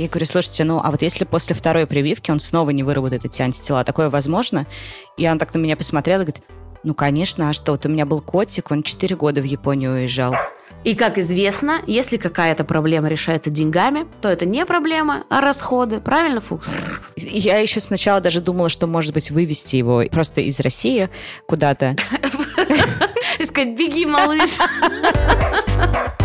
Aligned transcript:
Я 0.00 0.08
говорю, 0.08 0.24
слушайте, 0.24 0.64
ну, 0.64 0.80
а 0.82 0.90
вот 0.90 1.02
если 1.02 1.24
после 1.26 1.54
второй 1.54 1.86
прививки 1.86 2.30
он 2.30 2.40
снова 2.40 2.70
не 2.70 2.82
выработает 2.82 3.26
эти 3.26 3.42
антитела, 3.42 3.84
такое 3.84 4.08
возможно? 4.08 4.66
И 5.18 5.28
он 5.28 5.38
так 5.38 5.52
на 5.52 5.58
меня 5.58 5.76
посмотрел 5.76 6.22
и 6.22 6.24
говорит, 6.24 6.42
ну, 6.82 6.94
конечно, 6.94 7.50
а 7.50 7.52
что? 7.52 7.72
Вот 7.72 7.84
у 7.84 7.90
меня 7.90 8.06
был 8.06 8.22
котик, 8.22 8.70
он 8.70 8.82
4 8.82 9.14
года 9.16 9.42
в 9.42 9.44
Японию 9.44 9.92
уезжал. 9.92 10.34
И, 10.84 10.94
как 10.94 11.18
известно, 11.18 11.82
если 11.86 12.16
какая-то 12.16 12.64
проблема 12.64 13.08
решается 13.08 13.50
деньгами, 13.50 14.06
то 14.22 14.30
это 14.30 14.46
не 14.46 14.64
проблема, 14.64 15.24
а 15.28 15.42
расходы. 15.42 16.00
Правильно, 16.00 16.40
Фукс? 16.40 16.66
Я 17.16 17.58
еще 17.58 17.80
сначала 17.80 18.22
даже 18.22 18.40
думала, 18.40 18.70
что, 18.70 18.86
может 18.86 19.12
быть, 19.12 19.30
вывести 19.30 19.76
его 19.76 20.02
просто 20.10 20.40
из 20.40 20.60
России 20.60 21.10
куда-то. 21.46 21.96
И 23.38 23.44
сказать, 23.44 23.76
беги, 23.76 24.06
малыш. 24.06 24.50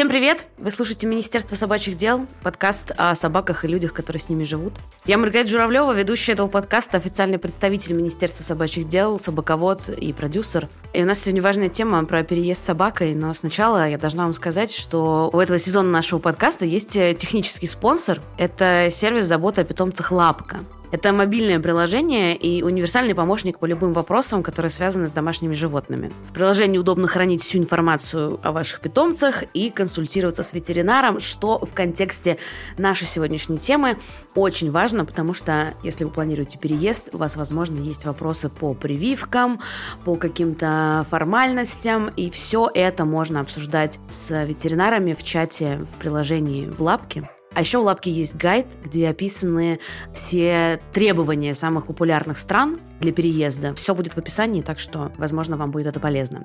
Всем 0.00 0.08
привет! 0.08 0.46
Вы 0.56 0.70
слушаете 0.70 1.06
Министерство 1.06 1.56
собачьих 1.56 1.94
дел, 1.94 2.26
подкаст 2.42 2.90
о 2.96 3.14
собаках 3.14 3.66
и 3.66 3.68
людях, 3.68 3.92
которые 3.92 4.18
с 4.18 4.30
ними 4.30 4.44
живут. 4.44 4.72
Я 5.04 5.18
Маргарита 5.18 5.50
Журавлева, 5.50 5.92
ведущая 5.92 6.32
этого 6.32 6.48
подкаста, 6.48 6.96
официальный 6.96 7.36
представитель 7.36 7.92
Министерства 7.92 8.42
собачьих 8.42 8.88
дел, 8.88 9.20
собаковод 9.20 9.90
и 9.90 10.14
продюсер. 10.14 10.70
И 10.94 11.02
у 11.02 11.04
нас 11.04 11.18
сегодня 11.18 11.42
важная 11.42 11.68
тема 11.68 12.02
про 12.06 12.22
переезд 12.22 12.62
с 12.62 12.64
собакой, 12.64 13.14
но 13.14 13.34
сначала 13.34 13.86
я 13.90 13.98
должна 13.98 14.22
вам 14.22 14.32
сказать, 14.32 14.72
что 14.72 15.28
у 15.34 15.38
этого 15.38 15.58
сезона 15.58 15.90
нашего 15.90 16.18
подкаста 16.18 16.64
есть 16.64 16.92
технический 16.92 17.66
спонсор. 17.66 18.22
Это 18.38 18.88
сервис 18.90 19.26
заботы 19.26 19.60
о 19.60 19.64
питомцах 19.64 20.12
«Лапка». 20.12 20.60
Это 20.92 21.12
мобильное 21.12 21.60
приложение 21.60 22.36
и 22.36 22.64
универсальный 22.64 23.14
помощник 23.14 23.60
по 23.60 23.66
любым 23.66 23.92
вопросам, 23.92 24.42
которые 24.42 24.70
связаны 24.70 25.06
с 25.06 25.12
домашними 25.12 25.54
животными. 25.54 26.10
В 26.24 26.32
приложении 26.32 26.78
удобно 26.78 27.06
хранить 27.06 27.44
всю 27.44 27.58
информацию 27.58 28.40
о 28.42 28.50
ваших 28.50 28.80
питомцах 28.80 29.44
и 29.54 29.70
консультироваться 29.70 30.42
с 30.42 30.52
ветеринаром, 30.52 31.20
что 31.20 31.60
в 31.60 31.72
контексте 31.74 32.38
нашей 32.76 33.06
сегодняшней 33.06 33.58
темы 33.58 33.98
очень 34.34 34.72
важно, 34.72 35.04
потому 35.04 35.32
что 35.32 35.74
если 35.84 36.02
вы 36.02 36.10
планируете 36.10 36.58
переезд, 36.58 37.10
у 37.12 37.18
вас, 37.18 37.36
возможно, 37.36 37.78
есть 37.78 38.04
вопросы 38.04 38.48
по 38.48 38.74
прививкам, 38.74 39.60
по 40.04 40.16
каким-то 40.16 41.06
формальностям, 41.08 42.08
и 42.08 42.30
все 42.30 42.68
это 42.74 43.04
можно 43.04 43.40
обсуждать 43.40 44.00
с 44.08 44.44
ветеринарами 44.44 45.14
в 45.14 45.22
чате 45.22 45.86
в 45.94 46.00
приложении 46.00 46.66
в 46.66 46.82
лапке. 46.82 47.30
А 47.54 47.60
еще 47.60 47.78
у 47.78 47.82
Лапки 47.82 48.08
есть 48.08 48.36
гайд, 48.36 48.66
где 48.84 49.08
описаны 49.08 49.80
все 50.14 50.80
требования 50.92 51.54
самых 51.54 51.86
популярных 51.86 52.38
стран 52.38 52.78
для 53.00 53.12
переезда. 53.12 53.74
Все 53.74 53.94
будет 53.94 54.14
в 54.14 54.18
описании, 54.18 54.62
так 54.62 54.78
что, 54.78 55.12
возможно, 55.18 55.56
вам 55.56 55.72
будет 55.72 55.88
это 55.88 55.98
полезно. 55.98 56.44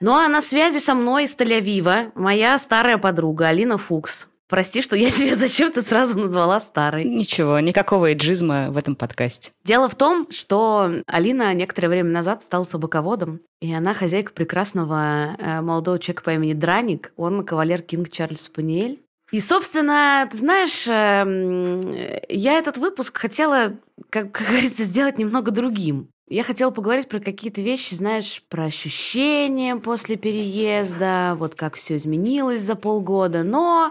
Ну 0.00 0.14
а 0.14 0.26
на 0.28 0.40
связи 0.40 0.78
со 0.78 0.94
мной 0.94 1.24
из 1.24 1.36
Тель-Авива 1.36 2.10
моя 2.14 2.58
старая 2.58 2.98
подруга 2.98 3.48
Алина 3.48 3.78
Фукс. 3.78 4.28
Прости, 4.48 4.82
что 4.82 4.96
я 4.96 5.10
тебя 5.12 5.36
зачем-то 5.36 5.80
сразу 5.80 6.18
назвала 6.18 6.60
старой. 6.60 7.04
Ничего, 7.04 7.60
никакого 7.60 8.06
эйджизма 8.06 8.70
в 8.70 8.76
этом 8.76 8.96
подкасте. 8.96 9.52
Дело 9.64 9.88
в 9.88 9.94
том, 9.94 10.26
что 10.30 10.90
Алина 11.06 11.54
некоторое 11.54 11.88
время 11.88 12.10
назад 12.10 12.42
стала 12.42 12.64
собаководом, 12.64 13.40
и 13.60 13.72
она 13.72 13.94
хозяйка 13.94 14.32
прекрасного 14.32 15.36
э, 15.38 15.60
молодого 15.60 15.98
человека 15.98 16.24
по 16.24 16.30
имени 16.30 16.54
Драник. 16.54 17.12
Он 17.16 17.44
кавалер 17.44 17.80
Кинг 17.82 18.10
Чарльз 18.10 18.42
Спаниель. 18.42 19.02
И, 19.32 19.40
собственно, 19.40 20.28
ты 20.30 20.36
знаешь, 20.36 20.86
эм, 20.86 21.80
я 22.28 22.58
этот 22.58 22.76
выпуск 22.76 23.16
хотела, 23.16 23.78
как, 24.10 24.30
как 24.30 24.46
говорится, 24.46 24.84
сделать 24.84 25.18
немного 25.18 25.50
другим. 25.50 26.08
Я 26.28 26.44
хотела 26.44 26.70
поговорить 26.70 27.08
про 27.08 27.18
какие-то 27.18 27.62
вещи, 27.62 27.94
знаешь, 27.94 28.42
про 28.50 28.64
ощущения 28.64 29.76
после 29.76 30.16
переезда, 30.16 31.34
вот 31.38 31.54
как 31.54 31.76
все 31.76 31.96
изменилось 31.96 32.60
за 32.60 32.74
полгода. 32.74 33.42
Но 33.42 33.90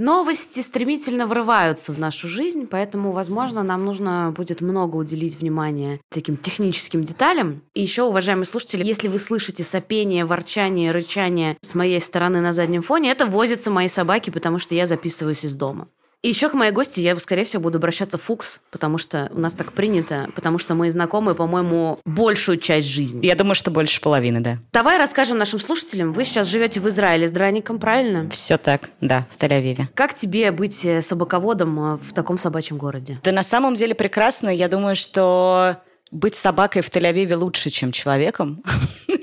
Новости 0.00 0.60
стремительно 0.60 1.26
врываются 1.26 1.92
в 1.92 1.98
нашу 1.98 2.26
жизнь, 2.26 2.66
поэтому, 2.66 3.12
возможно, 3.12 3.62
нам 3.62 3.84
нужно 3.84 4.32
будет 4.34 4.62
много 4.62 4.96
уделить 4.96 5.38
внимания 5.38 6.00
таким 6.08 6.38
техническим 6.38 7.04
деталям. 7.04 7.60
И 7.74 7.82
еще, 7.82 8.04
уважаемые 8.04 8.46
слушатели, 8.46 8.82
если 8.82 9.08
вы 9.08 9.18
слышите 9.18 9.62
сопение, 9.62 10.24
ворчание, 10.24 10.90
рычание 10.90 11.58
с 11.60 11.74
моей 11.74 12.00
стороны 12.00 12.40
на 12.40 12.54
заднем 12.54 12.80
фоне, 12.80 13.10
это 13.10 13.26
возятся 13.26 13.70
мои 13.70 13.88
собаки, 13.88 14.30
потому 14.30 14.58
что 14.58 14.74
я 14.74 14.86
записываюсь 14.86 15.44
из 15.44 15.54
дома. 15.54 15.86
И 16.22 16.28
еще 16.28 16.50
к 16.50 16.54
моей 16.54 16.70
гости 16.70 17.00
я, 17.00 17.18
скорее 17.18 17.44
всего, 17.44 17.62
буду 17.62 17.78
обращаться 17.78 18.18
Фукс, 18.18 18.60
потому 18.70 18.98
что 18.98 19.30
у 19.32 19.40
нас 19.40 19.54
так 19.54 19.72
принято, 19.72 20.28
потому 20.34 20.58
что 20.58 20.74
мы 20.74 20.90
знакомы, 20.90 21.34
по-моему, 21.34 21.98
большую 22.04 22.58
часть 22.58 22.88
жизни. 22.88 23.24
Я 23.24 23.34
думаю, 23.34 23.54
что 23.54 23.70
больше 23.70 24.02
половины, 24.02 24.40
да. 24.40 24.58
Давай 24.70 24.98
расскажем 24.98 25.38
нашим 25.38 25.60
слушателям. 25.60 26.12
Вы 26.12 26.26
сейчас 26.26 26.46
живете 26.46 26.78
в 26.80 26.88
Израиле 26.88 27.26
с 27.26 27.30
драником, 27.30 27.78
правильно? 27.78 28.28
Все 28.30 28.58
так, 28.58 28.90
да, 29.00 29.26
в 29.30 29.38
Тель-Авиве. 29.38 29.84
Как 29.94 30.12
тебе 30.14 30.50
быть 30.52 30.84
э, 30.84 31.00
собаководом 31.00 31.94
э, 31.94 31.96
в 31.96 32.12
таком 32.12 32.36
собачьем 32.36 32.76
городе? 32.76 33.18
Да 33.24 33.32
на 33.32 33.42
самом 33.42 33.74
деле 33.74 33.94
прекрасно. 33.94 34.50
Я 34.50 34.68
думаю, 34.68 34.96
что 34.96 35.76
быть 36.10 36.34
собакой 36.34 36.82
в 36.82 36.90
Тель-Авиве 36.90 37.34
лучше, 37.34 37.70
чем 37.70 37.92
человеком. 37.92 38.62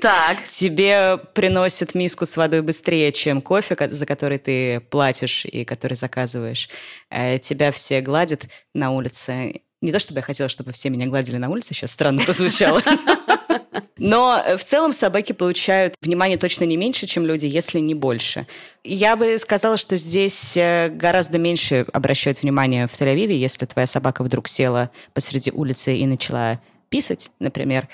Так. 0.00 0.46
Тебе 0.46 1.18
приносят 1.34 1.96
миску 1.96 2.24
с 2.24 2.36
водой 2.36 2.62
быстрее, 2.62 3.10
чем 3.10 3.42
кофе, 3.42 3.76
за 3.90 4.06
который 4.06 4.38
ты 4.38 4.78
платишь 4.78 5.44
и 5.44 5.64
который 5.64 5.94
заказываешь. 5.94 6.68
Э, 7.10 7.40
тебя 7.40 7.72
все 7.72 8.00
гладят 8.00 8.48
на 8.74 8.92
улице. 8.92 9.62
Не 9.80 9.90
то, 9.90 9.98
чтобы 9.98 10.18
я 10.18 10.22
хотела, 10.22 10.48
чтобы 10.48 10.70
все 10.70 10.90
меня 10.90 11.06
гладили 11.06 11.36
на 11.38 11.48
улице, 11.48 11.74
сейчас 11.74 11.90
странно 11.90 12.22
прозвучало. 12.22 12.80
Но 13.98 14.40
в 14.56 14.62
целом 14.62 14.92
собаки 14.92 15.32
получают 15.32 15.94
внимание 16.00 16.38
точно 16.38 16.64
не 16.64 16.76
меньше, 16.76 17.06
чем 17.06 17.26
люди, 17.26 17.46
если 17.46 17.80
не 17.80 17.94
больше. 17.94 18.46
Я 18.84 19.16
бы 19.16 19.36
сказала, 19.38 19.76
что 19.76 19.96
здесь 19.96 20.56
э, 20.56 20.88
гораздо 20.90 21.38
меньше 21.38 21.86
обращают 21.92 22.42
внимание 22.42 22.86
в 22.86 22.92
Тель-Авиве, 22.92 23.34
если 23.34 23.66
твоя 23.66 23.86
собака 23.86 24.22
вдруг 24.22 24.46
села 24.46 24.90
посреди 25.12 25.50
улицы 25.50 25.96
и 25.96 26.06
начала 26.06 26.60
писать, 26.88 27.30
например, 27.38 27.88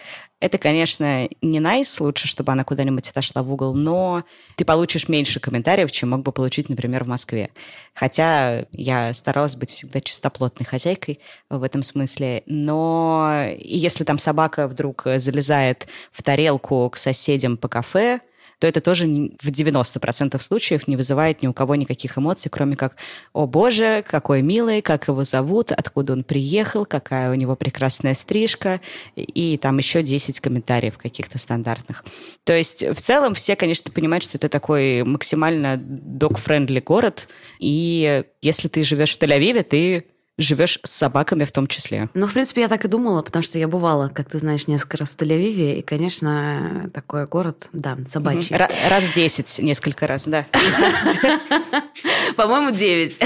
это, 0.45 0.59
конечно, 0.59 1.27
не 1.41 1.59
найс, 1.59 1.99
лучше, 2.01 2.29
чтобы 2.29 2.53
она 2.53 2.65
куда-нибудь 2.65 3.09
отошла 3.09 3.43
в 3.43 3.51
угол, 3.51 3.75
но 3.75 4.25
ты 4.57 4.67
получишь 4.67 5.09
меньше 5.09 5.41
комментариев, 5.41 5.91
чем 5.91 6.11
мог 6.11 6.23
бы 6.23 6.33
получить, 6.33 6.69
например, 6.69 7.05
в 7.05 7.09
Москве. 7.09 7.49
Хотя 7.95 8.67
я 8.73 9.15
старалась 9.15 9.57
быть 9.57 9.71
всегда 9.71 10.03
чистоплотной 10.03 10.67
хозяйкой 10.67 11.21
в 11.49 11.63
этом 11.63 11.83
смысле. 11.83 12.43
Но 12.45 13.47
если 13.59 14.05
там 14.05 14.19
собака 14.19 14.69
вдруг 14.69 15.05
залезает 15.17 15.89
в 16.13 16.23
тарелку 16.23 16.91
к 16.91 16.99
соседям 16.99 17.57
по 17.57 17.69
кафе, 17.69 18.21
то 18.59 18.67
это 18.67 18.81
тоже 18.81 19.07
в 19.07 19.51
90% 19.51 20.41
случаев 20.41 20.89
не 20.89 20.97
вызывает 20.97 21.43
ни 21.43 21.47
у 21.47 21.53
кого 21.53 21.75
никаких 21.75 22.19
эмоций, 22.19 22.51
кроме 22.51 22.77
как 22.77 22.97
«О 23.33 23.47
боже, 23.47 24.05
какой 24.07 24.43
милый, 24.43 24.83
как 24.83 25.09
его 25.09 25.25
зовут, 25.25 25.73
откуда 25.73 26.13
он 26.13 26.25
приехал, 26.25 26.87
какая 26.87 27.31
у 27.31 27.35
него 27.35 27.57
прекрасная 27.57 28.15
стрижка» 28.15 28.81
и 29.17 29.59
там 29.59 29.79
еще 29.79 30.03
10 30.03 30.41
комментариев 30.41 30.99
каких-то 30.99 31.39
стандартных. 31.39 32.05
То 32.45 32.57
есть 32.57 32.83
в 32.83 33.01
целом 33.01 33.35
все, 33.35 33.57
конечно, 33.57 33.91
понимают, 33.91 34.25
что 34.25 34.39
это 34.39 34.49
такой 34.49 35.03
максимально 35.05 35.77
dog-friendly 35.77 36.83
город, 36.83 37.29
и 37.59 38.25
если 38.43 38.69
ты 38.69 38.83
живешь 38.83 39.17
в 39.17 39.21
Тель-Авиве, 39.21 39.63
ты 39.63 40.05
живешь 40.39 40.79
с 40.83 40.91
собаками 40.91 41.45
в 41.45 41.53
том 41.53 41.67
числе. 41.67 42.09
Ну, 42.15 42.27
в 42.27 42.33
принципе, 42.33 42.63
я 42.63 42.69
так 42.69 42.85
и 42.85 42.89
думала, 42.89 43.23
потому 43.23 43.43
что 43.43 43.59
я 43.59 43.69
бывала, 43.69 44.09
как 44.09 44.29
ты 44.29 44.39
знаешь, 44.39 44.67
несколько 44.67 44.97
раз 44.97 45.11
в 45.11 45.17
Тель-Авиве, 45.17 45.79
и, 45.79 45.83
конечно, 45.83 46.91
такой 46.93 47.27
город, 47.27 47.69
да, 47.73 47.97
собачий. 48.09 48.55
Р- 48.55 48.71
раз 48.91 49.05
десять, 49.15 49.59
несколько 49.61 50.07
раз, 50.07 50.25
да. 50.27 50.47
По-моему, 52.37 52.73
девять. 52.73 53.19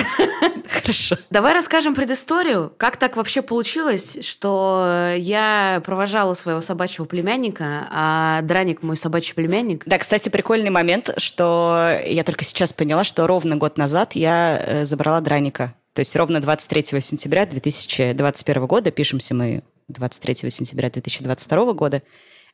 Хорошо. 0.68 1.16
Давай 1.30 1.54
расскажем 1.54 1.94
предысторию. 1.94 2.72
Как 2.76 2.96
так 2.98 3.16
вообще 3.16 3.40
получилось, 3.42 4.18
что 4.22 5.14
я 5.16 5.82
провожала 5.84 6.34
своего 6.34 6.60
собачьего 6.60 7.06
племянника, 7.06 7.88
а 7.90 8.42
Драник 8.42 8.82
мой 8.82 8.96
собачий 8.96 9.34
племянник? 9.34 9.82
Да, 9.86 9.98
кстати, 9.98 10.28
прикольный 10.28 10.70
момент, 10.70 11.10
что 11.16 11.98
я 12.06 12.22
только 12.22 12.44
сейчас 12.44 12.72
поняла, 12.72 13.04
что 13.04 13.26
ровно 13.26 13.56
год 13.56 13.78
назад 13.78 14.14
я 14.14 14.62
э, 14.64 14.84
забрала 14.84 15.20
Драника 15.20 15.74
то 15.98 16.02
есть 16.02 16.14
ровно 16.14 16.38
23 16.38 17.00
сентября 17.00 17.44
2021 17.44 18.66
года, 18.66 18.92
пишемся 18.92 19.34
мы 19.34 19.64
23 19.88 20.48
сентября 20.48 20.90
2022 20.90 21.72
года, 21.72 22.04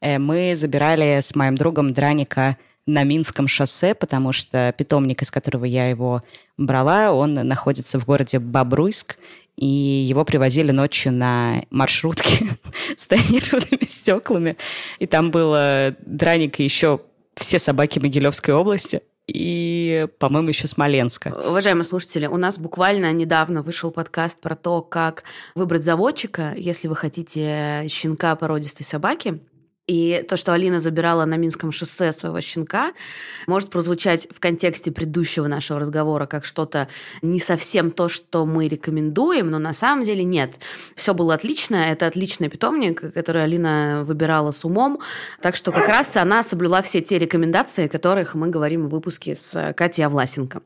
э, 0.01 0.17
мы 0.17 0.55
забирали 0.57 1.21
с 1.21 1.35
моим 1.35 1.55
другом 1.55 1.93
Драника 1.93 2.57
на 2.87 3.03
Минском 3.03 3.47
шоссе, 3.47 3.95
потому 3.95 4.33
что 4.33 4.75
питомник, 4.79 5.21
из 5.21 5.31
которого 5.31 5.67
я 5.67 5.91
его 5.91 6.23
брала, 6.57 7.13
он 7.13 7.35
находится 7.35 8.01
в 8.01 8.07
городе 8.07 8.39
Бобруйск, 8.39 9.19
и 9.57 9.67
его 9.67 10.25
привозили 10.25 10.71
ночью 10.71 11.13
на 11.13 11.65
маршрутке 11.69 12.47
с 12.97 13.07
тонированными 13.07 13.87
стеклами. 13.87 14.57
И 15.01 15.07
там 15.07 15.31
было 15.31 15.95
Драник 16.07 16.61
и 16.61 16.65
еще 16.65 17.03
все 17.37 17.59
собаки 17.59 17.99
Могилевской 17.99 18.55
области. 18.55 19.03
И, 19.27 20.07
по-моему, 20.19 20.49
еще 20.49 20.69
Смоленска. 20.69 21.35
Уважаемые 21.47 21.85
слушатели, 21.85 22.27
у 22.27 22.37
нас 22.37 22.59
буквально 22.59 23.13
недавно 23.13 23.63
вышел 23.63 23.91
подкаст 23.91 24.41
про 24.41 24.55
то, 24.55 24.83
как 24.83 25.25
выбрать 25.55 25.83
заводчика, 25.83 26.53
если 26.57 26.89
вы 26.89 26.97
хотите 26.97 27.87
щенка 27.89 28.37
породистой 28.37 28.85
собаки. 28.85 29.41
И 29.87 30.25
то, 30.29 30.39
что 30.39 30.55
Алина 30.55 30.79
забирала 30.79 31.27
на 31.27 31.37
Минском 31.37 31.71
шоссе 31.71 32.11
своего 32.13 32.41
щенка, 32.41 32.93
может 33.47 33.69
прозвучать 33.69 34.27
в 34.31 34.41
контексте 34.41 34.91
предыдущего 34.91 35.47
нашего 35.47 35.79
разговора 35.79 36.25
как 36.25 36.47
что-то 36.47 36.89
не 37.21 37.39
совсем 37.39 37.91
то, 37.91 38.09
что 38.09 38.47
мы 38.47 38.67
рекомендуем, 38.69 39.51
но 39.51 39.59
на 39.59 39.75
самом 39.75 40.05
деле 40.05 40.25
нет. 40.25 40.55
Все 40.95 41.13
было 41.13 41.35
отлично, 41.35 41.77
это 41.77 42.07
отличный 42.07 42.49
питомник, 42.49 43.13
который 43.13 43.45
Алина 43.45 44.05
выбирала 44.07 44.53
с 44.53 44.65
умом, 44.65 45.01
так 45.43 45.55
что 45.55 45.71
как 45.71 45.87
раз 45.87 46.17
она 46.17 46.43
соблюла 46.43 46.81
все 46.81 47.03
те 47.03 47.19
рекомендации, 47.19 47.85
о 47.85 47.89
которых 47.89 48.35
мы 48.35 48.49
говорим 48.49 48.89
в 48.89 48.91
выпуске 48.91 49.35
с 49.35 49.75
Катей 49.75 50.07
Авласенко. 50.07 50.63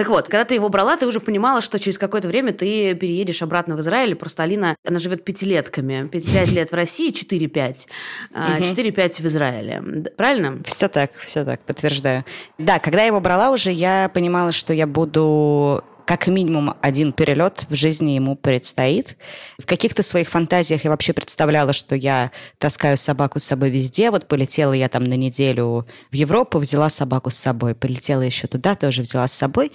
Так 0.00 0.08
вот, 0.08 0.28
когда 0.28 0.46
ты 0.46 0.54
его 0.54 0.70
брала, 0.70 0.96
ты 0.96 1.06
уже 1.06 1.20
понимала, 1.20 1.60
что 1.60 1.78
через 1.78 1.98
какое-то 1.98 2.26
время 2.26 2.54
ты 2.54 2.94
переедешь 2.94 3.42
обратно 3.42 3.76
в 3.76 3.80
Израиль, 3.80 4.14
просто 4.14 4.44
Алина, 4.44 4.74
она 4.82 4.98
живет 4.98 5.26
пятилетками, 5.26 6.08
пять 6.08 6.50
лет 6.52 6.70
в 6.70 6.74
России, 6.74 7.12
4-5, 7.12 7.86
4-5 8.32 9.22
в 9.22 9.26
Израиле. 9.26 10.10
Правильно? 10.16 10.62
Все 10.64 10.88
так, 10.88 11.10
все 11.18 11.44
так, 11.44 11.60
подтверждаю. 11.60 12.24
Да, 12.56 12.78
когда 12.78 13.02
я 13.02 13.08
его 13.08 13.20
брала 13.20 13.50
уже, 13.50 13.72
я 13.72 14.10
понимала, 14.14 14.52
что 14.52 14.72
я 14.72 14.86
буду 14.86 15.84
как 16.10 16.26
минимум 16.26 16.74
один 16.80 17.12
перелет 17.12 17.66
в 17.68 17.76
жизни 17.76 18.10
ему 18.10 18.34
предстоит. 18.34 19.16
В 19.60 19.64
каких-то 19.64 20.02
своих 20.02 20.28
фантазиях 20.28 20.82
я 20.82 20.90
вообще 20.90 21.12
представляла, 21.12 21.72
что 21.72 21.94
я 21.94 22.32
таскаю 22.58 22.96
собаку 22.96 23.38
с 23.38 23.44
собой 23.44 23.70
везде. 23.70 24.10
Вот 24.10 24.26
полетела 24.26 24.72
я 24.72 24.88
там 24.88 25.04
на 25.04 25.14
неделю 25.14 25.86
в 26.10 26.14
Европу, 26.16 26.58
взяла 26.58 26.88
собаку 26.88 27.30
с 27.30 27.36
собой. 27.36 27.76
Полетела 27.76 28.22
еще 28.22 28.48
туда, 28.48 28.74
тоже 28.74 29.02
взяла 29.02 29.28
с 29.28 29.32
собой. 29.32 29.70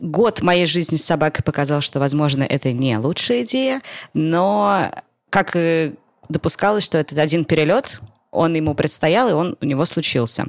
Год 0.00 0.40
моей 0.40 0.64
жизни 0.64 0.96
с 0.96 1.04
собакой 1.04 1.44
показал, 1.44 1.82
что, 1.82 2.00
возможно, 2.00 2.42
это 2.42 2.72
не 2.72 2.96
лучшая 2.96 3.44
идея, 3.44 3.82
но 4.14 4.90
как 5.28 5.58
допускалось, 6.30 6.84
что 6.84 6.96
этот 6.96 7.18
один 7.18 7.44
перелет 7.44 8.00
он 8.30 8.54
ему 8.54 8.74
предстоял, 8.74 9.28
и 9.28 9.32
он 9.34 9.58
у 9.60 9.64
него 9.66 9.84
случился. 9.84 10.46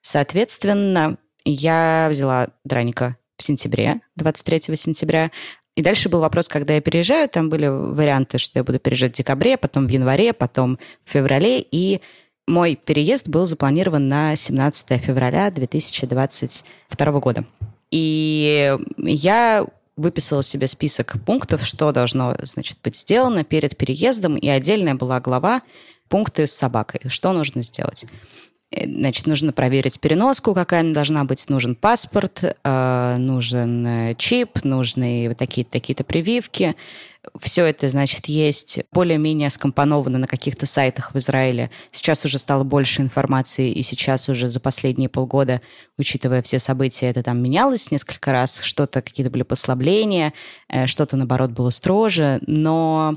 Соответственно, 0.00 1.16
я 1.44 2.08
взяла 2.10 2.48
Драника 2.64 3.16
в 3.36 3.42
сентябре, 3.42 4.00
23 4.16 4.76
сентября. 4.76 5.30
И 5.76 5.82
дальше 5.82 6.08
был 6.08 6.20
вопрос, 6.20 6.48
когда 6.48 6.74
я 6.74 6.80
переезжаю. 6.80 7.28
Там 7.28 7.48
были 7.48 7.66
варианты, 7.66 8.38
что 8.38 8.58
я 8.60 8.64
буду 8.64 8.78
переезжать 8.78 9.14
в 9.14 9.16
декабре, 9.16 9.56
потом 9.56 9.86
в 9.86 9.90
январе, 9.90 10.32
потом 10.32 10.78
в 11.04 11.10
феврале. 11.10 11.60
И 11.60 12.00
мой 12.46 12.76
переезд 12.76 13.28
был 13.28 13.46
запланирован 13.46 14.08
на 14.08 14.36
17 14.36 15.00
февраля 15.00 15.50
2022 15.50 17.20
года. 17.20 17.44
И 17.90 18.76
я 18.98 19.66
выписала 19.96 20.42
себе 20.42 20.66
список 20.66 21.16
пунктов, 21.24 21.64
что 21.64 21.92
должно, 21.92 22.36
значит, 22.42 22.78
быть 22.82 22.96
сделано 22.96 23.44
перед 23.44 23.76
переездом, 23.76 24.36
и 24.36 24.48
отдельная 24.48 24.94
была 24.94 25.20
глава 25.20 25.62
пункты 26.08 26.46
с 26.46 26.52
собакой. 26.52 27.00
Что 27.08 27.32
нужно 27.32 27.62
сделать? 27.62 28.04
Э, 28.74 28.86
значит, 28.86 29.26
нужно 29.26 29.52
проверить 29.52 30.00
переноску, 30.00 30.54
какая 30.54 30.80
она 30.80 30.92
должна 30.92 31.24
быть. 31.24 31.48
Нужен 31.48 31.74
паспорт, 31.74 32.42
э, 32.42 33.16
нужен 33.18 33.86
э, 33.86 34.14
чип, 34.16 34.64
нужны 34.64 35.28
вот 35.28 35.38
такие-то 35.38 35.70
такие 35.70 35.94
прививки. 35.94 36.74
Все 37.40 37.64
это, 37.64 37.88
значит, 37.88 38.26
есть 38.26 38.80
более-менее 38.92 39.48
скомпоновано 39.48 40.18
на 40.18 40.26
каких-то 40.26 40.66
сайтах 40.66 41.14
в 41.14 41.18
Израиле. 41.18 41.70
Сейчас 41.90 42.24
уже 42.26 42.38
стало 42.38 42.64
больше 42.64 43.00
информации, 43.00 43.70
и 43.70 43.80
сейчас 43.80 44.28
уже 44.28 44.50
за 44.50 44.60
последние 44.60 45.08
полгода, 45.08 45.62
учитывая 45.96 46.42
все 46.42 46.58
события, 46.58 47.08
это 47.08 47.22
там 47.22 47.42
менялось 47.42 47.90
несколько 47.90 48.30
раз. 48.30 48.60
Что-то, 48.60 49.00
какие-то 49.00 49.30
были 49.30 49.42
послабления, 49.42 50.34
что-то, 50.84 51.16
наоборот, 51.16 51.52
было 51.52 51.70
строже. 51.70 52.40
Но 52.46 53.16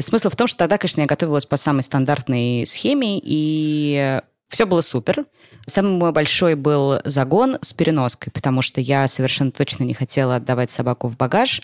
смысл 0.00 0.28
в 0.28 0.36
том, 0.36 0.46
что 0.46 0.58
тогда, 0.58 0.78
конечно, 0.78 1.00
я 1.00 1.08
готовилась 1.08 1.44
по 1.44 1.56
самой 1.56 1.82
стандартной 1.82 2.64
схеме, 2.64 3.18
и 3.20 4.20
все 4.52 4.66
было 4.66 4.82
супер. 4.82 5.24
Самый 5.66 5.92
мой 5.92 6.12
большой 6.12 6.56
был 6.56 7.00
загон 7.04 7.56
с 7.62 7.72
переноской, 7.72 8.30
потому 8.32 8.62
что 8.62 8.80
я 8.80 9.08
совершенно 9.08 9.50
точно 9.50 9.84
не 9.84 9.94
хотела 9.94 10.36
отдавать 10.36 10.70
собаку 10.70 11.08
в 11.08 11.16
багаж. 11.16 11.62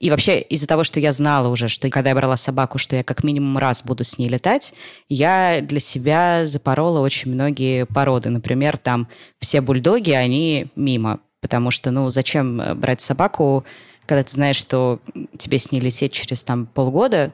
И 0.00 0.10
вообще 0.10 0.40
из-за 0.40 0.66
того, 0.66 0.82
что 0.82 0.98
я 0.98 1.12
знала 1.12 1.48
уже, 1.48 1.68
что 1.68 1.88
когда 1.90 2.10
я 2.10 2.16
брала 2.16 2.36
собаку, 2.36 2.78
что 2.78 2.96
я 2.96 3.04
как 3.04 3.22
минимум 3.22 3.56
раз 3.58 3.84
буду 3.84 4.02
с 4.02 4.18
ней 4.18 4.28
летать, 4.28 4.74
я 5.08 5.60
для 5.62 5.78
себя 5.78 6.44
запорола 6.44 7.00
очень 7.00 7.32
многие 7.32 7.86
породы. 7.86 8.30
Например, 8.30 8.76
там 8.78 9.08
все 9.38 9.60
бульдоги, 9.60 10.10
они 10.10 10.66
мимо. 10.74 11.20
Потому 11.40 11.70
что, 11.70 11.92
ну, 11.92 12.10
зачем 12.10 12.80
брать 12.80 13.00
собаку, 13.00 13.64
когда 14.06 14.24
ты 14.24 14.32
знаешь, 14.32 14.56
что 14.56 14.98
тебе 15.38 15.58
с 15.58 15.70
ней 15.70 15.80
лететь 15.80 16.12
через 16.12 16.42
там 16.42 16.66
полгода, 16.66 17.32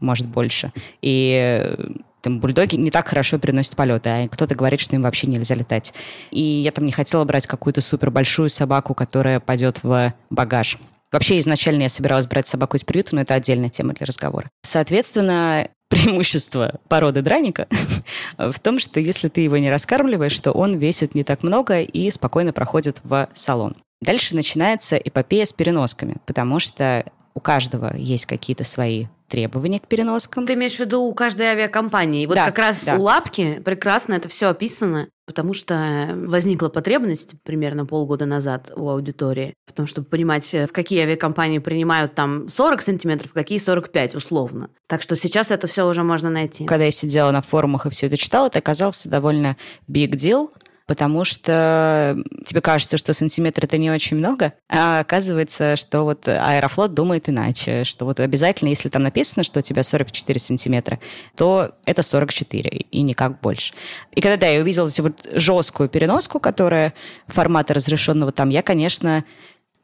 может, 0.00 0.26
больше. 0.26 0.72
И 1.02 1.76
там, 2.24 2.40
бульдоги 2.40 2.76
не 2.76 2.90
так 2.90 3.06
хорошо 3.06 3.38
переносят 3.38 3.76
полеты, 3.76 4.08
а 4.08 4.28
кто-то 4.28 4.54
говорит, 4.54 4.80
что 4.80 4.96
им 4.96 5.02
вообще 5.02 5.26
нельзя 5.26 5.54
летать. 5.54 5.92
И 6.30 6.40
я 6.40 6.72
там 6.72 6.86
не 6.86 6.92
хотела 6.92 7.24
брать 7.24 7.46
какую-то 7.46 7.82
супер 7.82 8.10
большую 8.10 8.48
собаку, 8.48 8.94
которая 8.94 9.40
пойдет 9.40 9.84
в 9.84 10.14
багаж. 10.30 10.78
Вообще, 11.12 11.38
изначально 11.38 11.82
я 11.82 11.88
собиралась 11.90 12.26
брать 12.26 12.46
собаку 12.46 12.78
из 12.78 12.82
приюта, 12.82 13.14
но 13.14 13.20
это 13.20 13.34
отдельная 13.34 13.68
тема 13.68 13.92
для 13.92 14.06
разговора. 14.06 14.48
Соответственно, 14.62 15.68
преимущество 15.90 16.80
породы 16.88 17.20
драника 17.20 17.68
в 18.38 18.58
том, 18.58 18.78
что 18.78 19.00
если 19.00 19.28
ты 19.28 19.42
его 19.42 19.58
не 19.58 19.70
раскармливаешь, 19.70 20.40
то 20.40 20.50
он 20.52 20.78
весит 20.78 21.14
не 21.14 21.24
так 21.24 21.42
много 21.42 21.82
и 21.82 22.10
спокойно 22.10 22.54
проходит 22.54 23.00
в 23.04 23.28
салон. 23.34 23.76
Дальше 24.00 24.34
начинается 24.34 24.96
эпопея 24.96 25.44
с 25.44 25.52
переносками, 25.52 26.16
потому 26.24 26.58
что 26.58 27.04
у 27.34 27.40
каждого 27.40 27.94
есть 27.94 28.24
какие-то 28.24 28.64
свои 28.64 29.06
требования 29.28 29.80
к 29.80 29.86
переноскам. 29.86 30.46
Ты 30.46 30.54
имеешь 30.54 30.76
в 30.76 30.80
виду 30.80 31.02
у 31.02 31.14
каждой 31.14 31.46
авиакомпании. 31.46 32.22
И 32.22 32.26
вот 32.26 32.34
да, 32.34 32.46
как 32.46 32.58
раз 32.58 32.84
да. 32.84 32.96
у 32.96 33.02
Лапки 33.02 33.60
прекрасно 33.64 34.14
это 34.14 34.28
все 34.28 34.48
описано, 34.48 35.08
потому 35.26 35.54
что 35.54 36.10
возникла 36.14 36.68
потребность 36.68 37.34
примерно 37.42 37.86
полгода 37.86 38.26
назад 38.26 38.70
у 38.76 38.88
аудитории 38.88 39.54
в 39.66 39.72
том, 39.72 39.86
чтобы 39.86 40.06
понимать, 40.08 40.52
в 40.52 40.68
какие 40.68 41.02
авиакомпании 41.02 41.58
принимают 41.58 42.14
там 42.14 42.48
40 42.48 42.82
сантиметров, 42.82 43.30
в 43.30 43.34
какие 43.34 43.58
45 43.58 44.14
условно. 44.14 44.70
Так 44.86 45.02
что 45.02 45.16
сейчас 45.16 45.50
это 45.50 45.66
все 45.66 45.86
уже 45.86 46.02
можно 46.02 46.30
найти. 46.30 46.66
Когда 46.66 46.84
я 46.84 46.90
сидела 46.90 47.30
на 47.30 47.42
форумах 47.42 47.86
и 47.86 47.90
все 47.90 48.06
это 48.06 48.16
читала, 48.16 48.46
это 48.46 48.58
оказался 48.58 49.08
довольно 49.08 49.56
big 49.88 50.10
deal, 50.10 50.50
потому 50.86 51.24
что 51.24 52.16
тебе 52.46 52.60
кажется, 52.60 52.96
что 52.96 53.14
сантиметр 53.14 53.64
это 53.64 53.78
не 53.78 53.90
очень 53.90 54.16
много, 54.16 54.52
а 54.68 55.00
оказывается, 55.00 55.76
что 55.76 56.02
вот 56.02 56.28
Аэрофлот 56.28 56.94
думает 56.94 57.28
иначе, 57.28 57.84
что 57.84 58.04
вот 58.04 58.20
обязательно, 58.20 58.68
если 58.68 58.88
там 58.88 59.02
написано, 59.02 59.44
что 59.44 59.60
у 59.60 59.62
тебя 59.62 59.82
44 59.82 60.38
сантиметра, 60.38 61.00
то 61.36 61.72
это 61.86 62.02
44 62.02 62.70
и 62.70 63.02
никак 63.02 63.40
больше. 63.40 63.74
И 64.12 64.20
когда 64.20 64.36
да, 64.36 64.46
я 64.48 64.60
увидела 64.60 64.88
эту 64.88 65.04
вот 65.04 65.26
жесткую 65.32 65.88
переноску, 65.88 66.40
которая 66.40 66.94
формата 67.28 67.74
разрешенного 67.74 68.32
там, 68.32 68.50
я, 68.50 68.62
конечно, 68.62 69.24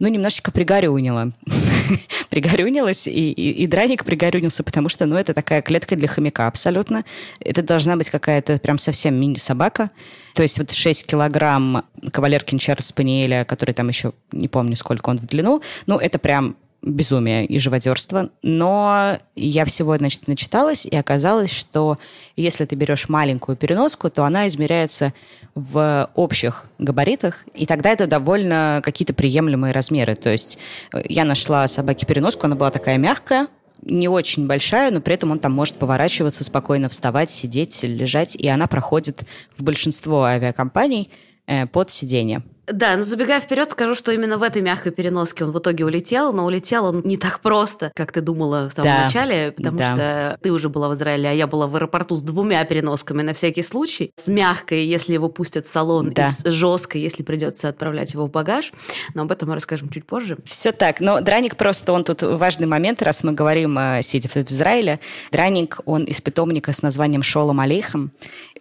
ну, 0.01 0.09
немножечко 0.09 0.51
пригорюнила. 0.51 1.33
Пригорюнилась, 2.31 3.07
и, 3.07 3.33
и, 3.33 3.51
и 3.51 3.67
драник 3.67 4.05
пригорюнился, 4.05 4.63
потому 4.63 4.89
что, 4.89 5.07
ну, 5.07 5.17
это 5.17 5.35
такая 5.35 5.63
клетка 5.63 5.95
для 5.95 6.09
хомяка 6.09 6.47
абсолютно. 6.47 7.05
Это 7.39 7.63
должна 7.63 7.97
быть 7.97 8.09
какая-то 8.09 8.59
прям 8.59 8.79
совсем 8.79 9.15
мини-собака. 9.21 9.91
То 10.35 10.43
есть 10.43 10.59
вот 10.59 10.73
6 10.73 11.07
килограмм 11.07 11.85
кавалер 12.13 12.43
Кинчар 12.43 12.81
Спаниеля, 12.81 13.45
который 13.45 13.75
там 13.75 13.89
еще, 13.89 14.13
не 14.33 14.49
помню, 14.49 14.75
сколько 14.77 15.11
он 15.11 15.19
в 15.19 15.27
длину, 15.27 15.61
ну, 15.87 15.99
это 15.99 16.19
прям 16.19 16.57
безумие 16.83 17.45
и 17.45 17.59
живодерство. 17.59 18.31
Но 18.43 19.19
я 19.37 19.65
всего, 19.65 19.97
значит, 19.97 20.27
начиталась, 20.29 20.87
и 20.87 20.97
оказалось, 20.97 21.53
что 21.53 21.99
если 22.37 22.65
ты 22.65 22.75
берешь 22.75 23.09
маленькую 23.09 23.57
переноску, 23.57 24.09
то 24.09 24.25
она 24.25 24.49
измеряется 24.49 25.13
в 25.61 26.11
общих 26.15 26.67
габаритах, 26.79 27.45
и 27.55 27.67
тогда 27.67 27.91
это 27.91 28.07
довольно 28.07 28.81
какие-то 28.85 29.15
приемлемые 29.15 29.73
размеры. 29.73 30.15
То 30.17 30.31
есть 30.31 30.59
э, 30.93 31.03
я 31.09 31.25
нашла 31.25 31.67
собаке-переноску, 31.69 32.47
она 32.47 32.57
была 32.57 32.71
такая 32.71 32.99
мягкая, 32.99 33.49
не 33.83 34.09
очень 34.09 34.47
большая, 34.47 34.91
но 34.91 35.01
при 35.01 35.15
этом 35.15 35.31
он 35.31 35.39
там 35.39 35.53
может 35.53 35.77
поворачиваться, 35.77 36.45
спокойно 36.45 36.89
вставать, 36.89 37.31
сидеть, 37.31 37.83
лежать, 37.83 38.37
и 38.37 38.49
она 38.49 38.67
проходит 38.67 39.23
в 39.57 39.63
большинство 39.63 40.25
авиакомпаний 40.25 41.11
э, 41.47 41.67
под 41.67 41.91
сиденье. 41.91 42.43
Да, 42.73 42.97
но 42.97 43.03
забегая 43.03 43.41
вперед, 43.41 43.71
скажу, 43.71 43.95
что 43.95 44.13
именно 44.13 44.39
в 44.39 44.43
этой 44.43 44.63
мягкой 44.63 44.93
переноске 44.93 45.45
он 45.45 45.51
в 45.51 45.59
итоге 45.59 45.85
улетел, 45.85 46.33
но 46.33 46.45
улетел 46.45 46.87
он 46.87 47.03
не 47.05 47.17
так 47.17 47.41
просто, 47.41 47.93
как 47.95 48.13
ты 48.13 48.21
думала 48.21 48.69
в 48.69 48.73
самом 48.73 48.91
да. 48.91 49.05
начале, 49.05 49.53
потому 49.53 49.79
да. 49.79 49.93
что 49.93 50.39
ты 50.43 50.51
уже 50.51 50.69
была 50.69 50.89
в 50.89 50.95
Израиле, 50.95 51.31
а 51.31 51.33
я 51.33 51.47
была 51.47 51.67
в 51.67 51.77
аэропорту 51.77 52.17
с 52.17 52.23
двумя 52.23 52.65
переносками 52.65 53.23
на 53.23 53.33
всякий 53.33 53.63
случай, 53.63 54.13
с 54.17 54.29
мягкой, 54.29 54.85
если 54.85 55.13
его 55.13 55.29
пустят 55.29 55.65
в 55.65 55.73
салон, 55.73 56.13
да. 56.13 56.29
и 56.29 56.31
с 56.31 56.51
жесткой, 56.51 57.01
если 57.01 57.23
придется 57.23 57.69
отправлять 57.69 58.13
его 58.15 58.27
в 58.27 58.31
багаж. 58.31 58.73
Но 59.15 59.23
об 59.23 59.33
этом 59.33 59.49
мы 59.49 59.55
расскажем 59.55 59.89
чуть 59.89 60.07
позже. 60.07 60.39
Все 60.45 60.73
так. 60.73 61.01
Но 61.01 61.21
Драник 61.21 61.57
просто, 61.57 61.93
он 61.93 62.05
тут 62.05 62.23
важный 62.23 62.67
момент, 62.67 63.03
раз 63.03 63.25
мы 63.25 63.33
говорим, 63.33 63.79
сидя 64.03 64.29
в 64.29 64.37
Израиле. 64.37 65.01
Драник, 65.33 65.81
он 65.85 66.05
из 66.05 66.21
питомника 66.21 66.73
с 66.73 66.83
названием 66.83 67.23
Шолом 67.23 67.61
Алейхам. 67.61 68.13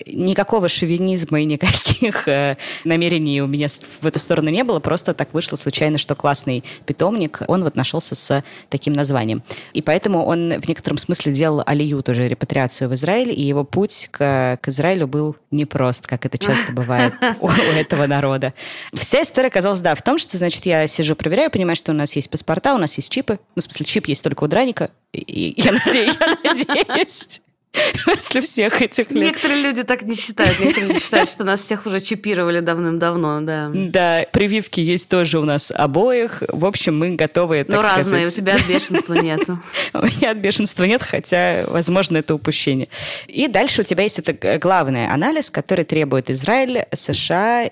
Никакого 0.05 0.67
шовинизма 0.69 1.41
и 1.41 1.45
никаких 1.45 2.27
э, 2.27 2.57
намерений 2.83 3.41
у 3.41 3.47
меня 3.47 3.67
в 4.01 4.07
эту 4.07 4.19
сторону 4.19 4.49
не 4.49 4.63
было, 4.63 4.79
просто 4.79 5.13
так 5.13 5.33
вышло 5.33 5.55
случайно, 5.55 5.97
что 5.97 6.15
классный 6.15 6.63
питомник, 6.85 7.41
он 7.47 7.63
вот 7.63 7.75
нашелся 7.75 8.15
с 8.15 8.43
таким 8.69 8.93
названием. 8.93 9.43
И 9.73 9.81
поэтому 9.81 10.25
он 10.25 10.59
в 10.59 10.67
некотором 10.67 10.97
смысле 10.97 11.33
делал 11.33 11.63
алию, 11.65 12.01
тоже 12.03 12.27
репатриацию 12.27 12.89
в 12.89 12.93
Израиль, 12.95 13.31
и 13.31 13.41
его 13.41 13.63
путь 13.63 14.09
к, 14.11 14.57
к 14.61 14.67
Израилю 14.67 15.07
был 15.07 15.35
непрост, 15.51 16.07
как 16.07 16.25
это 16.25 16.37
часто 16.37 16.71
бывает 16.71 17.13
у, 17.39 17.49
этого 17.49 18.07
народа. 18.07 18.53
Вся 18.93 19.23
история 19.23 19.47
оказалась, 19.47 19.79
да, 19.81 19.95
в 19.95 20.01
том, 20.01 20.17
что, 20.17 20.37
значит, 20.37 20.65
я 20.65 20.87
сижу, 20.87 21.15
проверяю, 21.15 21.51
понимаю, 21.51 21.75
что 21.75 21.91
у 21.91 21.95
нас 21.95 22.15
есть 22.15 22.29
паспорта, 22.29 22.75
у 22.75 22.77
нас 22.77 22.95
есть 22.97 23.11
чипы. 23.11 23.39
Ну, 23.55 23.61
в 23.61 23.63
смысле, 23.63 23.85
чип 23.85 24.07
есть 24.07 24.23
только 24.23 24.43
у 24.43 24.47
Драника. 24.47 24.91
И 25.13 25.53
я 25.57 25.71
надеюсь, 25.71 26.17
я 26.43 26.53
надеюсь 26.53 27.41
После 28.05 28.41
всех 28.41 28.81
этих 28.81 29.11
лет. 29.11 29.23
Некоторые 29.23 29.61
люди 29.61 29.83
так 29.83 30.01
не 30.03 30.15
считают. 30.15 30.59
Некоторые 30.59 30.89
люди 30.89 31.03
считают, 31.03 31.29
что 31.29 31.43
нас 31.43 31.61
всех 31.61 31.85
уже 31.85 31.99
чипировали 31.99 32.59
давным-давно, 32.59 33.41
да. 33.41 33.71
Да, 33.73 34.25
прививки 34.31 34.79
есть 34.79 35.07
тоже 35.07 35.39
у 35.39 35.45
нас 35.45 35.71
обоих. 35.71 36.43
В 36.47 36.65
общем, 36.65 36.97
мы 36.97 37.15
готовы, 37.15 37.63
так 37.63 37.75
Ну, 37.75 37.81
разные, 37.81 38.27
у 38.27 38.31
тебя 38.31 38.55
от 38.55 38.65
бешенства 38.65 39.13
нету. 39.21 39.59
У 39.93 40.05
меня 40.05 40.31
от 40.31 40.37
бешенства 40.37 40.83
нет, 40.83 41.03
хотя, 41.03 41.65
возможно, 41.67 42.17
это 42.17 42.35
упущение. 42.35 42.89
И 43.27 43.47
дальше 43.47 43.81
у 43.81 43.83
тебя 43.83 44.03
есть 44.03 44.19
это 44.19 44.57
главный 44.57 45.07
анализ, 45.07 45.51
который 45.51 45.85
требует 45.85 46.29
Израиль, 46.29 46.85
США 46.93 47.69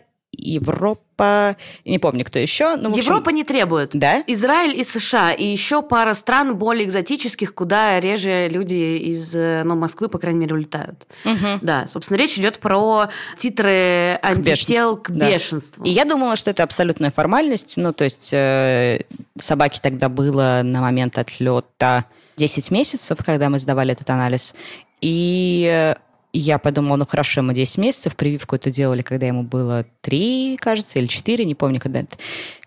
Европа, 0.53 1.57
не 1.85 1.99
помню, 1.99 2.23
кто 2.25 2.39
еще. 2.39 2.75
Ну, 2.75 2.89
общем... 2.89 3.01
Европа 3.01 3.29
не 3.29 3.43
требует. 3.43 3.91
Да? 3.93 4.23
Израиль 4.27 4.79
и 4.79 4.83
США, 4.83 5.33
и 5.33 5.45
еще 5.45 5.81
пара 5.81 6.13
стран 6.13 6.55
более 6.55 6.85
экзотических, 6.85 7.53
куда 7.53 7.99
реже 7.99 8.47
люди 8.49 8.97
из 8.97 9.33
ну, 9.33 9.75
Москвы, 9.75 10.09
по 10.09 10.19
крайней 10.19 10.39
мере, 10.39 10.55
улетают. 10.55 11.07
Угу. 11.25 11.59
Да, 11.61 11.87
собственно, 11.87 12.17
речь 12.17 12.37
идет 12.37 12.59
про 12.59 13.09
титры 13.37 14.19
антител 14.21 14.97
к, 14.97 15.11
да. 15.11 15.29
бешенству. 15.29 15.83
И 15.83 15.89
я 15.89 16.05
думала, 16.05 16.35
что 16.35 16.51
это 16.51 16.63
абсолютная 16.63 17.11
формальность. 17.11 17.77
Ну, 17.77 17.93
то 17.93 18.03
есть 18.03 18.29
э, 18.31 19.01
собаке 19.39 19.79
тогда 19.81 20.09
было 20.09 20.61
на 20.63 20.81
момент 20.81 21.17
отлета 21.17 22.05
10 22.37 22.71
месяцев, 22.71 23.17
когда 23.25 23.49
мы 23.49 23.59
сдавали 23.59 23.93
этот 23.93 24.09
анализ. 24.09 24.55
И 25.01 25.67
э, 25.69 25.95
и 26.33 26.39
я 26.39 26.57
подумала, 26.57 26.97
ну 26.97 27.05
хорошо, 27.05 27.41
мы 27.41 27.53
10 27.53 27.77
месяцев, 27.77 28.15
прививку 28.15 28.55
это 28.55 28.69
делали, 28.69 29.01
когда 29.01 29.27
ему 29.27 29.43
было 29.43 29.85
3, 30.01 30.57
кажется, 30.59 30.99
или 30.99 31.07
4, 31.07 31.45
не 31.45 31.55
помню, 31.55 31.79
когда 31.79 32.01
это, 32.01 32.17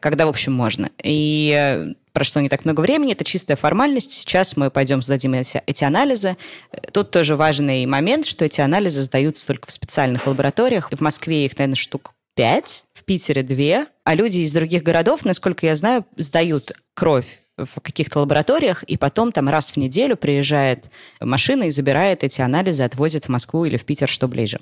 когда, 0.01 0.27
в 0.27 0.31
общем, 0.31 0.53
можно. 0.53 0.91
И 1.03 1.55
э, 1.57 1.95
прошло 2.13 2.41
не 2.41 2.49
так 2.49 2.65
много 2.65 2.81
времени, 2.81 3.13
это 3.13 3.25
чистая 3.25 3.57
формальность. 3.57 4.13
Сейчас 4.13 4.57
мы 4.57 4.71
пойдем 4.71 5.03
сдадим 5.03 5.35
эти 5.35 5.85
анализы. 5.85 6.37
Тут 6.93 7.11
тоже 7.11 7.37
важный 7.37 7.85
момент, 7.87 8.27
что 8.27 8.45
эти 8.45 8.61
анализы 8.61 9.03
сдаются 9.03 9.47
только 9.47 9.69
в 9.69 9.73
специальных 9.73 10.27
лабораториях. 10.27 10.91
В 10.91 11.01
Москве 11.01 11.45
их, 11.45 11.57
наверное, 11.59 11.77
штук 11.77 12.13
5, 12.37 12.85
в 12.95 13.05
Питере 13.05 13.43
2, 13.43 13.87
а 14.05 14.15
люди 14.15 14.39
из 14.39 14.53
других 14.53 14.83
городов, 14.83 15.25
насколько 15.25 15.67
я 15.67 15.77
знаю, 15.77 16.07
сдают 16.17 16.73
кровь 16.95 17.40
в 17.65 17.81
каких-то 17.81 18.21
лабораториях, 18.21 18.83
и 18.85 18.97
потом 18.97 19.33
там 19.33 19.49
раз 19.49 19.71
в 19.71 19.77
неделю 19.77 20.17
приезжает 20.17 20.91
машина 21.21 21.65
и 21.65 21.71
забирает 21.71 22.25
эти 22.25 22.41
анализы, 22.41 22.83
отвозит 22.83 23.27
в 23.27 23.29
Москву 23.29 23.65
или 23.65 23.77
в 23.77 23.85
Питер, 23.85 24.09
что 24.09 24.29
ближе. 24.29 24.61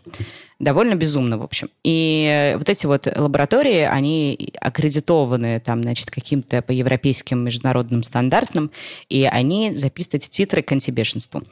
Довольно 0.59 0.95
безумно, 0.95 1.39
в 1.39 1.43
общем. 1.43 1.71
И 1.85 2.55
вот 2.59 2.69
эти 2.69 2.87
вот 2.87 3.07
лаборатории, 3.07 3.81
они 3.81 4.53
аккредитованы 4.61 5.61
там, 5.61 5.83
значит, 5.83 6.11
каким-то 6.11 6.63
по 6.63 6.73
европейским 6.73 7.45
международным 7.45 8.03
стандартам, 8.03 8.71
и 9.09 9.25
они 9.25 9.73
записывают 9.75 10.25
титры 10.25 10.63
к 10.63 10.73
антибешенству. 10.73 11.43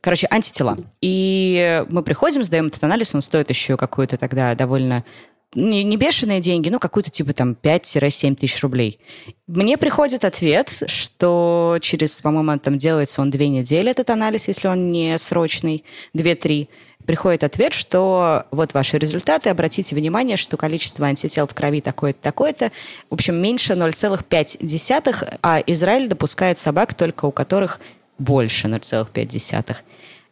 Короче, 0.00 0.26
антитела. 0.30 0.78
И 1.00 1.84
мы 1.88 2.02
приходим, 2.02 2.44
сдаем 2.44 2.68
этот 2.68 2.82
анализ, 2.84 3.14
он 3.14 3.22
стоит 3.22 3.50
еще 3.50 3.76
какую-то 3.76 4.16
тогда 4.16 4.54
довольно 4.54 5.04
не, 5.56 5.82
не 5.82 5.96
бешеные 5.96 6.40
деньги, 6.40 6.68
ну, 6.68 6.78
какую-то 6.78 7.10
типа 7.10 7.32
там 7.32 7.56
5-7 7.60 8.36
тысяч 8.36 8.62
рублей. 8.62 9.00
Мне 9.46 9.78
приходит 9.78 10.24
ответ, 10.24 10.82
что 10.86 11.78
через, 11.80 12.20
по-моему, 12.20 12.58
там 12.58 12.78
делается 12.78 13.22
он 13.22 13.30
две 13.30 13.48
недели, 13.48 13.90
этот 13.90 14.10
анализ, 14.10 14.48
если 14.48 14.68
он 14.68 14.90
не 14.90 15.18
срочный, 15.18 15.84
2-3. 16.14 16.68
Приходит 17.06 17.44
ответ, 17.44 17.72
что 17.72 18.44
вот 18.50 18.74
ваши 18.74 18.98
результаты, 18.98 19.48
обратите 19.48 19.94
внимание, 19.94 20.36
что 20.36 20.56
количество 20.56 21.06
антител 21.06 21.46
в 21.46 21.54
крови 21.54 21.80
такое-то, 21.80 22.20
такое-то. 22.20 22.70
В 23.10 23.14
общем, 23.14 23.36
меньше 23.36 23.74
0,5, 23.74 25.38
а 25.42 25.62
Израиль 25.66 26.08
допускает 26.08 26.58
собак, 26.58 26.94
только 26.94 27.24
у 27.26 27.32
которых 27.32 27.80
больше 28.18 28.66
0,5. 28.66 29.76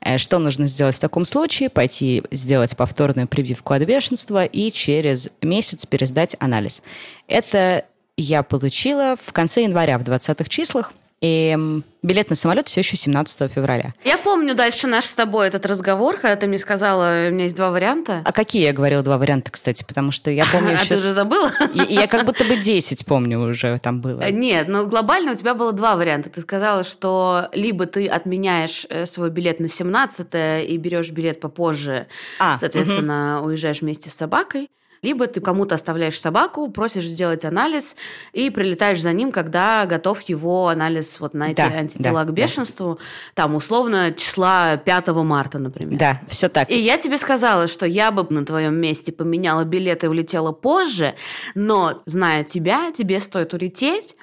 Э, 0.05 0.19
что 0.19 0.39
нужно 0.39 0.67
сделать 0.67 0.95
в 0.95 1.01
таком 1.01 1.25
случае? 1.25 1.71
Пойти 1.71 2.23
сделать 2.31 2.77
повторную 2.77 3.27
прививку 3.27 3.73
от 3.73 3.83
бешенства 3.83 4.45
и 4.45 4.71
через 4.71 5.29
месяц 5.43 5.87
пересдать 5.87 6.37
анализ. 6.39 6.83
Это 7.27 7.85
я 8.17 8.43
получила 8.43 9.17
в 9.21 9.33
конце 9.33 9.63
января, 9.63 9.99
в 9.99 10.03
20-х 10.03 10.49
числах. 10.49 10.93
И 11.25 11.57
билет 12.03 12.29
на 12.29 12.37
самолет 12.37 12.69
все 12.69 12.83
еще 12.83 12.99
17 12.99 13.51
февраля. 13.51 13.95
Я 14.05 14.19
помню 14.19 14.55
дальше 14.55 14.87
наш 14.87 15.07
с 15.07 15.15
тобой 15.15 15.47
этот 15.47 15.65
разговор, 15.65 16.17
когда 16.19 16.37
ты 16.37 16.47
мне 16.47 16.59
сказала, 16.59 17.29
у 17.29 17.33
меня 17.33 17.45
есть 17.45 17.57
два 17.57 17.71
варианта. 17.71 18.21
А 18.27 18.31
какие 18.33 18.65
я 18.65 18.75
говорила 18.75 19.03
два 19.03 19.17
варианта, 19.17 19.51
кстати? 19.51 19.85
Потому 19.85 20.11
что 20.11 20.31
я 20.31 20.45
помню... 20.45 20.75
А 20.85 20.87
ты 20.87 20.99
уже 20.99 21.13
забыла? 21.13 21.51
Я 21.73 22.09
как 22.09 22.27
будто 22.27 22.45
бы 22.45 22.57
10 22.57 23.07
помню 23.07 23.41
уже 23.41 23.79
там 23.79 24.03
было. 24.03 24.31
Нет, 24.31 24.69
но 24.69 24.85
глобально 24.85 25.33
у 25.33 25.35
тебя 25.35 25.55
было 25.55 25.73
два 25.73 25.97
варианта. 25.97 26.29
Ты 26.29 26.43
сказала, 26.43 26.85
что 26.85 27.49
либо 27.55 27.87
ты 27.87 28.07
отменяешь 28.07 28.85
э, 28.91 29.07
свой 29.07 29.31
билет 29.31 29.61
на 29.61 29.71
17 29.71 30.67
и 30.69 30.77
берешь 30.77 31.11
билет 31.11 31.41
попозже, 31.41 32.07
а, 32.39 32.59
соответственно, 32.59 33.41
уезжаешь 33.43 33.81
вместе 33.81 34.11
с 34.11 34.15
собакой, 34.15 34.69
либо 35.05 35.27
ты 35.27 35.41
кому-то 35.43 35.75
оставляешь 35.75 36.19
собаку, 36.19 36.71
просишь 36.71 37.05
сделать 37.05 37.45
анализ 37.45 37.95
и 38.33 38.49
прилетаешь 38.49 39.01
за 39.03 39.13
ним, 39.13 39.33
когда 39.33 39.85
готов 39.85 40.23
его 40.23 40.69
анализ 40.69 41.21
вот 41.21 41.35
на 41.35 41.51
эти 41.51 41.57
да, 41.57 41.67
антитела 41.67 42.25
да, 42.25 42.31
к 42.31 42.35
бешенству, 42.35 42.95
да. 42.95 43.43
там 43.43 43.55
условно 43.55 44.13
числа 44.17 44.79
5 44.79 45.09
марта, 45.09 45.59
например. 45.59 45.99
Да, 45.99 46.21
все 46.27 46.49
так. 46.49 46.71
И 46.71 46.79
я 46.79 46.97
тебе 46.97 47.19
сказала, 47.19 47.69
что 47.69 47.85
я 47.85 48.11
бы 48.11 48.27
на 48.31 48.47
твоем 48.47 48.77
месте 48.77 49.13
поменяла 49.13 49.65
билет 49.65 50.05
и 50.05 50.09
улетела 50.09 50.53
позже, 50.53 51.15
но 51.55 52.03
зная 52.07 52.43
тебя, 52.43 52.91
тебе 52.91 53.21
стоит 53.21 53.53
улететь, 53.53 54.17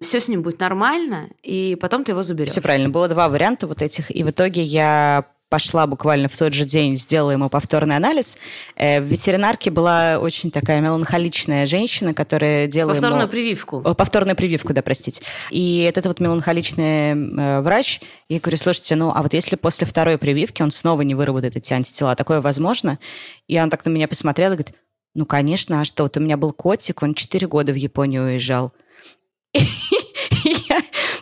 все 0.00 0.18
с 0.18 0.28
ним 0.28 0.42
будет 0.42 0.60
нормально, 0.60 1.28
и 1.42 1.76
потом 1.76 2.04
ты 2.04 2.12
его 2.12 2.22
заберешь. 2.22 2.50
Все 2.50 2.62
правильно. 2.62 2.88
Было 2.88 3.06
два 3.08 3.28
варианта 3.28 3.66
вот 3.66 3.82
этих, 3.82 4.10
и 4.14 4.24
в 4.24 4.30
итоге 4.30 4.62
я 4.62 5.26
пошла 5.52 5.86
буквально 5.86 6.30
в 6.30 6.36
тот 6.38 6.54
же 6.54 6.64
день, 6.64 6.96
сделала 6.96 7.32
ему 7.32 7.50
повторный 7.50 7.96
анализ. 7.96 8.38
Э, 8.74 9.02
в 9.02 9.04
ветеринарке 9.04 9.70
была 9.70 10.18
очень 10.18 10.50
такая 10.50 10.80
меланхоличная 10.80 11.66
женщина, 11.66 12.14
которая 12.14 12.66
делала 12.68 12.94
Повторную 12.94 13.24
ему... 13.24 13.30
прививку. 13.30 13.82
Повторную 13.82 14.34
прививку, 14.34 14.72
да, 14.72 14.80
простите. 14.80 15.22
И 15.50 15.82
этот 15.82 16.06
вот 16.06 16.20
меланхоличный 16.20 17.10
э, 17.12 17.60
врач, 17.60 18.00
я 18.30 18.40
говорю, 18.40 18.56
слушайте, 18.56 18.96
ну, 18.96 19.12
а 19.14 19.22
вот 19.22 19.34
если 19.34 19.56
после 19.56 19.86
второй 19.86 20.16
прививки 20.16 20.62
он 20.62 20.70
снова 20.70 21.02
не 21.02 21.14
выработает 21.14 21.54
эти 21.54 21.74
антитела, 21.74 22.16
такое 22.16 22.40
возможно? 22.40 22.98
И 23.46 23.60
он 23.60 23.68
так 23.68 23.84
на 23.84 23.90
меня 23.90 24.08
посмотрел 24.08 24.52
и 24.52 24.54
говорит, 24.54 24.74
ну, 25.14 25.26
конечно, 25.26 25.82
а 25.82 25.84
что? 25.84 26.04
Вот 26.04 26.16
у 26.16 26.20
меня 26.20 26.38
был 26.38 26.54
котик, 26.54 27.02
он 27.02 27.12
4 27.12 27.46
года 27.46 27.72
в 27.72 27.76
Японию 27.76 28.24
уезжал. 28.24 28.72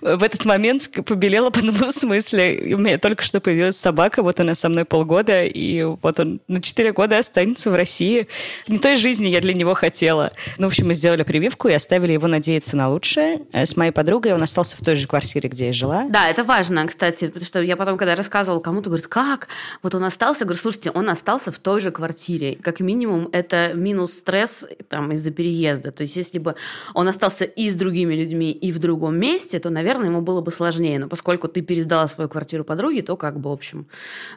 В 0.00 0.22
этот 0.22 0.44
момент 0.44 0.90
побелела, 1.04 1.50
подумала, 1.50 1.92
в 1.92 1.96
смысле, 1.96 2.74
у 2.74 2.78
меня 2.78 2.98
только 2.98 3.22
что 3.22 3.40
появилась 3.40 3.76
собака, 3.76 4.22
вот 4.22 4.40
она 4.40 4.54
со 4.54 4.68
мной 4.68 4.84
полгода, 4.84 5.44
и 5.44 5.82
вот 5.82 6.18
он 6.20 6.40
на 6.48 6.62
4 6.62 6.92
года 6.92 7.18
останется 7.18 7.70
в 7.70 7.74
России. 7.74 8.28
Не 8.68 8.78
той 8.78 8.96
жизни 8.96 9.28
я 9.28 9.40
для 9.40 9.54
него 9.54 9.74
хотела. 9.74 10.32
Ну, 10.58 10.66
в 10.66 10.70
общем, 10.70 10.88
мы 10.88 10.94
сделали 10.94 11.22
прививку 11.22 11.68
и 11.68 11.72
оставили 11.72 12.12
его 12.12 12.26
надеяться 12.26 12.76
на 12.76 12.88
лучшее. 12.88 13.40
Э, 13.52 13.66
с 13.66 13.76
моей 13.76 13.92
подругой 13.92 14.32
он 14.32 14.42
остался 14.42 14.76
в 14.76 14.84
той 14.84 14.96
же 14.96 15.06
квартире, 15.06 15.48
где 15.48 15.66
я 15.66 15.72
жила. 15.72 16.06
Да, 16.08 16.28
это 16.28 16.44
важно, 16.44 16.86
кстати, 16.86 17.26
потому 17.26 17.44
что 17.44 17.60
я 17.60 17.76
потом, 17.76 17.98
когда 17.98 18.14
рассказывала 18.14 18.60
кому-то, 18.60 18.90
говорит, 18.90 19.06
как? 19.06 19.48
Вот 19.82 19.94
он 19.94 20.04
остался, 20.04 20.44
говорю, 20.44 20.60
слушайте, 20.60 20.90
он 20.90 21.08
остался 21.10 21.52
в 21.52 21.58
той 21.58 21.80
же 21.80 21.90
квартире. 21.90 22.56
Как 22.60 22.80
минимум, 22.80 23.28
это 23.32 23.72
минус 23.74 24.12
стресс 24.14 24.66
там 24.88 25.12
из-за 25.12 25.30
переезда. 25.30 25.92
То 25.92 26.04
есть, 26.04 26.16
если 26.16 26.38
бы 26.38 26.54
он 26.94 27.08
остался 27.08 27.44
и 27.44 27.68
с 27.68 27.74
другими 27.74 28.14
людьми, 28.14 28.50
и 28.50 28.72
в 28.72 28.78
другом 28.78 29.18
месте, 29.18 29.58
то, 29.58 29.70
наверное, 29.70 29.89
наверное, 29.90 30.10
ему 30.10 30.20
было 30.22 30.40
бы 30.40 30.52
сложнее. 30.52 30.98
Но 30.98 31.08
поскольку 31.08 31.48
ты 31.48 31.62
пересдала 31.62 32.06
свою 32.06 32.28
квартиру 32.30 32.64
подруге, 32.64 33.02
то 33.02 33.16
как 33.16 33.40
бы, 33.40 33.50
в 33.50 33.52
общем, 33.52 33.86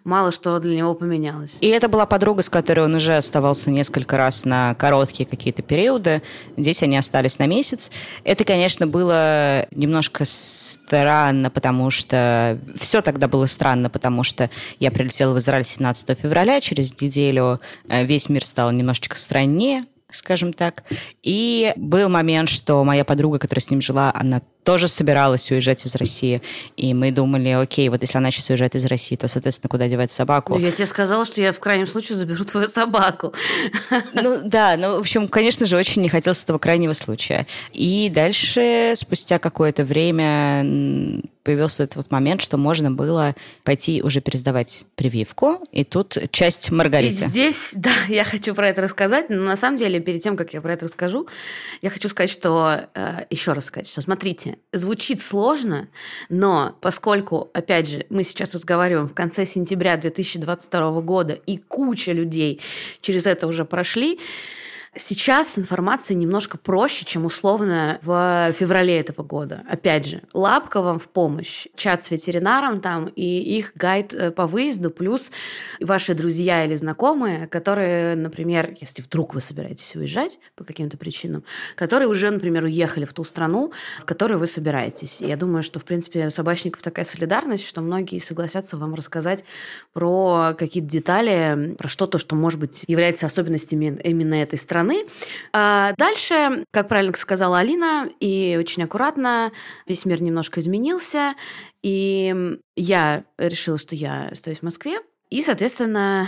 мало 0.04 0.32
что 0.32 0.60
для 0.60 0.76
него 0.76 0.96
поменялось. 0.96 1.58
И 1.62 1.68
это 1.68 1.88
была 1.88 2.06
подруга, 2.06 2.42
с 2.42 2.50
которой 2.50 2.86
он 2.86 2.96
уже 2.96 3.16
оставался 3.16 3.70
несколько 3.70 4.18
раз 4.18 4.46
на 4.46 4.74
короткие 4.76 5.28
какие-то 5.28 5.62
периоды. 5.62 6.24
Здесь 6.58 6.82
они 6.82 6.98
остались 6.98 7.38
на 7.38 7.46
месяц. 7.46 7.92
Это, 8.24 8.44
конечно, 8.44 8.88
было 8.88 9.68
немножко 9.72 10.26
странно, 10.26 11.50
потому 11.50 11.92
что... 11.92 12.60
Все 12.76 13.02
тогда 13.02 13.28
было 13.28 13.46
странно, 13.46 13.90
потому 13.90 14.24
что 14.24 14.50
я 14.80 14.92
прилетела 14.92 15.34
в 15.34 15.40
Израиль 15.40 15.66
17 15.66 16.18
февраля, 16.20 16.60
через 16.62 17.00
неделю 17.00 17.62
э, 17.88 18.06
весь 18.06 18.30
мир 18.30 18.44
стал 18.44 18.72
немножечко 18.72 19.18
страннее, 19.18 19.86
скажем 20.10 20.54
так. 20.54 20.84
И 21.22 21.74
был 21.76 22.10
момент, 22.10 22.50
что 22.50 22.84
моя 22.84 23.06
подруга, 23.06 23.40
которая 23.40 23.62
с 23.62 23.70
ним 23.70 23.82
жила, 23.82 24.12
она 24.16 24.42
тоже 24.64 24.88
собиралась 24.88 25.52
уезжать 25.52 25.86
из 25.86 25.96
России. 25.96 26.42
И 26.78 26.94
мы 26.94 27.12
думали, 27.12 27.50
окей, 27.50 27.90
вот 27.90 28.02
если 28.02 28.18
она 28.18 28.32
сейчас 28.32 28.50
уезжает 28.50 28.76
из 28.76 28.86
России, 28.86 29.16
то, 29.16 29.28
соответственно, 29.28 29.70
куда 29.70 29.88
девать 29.88 30.12
собаку? 30.12 30.56
Ну, 30.56 30.60
я 30.60 30.72
тебе 30.72 30.86
сказала, 30.86 31.26
что 31.26 31.42
я 31.42 31.52
в 31.52 31.60
крайнем 31.60 31.88
случае 31.88 32.18
заберу 32.18 32.46
твою 32.46 32.68
собаку. 32.68 33.34
Ну, 34.14 34.42
да, 34.44 34.76
ну, 34.78 34.98
в 34.98 35.00
общем, 35.00 35.28
конечно 35.28 35.66
же, 35.66 35.76
очень 35.76 36.02
не 36.02 36.10
хотелось 36.10 36.44
этого 36.44 36.58
крайнего 36.58 36.94
случая. 36.94 37.48
И 37.72 38.10
дальше, 38.14 38.94
спустя 38.96 39.40
какое-то 39.40 39.84
время, 39.84 41.22
появился 41.44 41.84
этот 41.84 41.98
вот 41.98 42.12
момент, 42.12 42.42
что 42.42 42.58
можно 42.58 42.92
было 42.92 43.36
пойти 43.64 44.02
уже 44.02 44.22
пересдавать 44.22 44.86
прививку, 44.96 45.60
и 45.72 45.84
тут 45.84 46.18
часть 46.32 46.72
Маргариты. 46.72 47.26
И 47.26 47.28
здесь, 47.28 47.72
да, 47.76 47.92
я 48.08 48.24
хочу 48.24 48.56
про 48.56 48.70
это 48.70 48.82
рассказать, 48.82 49.30
но 49.30 49.42
на 49.42 49.56
самом 49.56 49.78
деле, 49.78 50.00
перед 50.00 50.22
тем, 50.22 50.38
как 50.38 50.54
я 50.54 50.62
про 50.62 50.74
это 50.74 50.86
расскажу, 50.86 51.28
я 51.82 51.90
хочу 51.90 52.10
сказать, 52.10 52.30
что, 52.30 52.88
э, 52.94 53.26
еще 53.30 53.54
раз 53.54 53.66
сказать, 53.66 53.88
что, 53.88 54.02
смотрите, 54.02 54.58
звучит 54.72 55.22
сложно, 55.22 55.90
но 56.30 56.76
поскольку, 56.82 57.52
опять 57.54 57.90
же, 57.90 58.06
мы 58.10 58.24
сейчас 58.24 58.54
разговариваем 58.54 59.08
в 59.08 59.14
конце 59.14 59.46
сентября 59.46 59.98
2022 59.98 61.02
года, 61.02 61.34
и 61.34 61.58
куча 61.58 62.12
людей 62.14 62.62
через 63.02 63.26
это 63.26 63.48
уже 63.48 63.66
прошли, 63.66 64.20
Сейчас 64.96 65.58
информация 65.58 66.14
немножко 66.14 66.60
проще, 66.60 67.04
чем 67.04 67.26
условно 67.26 67.98
в 68.04 68.54
феврале 68.54 69.00
этого 69.00 69.24
года. 69.24 69.64
Опять 69.68 70.06
же, 70.06 70.22
лапка 70.34 70.84
вам 70.84 71.00
в 71.00 71.10
помощь, 71.10 71.66
чат 71.76 72.04
с 72.04 72.12
ветеринаром 72.12 72.80
там 72.80 73.08
и 73.08 73.24
их 73.24 73.72
гайд 73.74 74.14
э, 74.14 74.30
по 74.30 74.46
выезду, 74.46 74.92
плюс 74.92 75.32
ваши 75.80 76.14
друзья 76.14 76.64
или 76.64 76.76
знакомые, 76.76 77.48
которые, 77.48 78.16
например, 78.16 78.76
если 78.80 79.02
вдруг 79.02 79.34
вы 79.34 79.42
собираетесь 79.42 79.96
уезжать 79.96 80.38
по 80.56 80.64
каким-то 80.64 80.96
причинам, 80.96 81.44
которые 81.76 82.08
уже, 82.08 82.30
например, 82.30 82.64
уехали 82.66 83.06
в 83.06 83.14
ту 83.14 83.24
страну, 83.24 83.74
в 84.00 84.06
которой 84.06 84.38
вы 84.38 84.46
собираетесь. 84.46 85.22
И 85.24 85.26
я 85.26 85.38
думаю, 85.38 85.64
что, 85.64 85.80
в 85.80 85.86
принципе, 85.86 86.28
у 86.28 86.30
собачников 86.30 86.84
такая 86.84 87.06
солидарность, 87.06 87.66
что 87.66 87.82
многие 87.82 88.20
согласятся 88.20 88.78
вам 88.78 88.94
рассказать 88.94 89.44
про 89.92 90.54
какие-то 90.56 90.90
детали, 90.90 91.76
про 91.80 91.90
что-то, 91.90 92.20
что, 92.20 92.36
может 92.36 92.60
быть, 92.60 92.84
является 92.86 93.26
особенностями 93.26 94.00
именно 94.04 94.36
этой 94.36 94.60
страны, 94.60 94.83
страны. 94.84 95.06
А 95.54 95.94
дальше, 95.98 96.66
как 96.72 96.88
правильно 96.88 97.14
сказала 97.16 97.60
Алина, 97.60 98.10
и 98.20 98.58
очень 98.60 98.84
аккуратно, 98.84 99.52
весь 99.88 100.06
мир 100.06 100.22
немножко 100.22 100.60
изменился, 100.60 101.36
и 101.82 102.58
я 102.76 103.24
решила, 103.38 103.78
что 103.78 103.96
я 103.96 104.30
остаюсь 104.32 104.60
в 104.60 104.64
Москве, 104.64 105.00
и, 105.30 105.42
соответственно, 105.42 106.28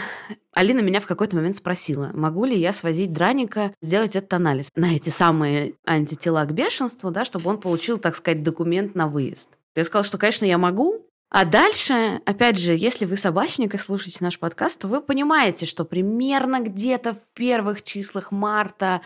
Алина 0.53 0.79
меня 0.79 0.99
в 0.99 1.05
какой-то 1.05 1.35
момент 1.35 1.55
спросила, 1.55 2.09
могу 2.13 2.45
ли 2.45 2.57
я 2.57 2.73
свозить 2.73 3.13
Драника 3.13 3.71
сделать 3.79 4.15
этот 4.15 4.33
анализ 4.33 4.71
на 4.75 4.95
эти 4.95 5.09
самые 5.09 5.73
антитела 5.85 6.43
к 6.45 6.53
бешенству, 6.53 7.11
да, 7.11 7.23
чтобы 7.23 7.49
он 7.49 7.59
получил, 7.59 7.99
так 7.99 8.15
сказать, 8.15 8.41
документ 8.41 8.95
на 8.95 9.07
выезд. 9.07 9.49
Я 9.75 9.83
сказала, 9.83 10.05
что, 10.05 10.17
конечно, 10.17 10.45
я 10.45 10.57
могу, 10.57 11.04
а 11.29 11.43
дальше, 11.43 12.21
опять 12.25 12.57
же, 12.57 12.75
если 12.75 13.05
вы 13.05 13.17
собачник 13.17 13.73
и 13.73 13.77
слушаете 13.77 14.19
наш 14.21 14.39
подкаст, 14.39 14.79
то 14.81 14.87
вы 14.87 15.01
понимаете, 15.01 15.65
что 15.65 15.83
примерно 15.83 16.61
где-то 16.61 17.13
в 17.13 17.27
первых 17.33 17.83
числах 17.83 18.31
марта 18.31 19.01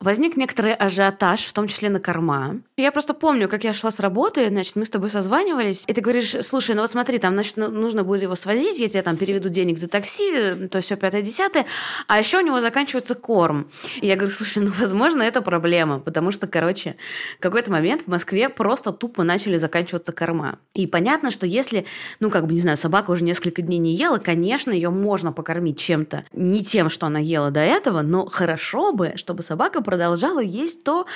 возник 0.00 0.36
некоторый 0.36 0.74
ажиотаж, 0.74 1.44
в 1.44 1.52
том 1.52 1.68
числе 1.68 1.88
на 1.88 2.00
корма. 2.00 2.60
Я 2.76 2.92
просто 2.92 3.14
помню, 3.14 3.48
как 3.48 3.64
я 3.64 3.72
шла 3.72 3.90
с 3.90 3.98
работы, 4.00 4.48
значит, 4.48 4.76
мы 4.76 4.84
с 4.84 4.90
тобой 4.90 5.10
созванивались, 5.10 5.84
и 5.86 5.92
ты 5.92 6.00
говоришь, 6.00 6.36
слушай, 6.42 6.74
ну 6.74 6.82
вот 6.82 6.90
смотри, 6.90 7.18
там, 7.18 7.32
значит, 7.34 7.56
ну, 7.56 7.68
нужно 7.68 8.04
будет 8.04 8.22
его 8.22 8.34
свозить, 8.34 8.78
я 8.78 8.88
тебе 8.88 9.02
там 9.02 9.16
переведу 9.16 9.48
денег 9.48 9.78
за 9.78 9.88
такси, 9.88 10.68
то 10.70 10.80
все 10.80 10.96
пятое, 10.96 11.22
десятое, 11.22 11.66
а 12.08 12.18
еще 12.18 12.38
у 12.38 12.42
него 12.42 12.60
заканчивается 12.60 13.14
корм. 13.14 13.68
И 14.00 14.06
я 14.06 14.16
говорю, 14.16 14.32
слушай, 14.32 14.62
ну, 14.62 14.70
возможно, 14.78 15.22
это 15.22 15.40
проблема, 15.40 15.98
потому 15.98 16.30
что, 16.30 16.46
короче, 16.46 16.96
в 17.38 17.42
какой-то 17.42 17.70
момент 17.70 18.02
в 18.02 18.08
Москве 18.08 18.48
просто 18.48 18.92
тупо 18.92 19.24
начали 19.24 19.56
заканчиваться 19.56 20.12
корма. 20.12 20.58
И 20.74 20.86
понятно, 20.86 21.30
что 21.30 21.46
если, 21.46 21.86
ну, 22.20 22.30
как 22.30 22.46
бы, 22.46 22.52
не 22.52 22.60
знаю, 22.60 22.76
собака 22.76 23.10
уже 23.10 23.24
несколько 23.24 23.62
дней 23.62 23.78
не 23.78 23.94
ела, 23.94 24.18
конечно, 24.18 24.70
ее 24.70 24.90
можно 24.90 25.32
покормить 25.32 25.78
чем-то, 25.78 26.24
не 26.32 26.62
тем, 26.62 26.90
что 26.90 27.06
она 27.06 27.18
ела 27.18 27.50
до 27.50 27.60
этого, 27.60 28.02
но 28.02 28.26
хорошо 28.26 28.92
бы, 28.92 29.14
чтобы 29.16 29.42
собака 29.42 29.80
продолжала 29.86 30.40
есть 30.40 30.82
то, 30.84 31.06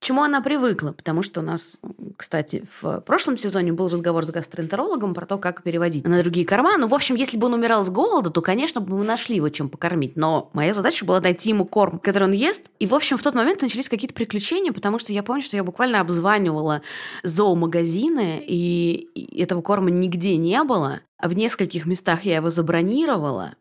чему 0.00 0.22
она 0.22 0.40
привыкла. 0.40 0.92
Потому 0.92 1.22
что 1.22 1.40
у 1.40 1.42
нас, 1.42 1.78
кстати, 2.16 2.64
в 2.80 3.00
прошлом 3.00 3.38
сезоне 3.38 3.72
был 3.72 3.88
разговор 3.88 4.24
с 4.24 4.30
гастроэнтерологом 4.30 5.14
про 5.14 5.26
то, 5.26 5.38
как 5.38 5.62
переводить 5.62 6.06
на 6.06 6.18
другие 6.22 6.46
корма. 6.46 6.76
Ну, 6.78 6.88
в 6.88 6.94
общем, 6.94 7.14
если 7.14 7.36
бы 7.36 7.46
он 7.46 7.54
умирал 7.54 7.82
с 7.82 7.90
голода, 7.90 8.30
то, 8.30 8.40
конечно, 8.40 8.80
бы 8.80 8.98
мы 8.98 9.04
нашли 9.04 9.36
его 9.36 9.48
чем 9.48 9.68
покормить. 9.68 10.16
Но 10.16 10.50
моя 10.52 10.72
задача 10.72 11.04
была 11.04 11.20
найти 11.20 11.50
ему 11.50 11.64
корм, 11.64 11.98
который 11.98 12.24
он 12.24 12.32
ест. 12.32 12.64
И, 12.78 12.86
в 12.86 12.94
общем, 12.94 13.18
в 13.18 13.22
тот 13.22 13.34
момент 13.34 13.62
начались 13.62 13.88
какие-то 13.88 14.14
приключения, 14.14 14.72
потому 14.72 14.98
что 14.98 15.12
я 15.12 15.22
помню, 15.22 15.42
что 15.42 15.56
я 15.56 15.64
буквально 15.64 16.00
обзванивала 16.00 16.82
зоомагазины, 17.22 18.42
и 18.46 19.08
этого 19.36 19.62
корма 19.62 19.90
нигде 19.90 20.36
не 20.36 20.62
было. 20.62 21.00
В 21.20 21.32
нескольких 21.32 21.84
местах 21.84 22.24
я 22.24 22.36
его 22.36 22.48
забронировала. 22.48 23.56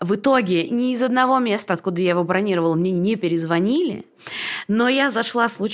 В 0.00 0.16
итоге 0.16 0.68
ни 0.68 0.92
из 0.92 1.02
одного 1.02 1.38
места, 1.38 1.74
откуда 1.74 2.00
я 2.00 2.10
его 2.10 2.24
бронировала, 2.24 2.74
мне 2.74 2.90
не 2.90 3.14
перезвонили. 3.14 4.04
Но 4.66 4.88
я 4.88 5.08
зашла 5.08 5.48
случайно 5.48 5.67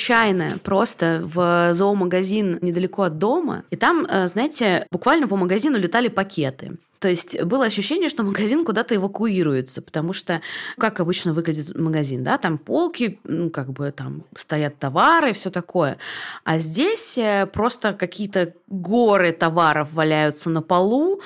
просто 0.62 1.22
в 1.24 1.72
зоомагазин 1.72 2.58
недалеко 2.60 3.02
от 3.02 3.18
дома. 3.18 3.64
И 3.70 3.76
там, 3.76 4.06
э, 4.06 4.26
знаете, 4.26 4.86
буквально 4.90 5.28
по 5.28 5.36
магазину 5.36 5.78
летали 5.78 6.08
пакеты. 6.08 6.78
То 7.04 7.08
есть 7.08 7.38
было 7.42 7.66
ощущение, 7.66 8.08
что 8.08 8.22
магазин 8.22 8.64
куда-то 8.64 8.96
эвакуируется, 8.96 9.82
потому 9.82 10.14
что 10.14 10.40
как 10.78 11.00
обычно 11.00 11.34
выглядит 11.34 11.78
магазин, 11.78 12.24
да, 12.24 12.38
там 12.38 12.56
полки, 12.56 13.20
ну, 13.24 13.50
как 13.50 13.74
бы 13.74 13.92
там 13.92 14.24
стоят 14.34 14.78
товары, 14.78 15.34
все 15.34 15.50
такое. 15.50 15.98
А 16.44 16.56
здесь 16.56 17.18
э, 17.18 17.44
просто 17.44 17.92
какие-то 17.92 18.54
горы 18.68 19.32
товаров 19.32 19.92
валяются 19.92 20.48
на 20.48 20.62
полу, 20.62 21.20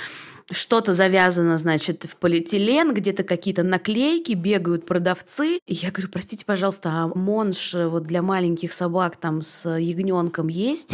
что-то 0.51 0.93
завязано, 0.93 1.59
значит, 1.59 2.05
в 2.05 2.17
полиэтилен, 2.17 2.95
где-то 2.95 3.23
какие-то 3.23 3.63
наклейки, 3.63 4.33
бегают 4.33 4.87
продавцы. 4.87 5.61
И 5.67 5.75
я 5.75 5.91
говорю, 5.91 6.09
простите, 6.11 6.45
пожалуйста, 6.45 6.91
а 6.91 7.07
монш 7.09 7.75
вот 7.75 8.05
для 8.05 8.23
маленьких 8.23 8.73
собак 8.73 9.17
там 9.17 9.43
с 9.43 9.69
ягненком 9.69 10.49
есть? 10.49 10.93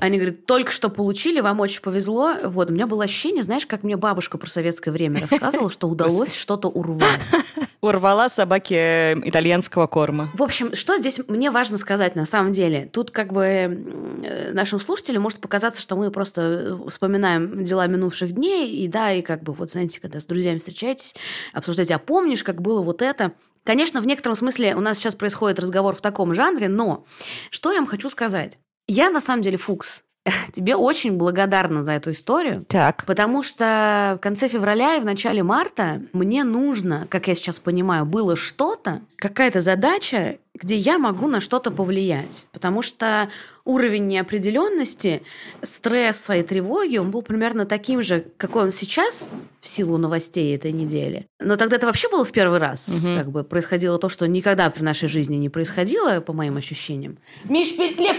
Они 0.00 0.18
говорят, 0.18 0.46
только 0.46 0.70
что 0.70 0.88
получили, 0.88 1.40
вам 1.40 1.60
очень 1.60 1.80
повезло. 1.80 2.34
Вот, 2.44 2.70
у 2.70 2.72
меня 2.72 2.86
было 2.86 3.04
ощущение, 3.04 3.42
знаешь, 3.42 3.66
как 3.66 3.82
мне 3.82 3.96
бабушка 3.96 4.38
про 4.38 4.48
советское 4.48 4.90
время 4.90 5.20
рассказывала, 5.30 5.70
что 5.70 5.88
удалось 5.88 6.34
что-то 6.34 6.68
урвать. 6.68 7.34
Урвала 7.80 8.28
собаки 8.28 8.74
э, 8.74 9.14
итальянского 9.24 9.86
корма. 9.86 10.30
В 10.34 10.42
общем, 10.42 10.74
что 10.74 10.96
здесь 10.96 11.20
мне 11.28 11.50
важно 11.50 11.78
сказать 11.78 12.16
на 12.16 12.26
самом 12.26 12.52
деле? 12.52 12.88
Тут 12.92 13.10
как 13.10 13.32
бы 13.32 13.44
э, 13.44 14.52
нашим 14.52 14.80
слушателям 14.80 15.22
может 15.22 15.40
показаться, 15.40 15.80
что 15.80 15.96
мы 15.96 16.10
просто 16.10 16.40
э, 16.40 16.90
вспоминаем 16.90 17.64
дела 17.64 17.86
минувших 17.86 18.32
дней, 18.32 18.72
и 18.72 18.88
да, 18.88 19.12
и 19.12 19.22
как 19.22 19.42
бы 19.42 19.52
вот, 19.52 19.70
знаете, 19.70 20.00
когда 20.00 20.20
с 20.20 20.26
друзьями 20.26 20.58
встречаетесь, 20.58 21.14
обсуждаете, 21.52 21.94
а 21.94 21.98
помнишь, 21.98 22.42
как 22.42 22.60
было 22.60 22.82
вот 22.82 23.00
это? 23.00 23.32
Конечно, 23.64 24.00
в 24.00 24.06
некотором 24.06 24.34
смысле 24.34 24.74
у 24.74 24.80
нас 24.80 24.98
сейчас 24.98 25.14
происходит 25.14 25.60
разговор 25.60 25.94
в 25.94 26.00
таком 26.00 26.34
жанре, 26.34 26.68
но 26.68 27.04
что 27.50 27.70
я 27.70 27.78
вам 27.78 27.86
хочу 27.86 28.08
сказать? 28.10 28.58
Я 28.88 29.10
на 29.10 29.20
самом 29.20 29.42
деле 29.42 29.58
Фукс. 29.58 30.02
Тебе 30.52 30.76
очень 30.76 31.16
благодарна 31.16 31.84
за 31.84 31.92
эту 31.92 32.12
историю. 32.12 32.62
Так. 32.66 33.04
Потому 33.06 33.42
что 33.42 34.14
в 34.18 34.20
конце 34.20 34.48
февраля 34.48 34.96
и 34.96 35.00
в 35.00 35.04
начале 35.04 35.42
марта 35.42 36.02
мне 36.12 36.44
нужно, 36.44 37.06
как 37.10 37.28
я 37.28 37.34
сейчас 37.34 37.58
понимаю, 37.58 38.04
было 38.04 38.36
что-то, 38.36 39.02
какая-то 39.16 39.60
задача, 39.60 40.38
где 40.54 40.76
я 40.76 40.98
могу 40.98 41.28
на 41.28 41.40
что-то 41.40 41.70
повлиять. 41.70 42.46
Потому 42.52 42.82
что 42.82 43.28
уровень 43.68 44.06
неопределенности, 44.06 45.22
стресса 45.62 46.34
и 46.34 46.42
тревоги, 46.42 46.96
он 46.96 47.10
был 47.10 47.20
примерно 47.20 47.66
таким 47.66 48.02
же, 48.02 48.24
какой 48.38 48.64
он 48.64 48.72
сейчас 48.72 49.28
в 49.60 49.68
силу 49.68 49.98
новостей 49.98 50.56
этой 50.56 50.72
недели. 50.72 51.26
Но 51.38 51.56
тогда 51.56 51.76
это 51.76 51.86
вообще 51.86 52.08
было 52.08 52.24
в 52.24 52.32
первый 52.32 52.58
раз. 52.58 52.88
Угу. 52.88 53.16
Как 53.16 53.30
бы 53.30 53.44
происходило 53.44 53.98
то, 53.98 54.08
что 54.08 54.26
никогда 54.26 54.70
при 54.70 54.82
нашей 54.82 55.08
жизни 55.08 55.36
не 55.36 55.50
происходило, 55.50 56.20
по 56.20 56.32
моим 56.32 56.56
ощущениям. 56.56 57.18
Миш, 57.44 57.76
Лев, 57.76 58.16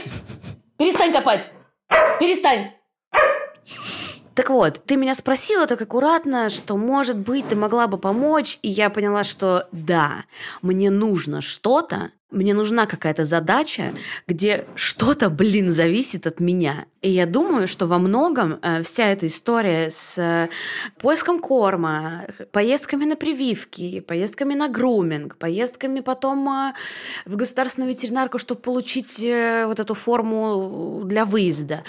перестань 0.78 1.12
копать! 1.12 1.52
Перестань! 2.20 2.72
Так 4.36 4.52
вот, 4.52 4.82
ты 4.86 4.96
меня 4.96 5.16
спросила 5.16 5.66
так 5.68 5.82
аккуратно, 5.82 6.50
что, 6.50 6.78
может 6.78 7.18
быть, 7.18 7.50
ты 7.50 7.56
могла 7.56 7.88
бы 7.88 7.98
помочь, 7.98 8.60
и 8.62 8.70
я 8.70 8.90
поняла, 8.90 9.24
что 9.24 9.68
да, 9.72 10.26
мне 10.62 10.92
нужно 10.92 11.42
что-то, 11.42 12.12
мне 12.32 12.54
нужна 12.54 12.86
какая-то 12.86 13.24
задача, 13.24 13.94
где 14.28 14.66
что-то, 14.76 15.30
блин, 15.30 15.72
зависит 15.72 16.28
от 16.28 16.40
меня. 16.40 16.86
И 17.02 17.10
я 17.10 17.26
думаю, 17.26 17.68
что 17.68 17.88
во 17.88 17.98
многом 17.98 18.60
э, 18.62 18.84
вся 18.84 19.08
эта 19.08 19.28
история 19.28 19.90
с 19.90 20.18
э, 20.18 20.50
поиском 21.00 21.40
корма, 21.40 22.28
поездками 22.52 23.06
на 23.06 23.16
прививки, 23.16 24.02
поездками 24.02 24.54
на 24.54 24.68
груминг, 24.68 25.38
поездками 25.38 26.02
потом 26.02 26.48
э, 26.50 26.74
в 27.26 27.38
государственную 27.38 27.90
ветеринарку, 27.90 28.38
чтобы 28.38 28.62
получить 28.62 29.20
вот 29.20 29.80
эту 29.80 29.94
форму 29.94 31.04
для 31.06 31.24
выезда, 31.24 31.84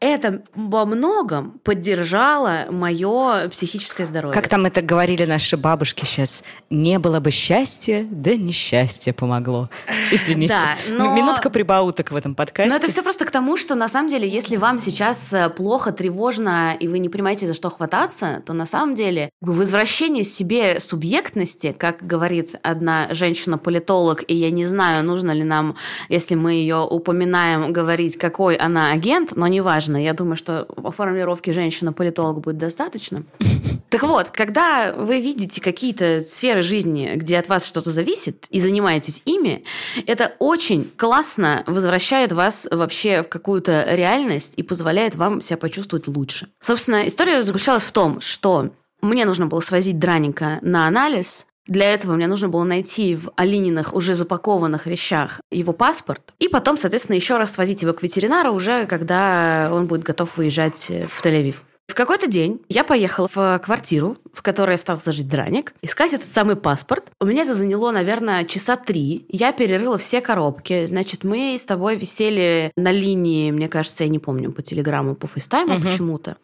это 0.00 0.42
во 0.54 0.84
многом 0.84 1.60
поддержало 1.62 2.66
мое 2.70 3.48
психическое 3.48 4.04
здоровье. 4.04 4.34
Как 4.34 4.48
там 4.48 4.66
это 4.66 4.82
говорили 4.82 5.24
наши 5.24 5.56
бабушки 5.56 6.04
сейчас, 6.04 6.42
не 6.68 6.98
было 6.98 7.20
бы 7.20 7.30
счастья, 7.30 8.04
да 8.10 8.34
несчастье 8.34 9.12
помогло. 9.12 9.70
Извините. 10.12 10.54
Да, 10.54 10.76
но... 10.88 11.14
Минутка 11.14 11.50
прибауток 11.50 12.10
в 12.10 12.16
этом 12.16 12.34
подкасте. 12.34 12.70
Но 12.70 12.76
это 12.76 12.90
все 12.90 13.02
просто 13.02 13.24
к 13.24 13.30
тому, 13.30 13.56
что 13.56 13.74
на 13.74 13.88
самом 13.88 14.10
деле, 14.10 14.28
если 14.28 14.56
вам 14.56 14.80
сейчас 14.80 15.32
э, 15.32 15.48
плохо, 15.50 15.92
тревожно, 15.92 16.74
и 16.78 16.88
вы 16.88 16.98
не 16.98 17.08
понимаете, 17.08 17.46
за 17.46 17.54
что 17.54 17.70
хвататься, 17.70 18.42
то 18.46 18.52
на 18.52 18.66
самом 18.66 18.94
деле 18.94 19.30
возвращение 19.40 20.24
себе 20.24 20.80
субъектности, 20.80 21.74
как 21.76 22.06
говорит 22.06 22.56
одна 22.62 23.08
женщина-политолог, 23.10 24.24
и 24.28 24.34
я 24.34 24.50
не 24.50 24.64
знаю, 24.64 25.04
нужно 25.04 25.32
ли 25.32 25.44
нам, 25.44 25.76
если 26.08 26.34
мы 26.34 26.52
ее 26.52 26.78
упоминаем, 26.78 27.72
говорить, 27.72 28.16
какой 28.16 28.56
она 28.56 28.92
агент, 28.92 29.36
но 29.36 29.46
неважно. 29.46 30.02
Я 30.02 30.12
думаю, 30.12 30.36
что 30.36 30.66
формулировки 30.96 31.50
женщина-политолог 31.50 32.40
будет 32.40 32.58
достаточно. 32.58 33.24
Так 33.88 34.02
вот, 34.02 34.28
когда 34.30 34.92
вы 34.92 35.20
видите 35.20 35.60
какие-то 35.60 36.20
сферы 36.20 36.62
жизни, 36.62 37.12
где 37.14 37.38
от 37.38 37.48
вас 37.48 37.66
что-то 37.66 37.90
зависит, 37.90 38.46
и 38.50 38.60
занимаетесь 38.60 39.22
ими, 39.24 39.64
это 40.06 40.34
очень 40.38 40.90
классно 40.96 41.64
возвращает 41.66 42.32
вас 42.32 42.68
вообще 42.70 43.22
в 43.22 43.28
какую-то 43.28 43.86
реальность 43.88 44.54
и 44.56 44.62
позволяет 44.62 45.14
вам 45.14 45.40
себя 45.40 45.56
почувствовать 45.56 46.06
лучше. 46.06 46.48
Собственно, 46.60 47.06
история 47.06 47.42
заключалась 47.42 47.82
в 47.82 47.92
том, 47.92 48.20
что 48.20 48.70
мне 49.00 49.24
нужно 49.24 49.46
было 49.46 49.60
свозить 49.60 49.98
Драника 49.98 50.58
на 50.60 50.86
анализ, 50.86 51.46
для 51.66 51.92
этого 51.92 52.14
мне 52.14 52.26
нужно 52.26 52.48
было 52.48 52.64
найти 52.64 53.14
в 53.14 53.30
Алининых 53.36 53.92
уже 53.92 54.14
запакованных 54.14 54.86
вещах 54.86 55.42
его 55.50 55.74
паспорт, 55.74 56.32
и 56.38 56.48
потом, 56.48 56.78
соответственно, 56.78 57.16
еще 57.16 57.36
раз 57.36 57.52
свозить 57.52 57.82
его 57.82 57.92
к 57.92 58.02
ветеринару 58.02 58.54
уже, 58.54 58.86
когда 58.86 59.68
он 59.70 59.86
будет 59.86 60.02
готов 60.02 60.38
выезжать 60.38 60.86
в 60.88 61.22
Тель-Авив. 61.22 61.56
В 61.88 61.94
какой-то 61.94 62.28
день 62.28 62.60
я 62.68 62.84
поехала 62.84 63.28
в 63.34 63.58
квартиру, 63.64 64.18
в 64.32 64.42
которой 64.42 64.74
остался 64.76 65.10
жить 65.10 65.26
Драник, 65.26 65.72
искать 65.82 66.12
этот 66.12 66.28
самый 66.28 66.54
паспорт. 66.54 67.10
У 67.18 67.24
меня 67.24 67.42
это 67.42 67.54
заняло, 67.54 67.90
наверное, 67.90 68.44
часа 68.44 68.76
три. 68.76 69.24
Я 69.30 69.52
перерыла 69.52 69.96
все 69.96 70.20
коробки. 70.20 70.84
Значит, 70.84 71.24
мы 71.24 71.56
с 71.58 71.64
тобой 71.64 71.96
висели 71.96 72.70
на 72.76 72.92
линии, 72.92 73.50
мне 73.50 73.68
кажется, 73.68 74.04
я 74.04 74.10
не 74.10 74.18
помню, 74.18 74.52
по 74.52 74.62
телеграмму, 74.62 75.16
по 75.16 75.26
фейстайму 75.26 75.76
угу. 75.76 75.84
почему-то. 75.84 76.36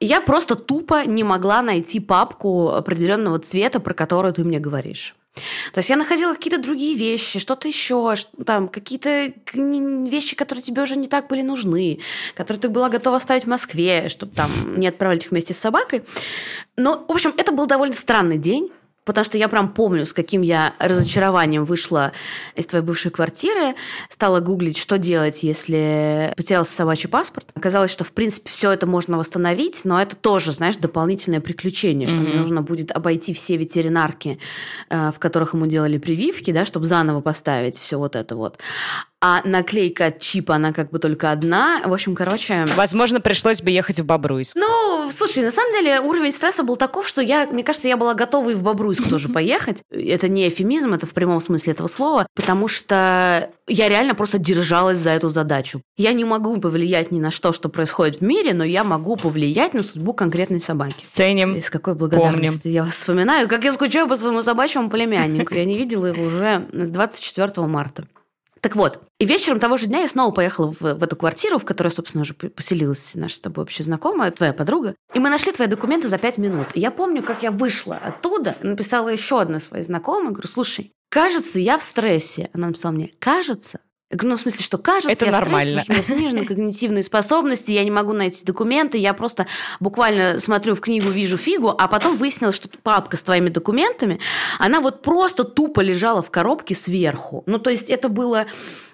Я 0.00 0.20
просто 0.20 0.56
тупо 0.56 1.06
не 1.06 1.22
могла 1.22 1.62
найти 1.62 2.00
папку 2.00 2.70
определенного 2.70 3.38
цвета, 3.38 3.78
про 3.78 3.94
которую 3.94 4.34
ты 4.34 4.42
мне 4.44 4.58
говоришь. 4.58 5.14
То 5.72 5.78
есть 5.78 5.90
я 5.90 5.96
находила 5.96 6.34
какие-то 6.34 6.60
другие 6.60 6.96
вещи, 6.96 7.40
что-то 7.40 7.66
еще, 7.66 8.14
там 8.46 8.68
какие-то 8.68 9.32
вещи, 9.54 10.36
которые 10.36 10.62
тебе 10.62 10.82
уже 10.82 10.96
не 10.96 11.08
так 11.08 11.26
были 11.26 11.42
нужны, 11.42 11.98
которые 12.34 12.60
ты 12.60 12.68
была 12.68 12.88
готова 12.88 13.16
оставить 13.16 13.44
в 13.44 13.48
Москве, 13.48 14.08
чтобы 14.08 14.34
там 14.34 14.50
не 14.76 14.86
отправлять 14.86 15.24
их 15.24 15.30
вместе 15.32 15.52
с 15.52 15.58
собакой. 15.58 16.04
Но, 16.76 17.04
в 17.08 17.12
общем, 17.12 17.34
это 17.36 17.52
был 17.52 17.66
довольно 17.66 17.94
странный 17.94 18.38
день 18.38 18.70
потому 19.04 19.24
что 19.24 19.38
я 19.38 19.48
прям 19.48 19.72
помню, 19.72 20.06
с 20.06 20.12
каким 20.12 20.42
я 20.42 20.74
разочарованием 20.78 21.64
вышла 21.64 22.12
из 22.56 22.66
твоей 22.66 22.84
бывшей 22.84 23.10
квартиры, 23.10 23.74
стала 24.08 24.40
гуглить, 24.40 24.78
что 24.78 24.98
делать, 24.98 25.42
если 25.42 26.32
потерялся 26.36 26.72
собачий 26.72 27.08
паспорт. 27.08 27.48
Оказалось, 27.54 27.90
что, 27.90 28.04
в 28.04 28.12
принципе, 28.12 28.50
все 28.50 28.70
это 28.72 28.86
можно 28.86 29.18
восстановить, 29.18 29.82
но 29.84 30.00
это 30.00 30.16
тоже, 30.16 30.52
знаешь, 30.52 30.76
дополнительное 30.76 31.40
приключение, 31.40 32.08
что 32.08 32.16
mm-hmm. 32.16 32.28
мне 32.28 32.34
нужно 32.34 32.62
будет 32.62 32.90
обойти 32.90 33.34
все 33.34 33.56
ветеринарки, 33.56 34.38
э, 34.88 35.10
в 35.10 35.18
которых 35.18 35.54
ему 35.54 35.66
делали 35.66 35.98
прививки, 35.98 36.50
да, 36.50 36.64
чтобы 36.66 36.86
заново 36.86 37.20
поставить 37.20 37.78
все 37.78 37.98
вот 37.98 38.16
это 38.16 38.36
вот 38.36 38.58
а 39.26 39.40
наклейка 39.46 40.08
от 40.08 40.18
чипа, 40.18 40.56
она 40.56 40.74
как 40.74 40.90
бы 40.90 40.98
только 40.98 41.30
одна. 41.30 41.80
В 41.86 41.94
общем, 41.94 42.14
короче... 42.14 42.66
Возможно, 42.76 43.22
пришлось 43.22 43.62
бы 43.62 43.70
ехать 43.70 43.98
в 43.98 44.04
Бобруйск. 44.04 44.54
Ну, 44.54 45.08
слушай, 45.10 45.42
на 45.42 45.50
самом 45.50 45.72
деле 45.72 45.98
уровень 45.98 46.30
стресса 46.30 46.62
был 46.62 46.76
таков, 46.76 47.08
что 47.08 47.22
я, 47.22 47.46
мне 47.46 47.62
кажется, 47.62 47.88
я 47.88 47.96
была 47.96 48.12
готова 48.12 48.50
и 48.50 48.54
в 48.54 48.62
Бобруйск 48.62 49.08
тоже 49.08 49.28
поехать. 49.32 49.82
Это 49.90 50.28
не 50.28 50.46
эфемизм, 50.46 50.92
это 50.92 51.06
в 51.06 51.14
прямом 51.14 51.40
смысле 51.40 51.72
этого 51.72 51.88
слова, 51.88 52.26
потому 52.34 52.68
что 52.68 53.48
я 53.66 53.88
реально 53.88 54.14
просто 54.14 54.36
держалась 54.36 54.98
за 54.98 55.12
эту 55.12 55.30
задачу. 55.30 55.80
Я 55.96 56.12
не 56.12 56.26
могу 56.26 56.60
повлиять 56.60 57.10
ни 57.10 57.18
на 57.18 57.30
что, 57.30 57.54
что 57.54 57.70
происходит 57.70 58.16
в 58.16 58.22
мире, 58.22 58.52
но 58.52 58.62
я 58.62 58.84
могу 58.84 59.16
повлиять 59.16 59.72
на 59.72 59.82
судьбу 59.82 60.12
конкретной 60.12 60.60
собаки. 60.60 61.02
Ценим. 61.02 61.54
И 61.54 61.62
с 61.62 61.70
какой 61.70 61.94
благодарностью 61.94 62.60
помним. 62.60 62.74
я 62.74 62.84
вспоминаю, 62.90 63.48
как 63.48 63.64
я 63.64 63.72
скучаю 63.72 64.06
по 64.06 64.16
своему 64.16 64.42
собачьему 64.42 64.90
племяннику. 64.90 65.54
Я 65.54 65.64
не 65.64 65.78
видела 65.78 66.04
его 66.04 66.24
уже 66.24 66.68
с 66.74 66.90
24 66.90 67.66
марта. 67.66 68.04
Так 68.64 68.76
вот, 68.76 69.02
и 69.18 69.26
вечером 69.26 69.60
того 69.60 69.76
же 69.76 69.88
дня 69.88 70.00
я 70.00 70.08
снова 70.08 70.32
поехала 70.32 70.72
в, 70.72 70.80
в 70.80 71.02
эту 71.04 71.16
квартиру, 71.16 71.58
в 71.58 71.66
которой, 71.66 71.88
собственно, 71.88 72.22
уже 72.22 72.32
поселилась 72.32 73.14
наша 73.14 73.36
с 73.36 73.40
тобой 73.40 73.64
общая 73.64 73.82
знакомая, 73.82 74.30
твоя 74.30 74.54
подруга. 74.54 74.94
И 75.12 75.18
мы 75.18 75.28
нашли 75.28 75.52
твои 75.52 75.68
документы 75.68 76.08
за 76.08 76.16
пять 76.16 76.38
минут. 76.38 76.68
И 76.72 76.80
я 76.80 76.90
помню, 76.90 77.22
как 77.22 77.42
я 77.42 77.50
вышла 77.50 77.96
оттуда, 77.96 78.56
написала 78.62 79.10
еще 79.10 79.42
одной 79.42 79.60
своей 79.60 79.84
знакомой, 79.84 80.32
говорю, 80.32 80.48
слушай, 80.48 80.92
кажется, 81.10 81.60
я 81.60 81.76
в 81.76 81.82
стрессе. 81.82 82.48
Она 82.54 82.68
написала 82.68 82.92
мне, 82.92 83.10
кажется, 83.18 83.80
ну, 84.22 84.36
в 84.36 84.40
смысле, 84.40 84.64
что 84.64 84.78
кажется, 84.78 85.10
это 85.10 85.26
я 85.26 85.32
нормально. 85.32 85.80
Стрессе, 85.82 85.90
у 85.90 85.92
меня 85.92 86.02
снижены 86.02 86.44
когнитивные 86.46 87.02
способности, 87.02 87.70
я 87.70 87.84
не 87.84 87.90
могу 87.90 88.12
найти 88.12 88.44
документы, 88.44 88.98
я 88.98 89.14
просто 89.14 89.46
буквально 89.80 90.38
смотрю 90.38 90.74
в 90.74 90.80
книгу, 90.80 91.08
вижу 91.08 91.36
фигу, 91.36 91.74
а 91.76 91.88
потом 91.88 92.16
выяснилось, 92.16 92.56
что 92.56 92.68
папка 92.82 93.16
с 93.16 93.22
твоими 93.22 93.48
документами, 93.48 94.20
она 94.58 94.80
вот 94.80 95.02
просто 95.02 95.44
тупо 95.44 95.80
лежала 95.80 96.22
в 96.22 96.30
коробке 96.30 96.74
сверху. 96.74 97.42
Ну, 97.46 97.58
то 97.58 97.70
есть 97.70 97.90
это 97.90 98.08
было, 98.08 98.46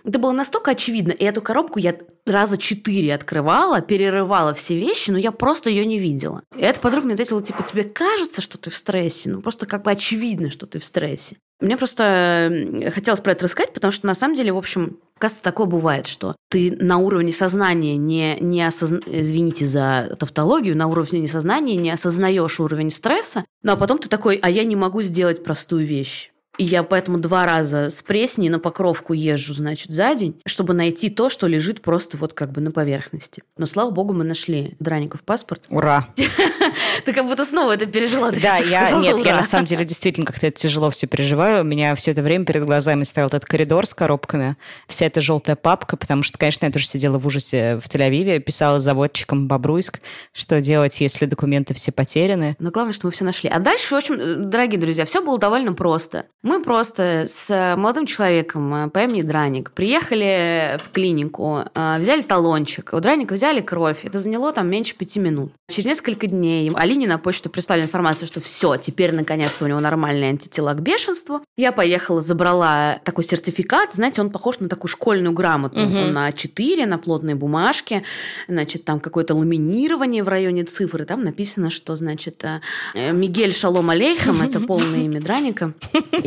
это 0.05 0.19
было 0.19 0.33
настолько 0.33 0.73
очевидно, 0.73 1.13
и 1.13 1.25
эту 1.25 1.43
коробку 1.43 1.79
я 1.79 1.97
раза 2.27 2.57
четыре 2.59 3.15
открывала, 3.15 3.81
перерывала 3.81 4.55
все 4.55 4.79
вещи, 4.79 5.11
но 5.11 5.19
я 5.19 5.33
просто 5.33 5.71
ее 5.71 5.85
не 5.85 5.99
видела. 5.99 6.43
И 6.57 6.63
эта 6.63 6.81
подруга 6.81 7.07
мне 7.07 7.15
ответила, 7.15 7.43
типа, 7.43 7.63
тебе 7.63 7.85
кажется, 7.85 8.41
что 8.41 8.59
ты 8.59 8.71
в 8.71 8.77
стрессе? 8.77 9.31
Ну, 9.31 9.41
просто 9.41 9.67
как 9.67 9.83
бы 9.83 9.91
очевидно, 9.91 10.51
что 10.51 10.67
ты 10.67 10.79
в 10.79 10.85
стрессе. 10.85 11.37
Мне 11.61 11.77
просто 11.77 12.91
хотелось 12.95 13.21
про 13.21 13.33
это 13.33 13.45
рассказать, 13.45 13.75
потому 13.75 13.93
что 13.93 14.07
на 14.07 14.15
самом 14.15 14.35
деле, 14.35 14.53
в 14.53 14.57
общем, 14.57 14.99
кажется, 15.19 15.43
такое 15.43 15.67
бывает, 15.67 16.07
что 16.07 16.35
ты 16.49 16.75
на 16.81 16.97
уровне 16.97 17.33
сознания 17.33 17.99
не, 17.99 18.39
не 18.41 18.67
осозна... 18.67 19.01
извините 19.07 19.67
за 19.67 20.17
тавтологию, 20.19 20.77
на 20.77 20.87
уровне 20.87 21.29
сознания 21.29 21.77
не 21.77 21.91
осознаешь 21.91 22.59
уровень 22.61 22.91
стресса, 22.91 23.45
ну 23.63 23.73
а 23.73 23.77
потом 23.77 23.99
ты 23.99 24.09
такой, 24.09 24.37
а 24.37 24.49
я 24.49 24.65
не 24.65 24.75
могу 24.75 25.03
сделать 25.03 25.45
простую 25.45 25.87
вещь. 25.87 26.30
И 26.59 26.65
я 26.65 26.83
поэтому 26.83 27.19
два 27.19 27.47
раза 27.47 27.91
с 27.91 28.03
Пресни 28.03 28.49
на 28.49 28.59
Покровку 28.59 29.13
езжу, 29.13 29.55
значит, 29.55 29.91
за 29.91 30.15
день, 30.15 30.41
чтобы 30.47 30.75
найти 30.75 31.09
то, 31.09 31.31
что 31.31 31.47
лежит 31.47 31.81
просто 31.81 32.17
вот 32.17 32.35
как 32.35 32.53
бы 32.53 32.61
на 32.61 32.71
поверхности. 32.71 33.43
Но, 33.57 33.67
слава 33.67 33.91
богу, 33.91 34.13
мы 34.13 34.25
нашли 34.25 34.77
Драников 34.79 35.23
паспорт. 35.23 35.63
Ура! 35.71 36.09
Ты 37.05 37.13
как 37.13 37.27
будто 37.27 37.45
снова 37.45 37.73
это 37.73 37.87
пережила. 37.87 38.31
Да, 38.31 38.57
я, 38.59 38.91
нет, 38.91 39.25
я 39.25 39.37
на 39.37 39.43
самом 39.43 39.65
деле 39.65 39.85
действительно 39.85 40.27
как-то 40.27 40.49
это 40.49 40.59
тяжело 40.61 40.91
все 40.91 41.07
переживаю. 41.07 41.63
У 41.63 41.65
меня 41.65 41.95
все 41.95 42.11
это 42.11 42.23
время 42.23 42.45
перед 42.45 42.65
глазами 42.65 43.05
стоял 43.05 43.29
этот 43.29 43.45
коридор 43.45 43.87
с 43.87 43.95
коробками, 43.95 44.57
вся 44.87 45.07
эта 45.07 45.21
желтая 45.21 45.57
папка, 45.57 45.97
потому 45.97 46.23
что, 46.23 46.37
конечно, 46.37 46.67
я 46.67 46.73
тоже 46.73 46.87
сидела 46.87 47.19
в 47.19 47.27
ужасе 47.27 47.77
в 47.77 47.89
Тель-Авиве, 47.89 48.41
писала 48.41 48.81
заводчикам 48.81 49.49
Бобруйск, 49.49 50.01
что 50.33 50.61
делать, 50.61 51.01
если 51.01 51.27
документы 51.27 51.75
все 51.75 51.93
потеряны. 51.93 52.57
Но 52.59 52.71
главное, 52.71 52.93
что 52.93 53.07
мы 53.07 53.13
все 53.13 53.25
нашли. 53.25 53.49
А 53.49 53.59
дальше, 53.59 53.95
в 53.95 53.99
общем, 53.99 54.51
дорогие 54.51 54.81
друзья, 54.81 55.05
все 55.05 55.23
было 55.23 55.39
довольно 55.39 55.73
просто. 55.73 56.27
Мы 56.43 56.63
просто 56.63 57.27
с 57.29 57.77
молодым 57.77 58.07
человеком 58.07 58.75
э, 58.75 58.89
по 58.89 59.01
имени 59.01 59.21
Драник 59.21 59.73
приехали 59.73 60.81
в 60.83 60.91
клинику, 60.91 61.65
э, 61.75 61.97
взяли 61.99 62.23
талончик, 62.23 62.95
у 62.95 63.01
Драника 63.01 63.35
взяли 63.35 63.61
кровь. 63.61 64.07
Это 64.07 64.19
заняло 64.19 64.51
там 64.51 64.67
меньше 64.71 64.97
пяти 64.97 65.21
минут. 65.21 65.53
Через 65.69 65.85
несколько 65.85 66.27
дней 66.27 66.71
Алине 66.75 67.07
на 67.07 67.19
почту 67.19 67.51
прислали 67.51 67.83
информацию, 67.83 68.27
что 68.27 68.41
все, 68.41 68.77
теперь 68.77 69.13
наконец-то 69.13 69.67
у 69.67 69.69
него 69.69 69.81
нормальные 69.81 70.31
антитела 70.31 70.73
к 70.73 70.81
бешенству. 70.81 71.43
Я 71.59 71.73
поехала, 71.73 72.23
забрала 72.23 73.01
такой 73.05 73.25
сертификат. 73.25 73.93
Знаете, 73.93 74.23
он 74.23 74.31
похож 74.31 74.61
на 74.61 74.71
такую 74.71 74.89
школьную 74.89 75.35
грамоту. 75.35 75.79
Угу. 75.79 75.99
Он 75.99 76.13
на 76.15 76.31
А4, 76.31 76.87
на 76.87 76.97
плотной 76.97 77.35
бумажке. 77.35 78.03
Значит, 78.49 78.87
там 78.87 78.99
какое-то 78.99 79.35
ламинирование 79.35 80.25
в 80.25 80.29
районе 80.29 80.65
цифры. 80.65 81.05
Там 81.05 81.23
написано, 81.23 81.69
что, 81.69 81.97
значит, 81.97 82.43
э, 82.45 83.13
Мигель 83.13 83.53
Шалом 83.53 83.91
Алейхам, 83.91 84.41
это 84.41 84.59
полное 84.61 85.01
имя 85.05 85.21
Драника, 85.21 85.75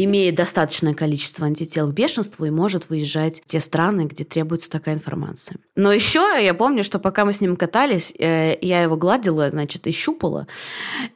имеет 0.03 0.35
достаточное 0.35 0.93
количество 0.93 1.45
антител 1.45 1.89
к 1.89 1.93
бешенству 1.93 2.45
и 2.45 2.49
может 2.49 2.89
выезжать 2.89 3.41
в 3.41 3.45
те 3.45 3.59
страны, 3.59 4.05
где 4.05 4.23
требуется 4.23 4.69
такая 4.69 4.95
информация. 4.95 5.57
Но 5.75 5.91
еще 5.91 6.21
я 6.41 6.53
помню, 6.53 6.83
что 6.83 6.99
пока 6.99 7.25
мы 7.25 7.33
с 7.33 7.41
ним 7.41 7.55
катались, 7.55 8.13
э, 8.17 8.57
я 8.61 8.81
его 8.81 8.95
гладила, 8.95 9.49
значит, 9.49 9.87
и 9.87 9.91
щупала, 9.91 10.47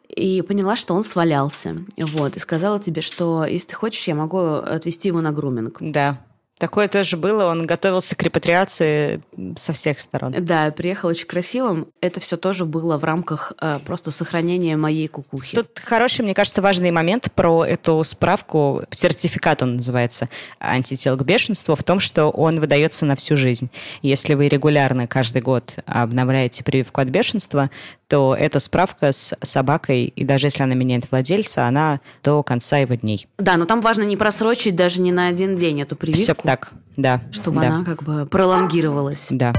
и 0.07 0.41
поняла, 0.41 0.75
что 0.75 0.93
он 0.93 1.03
свалялся. 1.03 1.77
Вот, 1.97 2.35
и 2.35 2.39
сказала 2.39 2.79
тебе, 2.79 3.01
что 3.01 3.45
если 3.45 3.69
ты 3.69 3.75
хочешь, 3.75 4.07
я 4.07 4.15
могу 4.15 4.39
отвезти 4.39 5.09
его 5.09 5.21
на 5.21 5.31
груминг. 5.31 5.77
Да. 5.79 6.26
Такое 6.57 6.87
тоже 6.87 7.17
было. 7.17 7.45
Он 7.45 7.67
готовился 7.67 8.15
к 8.15 8.23
репатриации 8.23 9.21
со 9.57 9.73
всех 9.73 9.99
сторон. 9.99 10.33
Да, 10.39 10.71
приехал 10.71 11.09
очень 11.09 11.27
красивым. 11.27 11.87
Это 12.01 12.19
все 12.19 12.35
тоже 12.35 12.65
было 12.65 12.97
в 12.97 13.03
рамках 13.03 13.53
э, 13.61 13.79
просто 13.85 14.09
сохранения 14.09 14.75
моей 14.75 15.07
кукухи. 15.07 15.55
Тут 15.55 15.79
хороший, 15.83 16.21
мне 16.21 16.33
кажется, 16.33 16.63
важный 16.63 16.89
момент 16.89 17.31
про 17.33 17.63
эту 17.63 18.03
справку. 18.03 18.81
Сертификат 18.89 19.61
он 19.61 19.75
называется 19.75 20.29
антител 20.59 21.15
к 21.15 21.23
бешенству 21.23 21.75
в 21.75 21.83
том, 21.83 21.99
что 21.99 22.29
он 22.29 22.59
выдается 22.59 23.05
на 23.05 23.15
всю 23.15 23.37
жизнь. 23.37 23.69
Если 24.01 24.33
вы 24.33 24.47
регулярно 24.47 25.05
каждый 25.05 25.43
год 25.43 25.77
обновляете 25.85 26.63
прививку 26.63 27.01
от 27.01 27.09
бешенства, 27.09 27.69
то 28.07 28.35
эта 28.37 28.59
справка 28.59 29.11
с 29.11 29.35
собакой, 29.41 30.05
и 30.05 30.23
даже 30.23 30.47
если 30.47 30.63
она 30.63 30.75
меняет 30.75 31.09
владельца, 31.11 31.67
она 31.67 31.99
до 32.23 32.41
конца 32.43 32.77
его 32.77 32.95
дней. 32.95 33.27
Да, 33.37 33.57
но 33.57 33.65
там 33.65 33.81
важно 33.81 34.03
не 34.03 34.17
просрочить 34.17 34.75
даже 34.75 35.01
не 35.01 35.11
на 35.11 35.27
один 35.27 35.55
день 35.55 35.81
эту 35.81 35.95
прививку. 35.95 36.23
Все 36.23 36.33
так, 36.33 36.71
да. 36.95 37.21
Чтобы 37.31 37.61
да. 37.61 37.67
она 37.67 37.83
как 37.83 38.03
бы 38.03 38.25
пролонгировалась. 38.25 39.27
Да. 39.29 39.53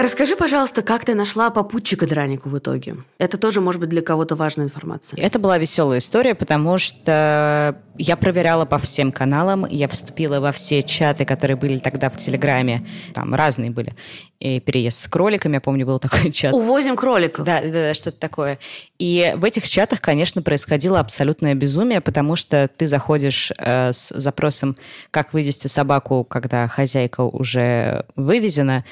Расскажи, 0.00 0.34
пожалуйста, 0.34 0.80
как 0.80 1.04
ты 1.04 1.14
нашла 1.14 1.50
попутчика 1.50 2.06
Дранику 2.06 2.48
в 2.48 2.56
итоге? 2.56 2.96
Это 3.18 3.36
тоже, 3.36 3.60
может 3.60 3.82
быть, 3.82 3.90
для 3.90 4.00
кого-то 4.00 4.34
важная 4.34 4.64
информация. 4.64 5.20
Это 5.20 5.38
была 5.38 5.58
веселая 5.58 5.98
история, 5.98 6.34
потому 6.34 6.78
что 6.78 7.78
я 7.98 8.16
проверяла 8.16 8.64
по 8.64 8.78
всем 8.78 9.12
каналам, 9.12 9.66
я 9.66 9.88
вступила 9.88 10.40
во 10.40 10.52
все 10.52 10.82
чаты, 10.82 11.26
которые 11.26 11.58
были 11.58 11.78
тогда 11.78 12.08
в 12.08 12.16
Телеграме, 12.16 12.86
там 13.12 13.34
разные 13.34 13.70
были. 13.70 13.94
И 14.38 14.58
переезд 14.58 15.02
с 15.02 15.06
кроликами, 15.06 15.56
я 15.56 15.60
помню, 15.60 15.84
был 15.84 15.98
такой 15.98 16.32
чат. 16.32 16.54
Увозим 16.54 16.96
кроликов. 16.96 17.44
Да, 17.44 17.60
да, 17.60 17.68
да, 17.68 17.94
что-то 17.94 18.18
такое. 18.18 18.58
И 18.98 19.34
в 19.36 19.44
этих 19.44 19.68
чатах, 19.68 20.00
конечно, 20.00 20.40
происходило 20.40 20.98
абсолютное 20.98 21.54
безумие, 21.54 22.00
потому 22.00 22.36
что 22.36 22.70
ты 22.74 22.86
заходишь 22.86 23.52
э, 23.58 23.92
с 23.92 24.08
запросом, 24.18 24.76
как 25.10 25.34
вывести 25.34 25.66
собаку, 25.66 26.24
когда 26.24 26.66
хозяйка 26.68 27.20
уже 27.20 28.06
вывезена, 28.16 28.86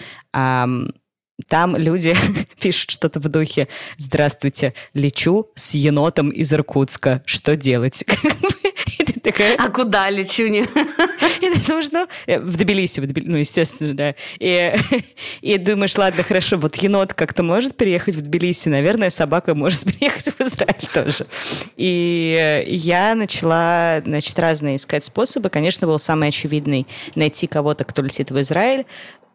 там 1.47 1.77
люди 1.77 2.17
пишут 2.61 2.91
что-то 2.91 3.21
в 3.21 3.29
духе 3.29 3.69
«Здравствуйте, 3.97 4.75
лечу 4.95 5.51
с 5.55 5.75
енотом 5.75 6.31
из 6.31 6.53
Иркутска. 6.53 7.23
Что 7.27 7.57
делать?» 7.57 8.05
такая... 9.31 9.57
А 9.57 9.71
куда 9.71 10.11
лечу? 10.11 10.47
Не? 10.49 10.61
И 11.41 11.55
ты 11.55 11.67
думаешь, 11.67 11.91
ну, 11.93 12.07
э, 12.27 12.41
в 12.41 12.57
Тбилиси, 12.57 13.01
в 13.01 13.07
Тбилиси, 13.07 13.31
ну, 13.31 13.37
естественно, 13.37 13.95
да. 13.95 14.15
И, 14.39 14.75
и 15.41 15.59
думаешь, 15.59 15.97
ладно, 15.97 16.23
хорошо, 16.23 16.57
вот 16.57 16.77
енот 16.77 17.15
как-то 17.15 17.43
может 17.43 17.77
переехать 17.77 18.15
в 18.15 18.21
Тбилиси, 18.21 18.69
наверное, 18.69 19.11
собака 19.11 19.55
может 19.55 19.85
переехать 19.85 20.27
в 20.27 20.41
Израиль 20.41 20.89
тоже. 20.93 21.27
И 21.77 22.65
я 22.67 23.15
начала, 23.15 24.03
значит, 24.05 24.39
разные 24.39 24.77
искать 24.77 25.05
способы. 25.05 25.51
Конечно, 25.51 25.87
был 25.87 25.99
самый 25.99 26.29
очевидный 26.29 26.87
найти 27.15 27.47
кого-то, 27.47 27.85
кто 27.85 28.03
летит 28.03 28.31
в 28.31 28.41
Израиль, 28.41 28.87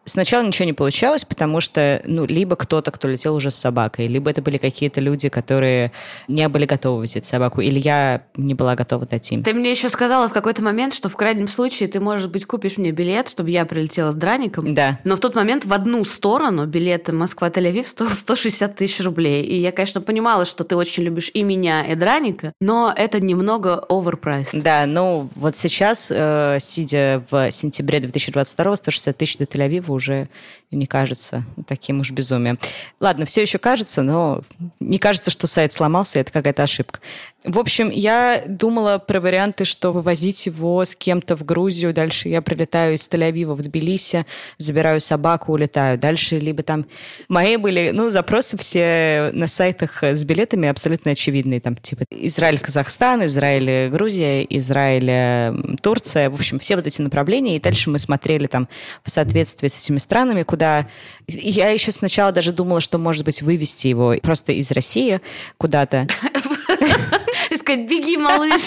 Сначала 0.04 0.46
ничего 0.46 0.66
не 0.66 0.72
получалось, 0.72 1.24
потому 1.24 1.60
что, 1.60 2.02
ну, 2.04 2.26
либо 2.26 2.56
кто-то, 2.56 2.90
кто 2.90 3.08
летел 3.08 3.34
уже 3.34 3.50
с 3.50 3.54
собакой, 3.54 4.06
либо 4.06 4.30
это 4.30 4.42
были 4.42 4.58
какие-то 4.58 5.00
люди, 5.00 5.28
которые 5.28 5.92
не 6.28 6.48
были 6.48 6.66
готовы 6.66 7.02
взять 7.02 7.26
собаку, 7.26 7.60
или 7.60 7.78
я 7.78 8.22
не 8.36 8.54
была 8.54 8.74
готова 8.74 9.06
дать 9.06 9.30
им. 9.32 9.42
Ты 9.42 9.54
мне 9.54 9.70
еще 9.70 9.88
сказала 9.88 10.28
в 10.28 10.32
какой-то 10.32 10.62
момент, 10.62 10.94
что 10.94 11.08
в 11.08 11.16
крайнем 11.16 11.48
случае 11.48 11.88
ты, 11.88 12.00
может 12.00 12.30
быть, 12.30 12.44
купишь 12.44 12.76
мне 12.76 12.90
билет, 12.90 13.28
чтобы 13.28 13.50
я 13.50 13.64
прилетела 13.64 14.10
с 14.10 14.16
драником. 14.16 14.74
Да. 14.74 14.98
Но 15.04 15.16
в 15.16 15.20
тот 15.20 15.34
момент 15.34 15.64
в 15.64 15.72
одну 15.72 16.04
сторону 16.04 16.66
билет 16.66 17.08
Москва-Тель-Авив 17.08 17.86
стоил 17.86 18.10
160 18.10 18.76
тысяч 18.76 19.00
рублей. 19.00 19.44
И 19.44 19.56
я, 19.56 19.72
конечно, 19.72 20.00
понимала, 20.00 20.44
что 20.44 20.64
ты 20.64 20.76
очень 20.76 21.02
любишь 21.04 21.30
и 21.32 21.42
меня, 21.42 21.84
и 21.84 21.94
драника, 21.94 22.52
но 22.60 22.92
это 22.94 23.20
немного 23.20 23.84
overpriced. 23.88 24.60
Да, 24.60 24.86
ну 24.86 25.30
вот 25.34 25.56
сейчас, 25.56 26.10
э, 26.14 26.58
сидя 26.60 27.24
в 27.30 27.50
сентябре 27.50 28.00
2022, 28.00 28.76
160 28.76 29.16
тысяч 29.16 29.38
до 29.38 29.44
Тель-Авива 29.44 29.93
уже 29.94 30.28
не 30.70 30.86
кажется 30.86 31.44
таким 31.66 32.00
уж 32.00 32.10
безумием. 32.10 32.58
Ладно, 33.00 33.26
все 33.26 33.42
еще 33.42 33.58
кажется, 33.58 34.02
но 34.02 34.42
не 34.80 34.98
кажется, 34.98 35.30
что 35.30 35.46
сайт 35.46 35.72
сломался, 35.72 36.20
это 36.20 36.32
какая-то 36.32 36.64
ошибка. 36.64 37.00
В 37.44 37.58
общем, 37.58 37.90
я 37.90 38.42
думала 38.46 38.96
про 38.96 39.20
варианты, 39.20 39.66
что 39.66 39.92
вывозить 39.92 40.46
его 40.46 40.82
с 40.82 40.96
кем-то 40.96 41.36
в 41.36 41.44
Грузию. 41.44 41.92
Дальше 41.92 42.30
я 42.30 42.40
прилетаю 42.40 42.94
из 42.94 43.06
Тель-Авива 43.06 43.52
в 43.52 43.60
Тбилиси, 43.60 44.24
забираю 44.56 44.98
собаку, 44.98 45.52
улетаю. 45.52 45.98
Дальше 45.98 46.38
либо 46.38 46.62
там... 46.62 46.86
Мои 47.28 47.58
были, 47.58 47.90
ну, 47.92 48.08
запросы 48.08 48.56
все 48.56 49.28
на 49.34 49.46
сайтах 49.46 50.02
с 50.02 50.24
билетами 50.24 50.68
абсолютно 50.68 51.10
очевидные. 51.10 51.60
Там 51.60 51.76
типа 51.76 52.04
Израиль-Казахстан, 52.10 53.26
Израиль-Грузия, 53.26 54.44
Израиль-Турция. 54.44 56.30
В 56.30 56.36
общем, 56.36 56.58
все 56.58 56.76
вот 56.76 56.86
эти 56.86 57.02
направления. 57.02 57.56
И 57.56 57.60
дальше 57.60 57.90
мы 57.90 57.98
смотрели 57.98 58.46
там 58.46 58.68
в 59.02 59.10
соответствии 59.10 59.68
с 59.68 59.84
этими 59.84 59.98
странами, 59.98 60.44
куда... 60.44 60.88
Я 61.28 61.68
еще 61.68 61.92
сначала 61.92 62.32
даже 62.32 62.52
думала, 62.52 62.80
что, 62.80 62.96
может 62.96 63.26
быть, 63.26 63.42
вывести 63.42 63.88
его 63.88 64.14
просто 64.22 64.52
из 64.52 64.70
России 64.70 65.20
куда-то. 65.58 66.06
Искать, 67.50 67.88
беги, 67.88 68.16
малыш. 68.16 68.62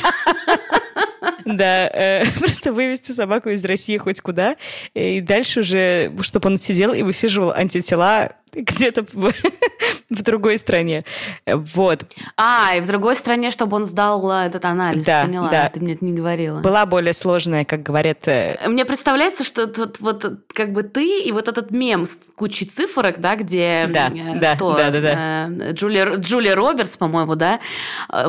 Да, 1.45 1.87
э, 1.87 2.25
просто 2.39 2.73
вывести 2.73 3.11
собаку 3.11 3.49
из 3.49 3.63
России 3.63 3.97
хоть 3.97 4.21
куда, 4.21 4.55
и 4.93 5.21
дальше 5.21 5.61
уже, 5.61 6.11
чтобы 6.21 6.49
он 6.49 6.57
сидел 6.57 6.93
и 6.93 7.03
высиживал 7.03 7.51
антитела 7.51 8.33
где-то 8.53 9.05
в, 9.13 9.31
в 10.09 10.23
другой 10.23 10.57
стране. 10.57 11.03
Вот. 11.45 12.05
А, 12.37 12.75
и 12.75 12.81
в 12.81 12.87
другой 12.87 13.15
стране, 13.15 13.51
чтобы 13.51 13.77
он 13.77 13.83
сдал 13.83 14.29
э, 14.31 14.45
этот 14.45 14.65
анализ. 14.65 15.05
Да, 15.05 15.25
Поняла, 15.25 15.49
да. 15.49 15.69
ты 15.69 15.79
мне 15.79 15.93
это 15.93 16.05
не 16.05 16.13
говорила. 16.13 16.61
Была 16.61 16.85
более 16.85 17.13
сложная, 17.13 17.65
как 17.65 17.83
говорят... 17.83 18.27
Э, 18.27 18.67
мне 18.67 18.85
представляется, 18.85 19.43
что 19.43 19.67
тут 19.67 19.99
вот 19.99 20.25
как 20.53 20.71
бы 20.71 20.83
ты 20.83 21.21
и 21.21 21.31
вот 21.31 21.47
этот 21.47 21.71
мем 21.71 22.05
с 22.05 22.31
кучей 22.35 22.65
цифрок, 22.65 23.19
да, 23.19 23.35
где... 23.35 23.87
Да, 23.89 24.09
э, 24.09 24.39
да, 24.39 24.55
кто, 24.55 24.75
да, 24.75 24.91
да, 24.91 25.01
да. 25.01 25.71
Джулия, 25.71 26.15
Джулия 26.15 26.55
Робертс, 26.55 26.97
по-моему, 26.97 27.35
да, 27.35 27.59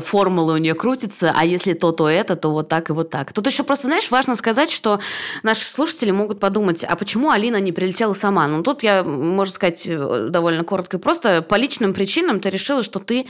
формула 0.00 0.54
у 0.54 0.58
нее 0.58 0.74
крутится, 0.74 1.32
а 1.36 1.44
если 1.44 1.74
то, 1.74 1.92
то 1.92 2.08
это, 2.08 2.36
то 2.36 2.50
вот 2.50 2.68
так 2.68 2.90
и 2.90 2.92
вот 2.92 3.10
так. 3.10 3.32
Тут 3.32 3.46
еще 3.46 3.62
просто, 3.62 3.86
знаешь, 3.86 4.10
важно 4.10 4.36
сказать, 4.36 4.70
что 4.70 5.00
наши 5.42 5.66
слушатели 5.66 6.10
могут 6.10 6.40
подумать, 6.40 6.84
а 6.84 6.96
почему 6.96 7.30
Алина 7.30 7.60
не 7.60 7.72
прилетела 7.72 8.14
сама? 8.14 8.46
Ну, 8.46 8.62
тут 8.62 8.82
я, 8.82 9.02
можно 9.04 9.52
сказать, 9.52 9.86
довольно 10.30 10.64
коротко 10.64 10.98
просто. 10.98 11.42
По 11.42 11.54
личным 11.56 11.94
причинам 11.94 12.40
ты 12.40 12.50
решила, 12.50 12.82
что 12.82 12.98
ты 12.98 13.26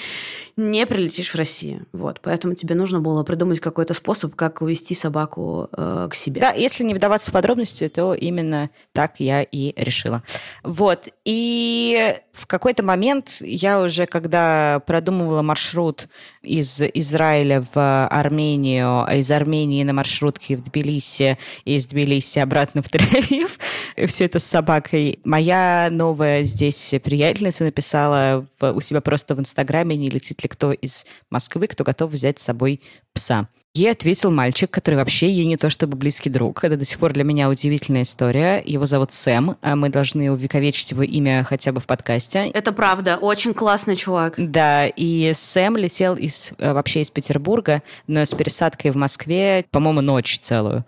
не 0.57 0.87
прилетишь 0.87 1.31
в 1.31 1.35
Россию. 1.35 1.87
Вот. 1.93 2.21
Поэтому 2.23 2.55
тебе 2.55 2.75
нужно 2.75 3.01
было 3.01 3.23
придумать 3.23 3.61
какой-то 3.61 3.95
способ, 3.95 4.35
как 4.35 4.63
увести 4.63 4.95
собаку 4.95 5.69
э, 5.73 6.09
к 6.11 6.15
себе. 6.15 6.41
Да, 6.41 6.53
если 6.53 6.85
не 6.85 6.95
вдаваться 6.95 7.31
в 7.31 7.35
подробности, 7.35 7.89
то 7.89 8.15
именно 8.15 8.71
так 8.93 9.21
я 9.21 9.43
и 9.43 9.73
решила. 9.81 10.23
Вот. 10.63 11.09
И 11.25 12.15
в 12.39 12.47
какой-то 12.47 12.83
момент 12.85 13.39
я 13.41 13.81
уже, 13.81 14.07
когда 14.07 14.81
продумывала 14.87 15.43
маршрут 15.43 16.09
из 16.43 16.81
Израиля 16.81 17.65
в 17.75 18.07
Армению, 18.07 19.05
а 19.07 19.17
из 19.17 19.31
Армении 19.31 19.83
на 19.83 19.93
маршрутке 19.93 20.57
в 20.57 20.63
Тбилиси, 20.63 21.39
из 21.65 21.87
Тбилиси 21.87 22.39
обратно 22.39 22.83
в 22.83 22.87
Тель-Авив, 22.87 23.59
все 24.07 24.25
это 24.25 24.39
с 24.39 24.45
собакой, 24.45 25.19
моя 25.25 25.89
новая 25.91 26.45
здесь 26.45 26.95
приятельница 27.03 27.65
написала 27.65 28.47
у 28.61 28.81
себя 28.81 29.01
просто 29.01 29.35
в 29.35 29.41
Инстаграме, 29.41 29.97
не 29.97 30.09
летит 30.09 30.43
ли 30.43 30.49
кто 30.49 30.73
из 30.73 31.07
Москвы, 31.31 31.67
кто 31.67 31.85
готов 31.85 32.13
взять 32.13 32.39
с 32.39 32.45
собой 32.45 32.81
пса. 33.13 33.49
Ей 33.75 33.93
ответил 33.93 34.31
мальчик, 34.31 34.71
который 34.71 34.97
вообще 34.97 35.31
ей 35.31 35.45
не 35.45 35.57
то 35.57 35.71
чтобы 35.71 35.97
близкий 35.97 36.31
друг. 36.31 36.65
Это 36.65 36.77
до 36.77 36.85
сих 36.85 36.99
пор 36.99 37.13
для 37.13 37.23
меня 37.23 37.49
удивительная 37.49 38.03
история. 38.03 38.63
Его 38.65 38.87
зовут 38.87 39.13
Сэм. 39.13 39.57
А 39.61 39.77
мы 39.77 39.89
должны 39.89 40.33
увековечить 40.33 40.91
его 40.91 41.03
имя 41.03 41.45
хотя 41.45 41.71
бы 41.73 41.81
в 41.81 41.87
подкасте. 41.87 42.51
Это 42.53 42.73
правда. 42.73 43.19
Очень 43.19 43.55
классный 43.55 43.95
чувак. 43.95 44.35
Да, 44.37 44.87
и 44.87 45.33
Сэм 45.33 45.77
летел 45.77 46.17
из, 46.17 46.53
э, 46.59 46.73
вообще 46.73 47.03
из 47.03 47.11
Петербурга, 47.11 47.83
но 48.07 48.25
с 48.25 48.35
пересадкой 48.35 48.91
в 48.91 48.97
Москве, 48.97 49.65
по-моему, 49.71 50.01
ночь 50.01 50.39
целую. 50.39 50.85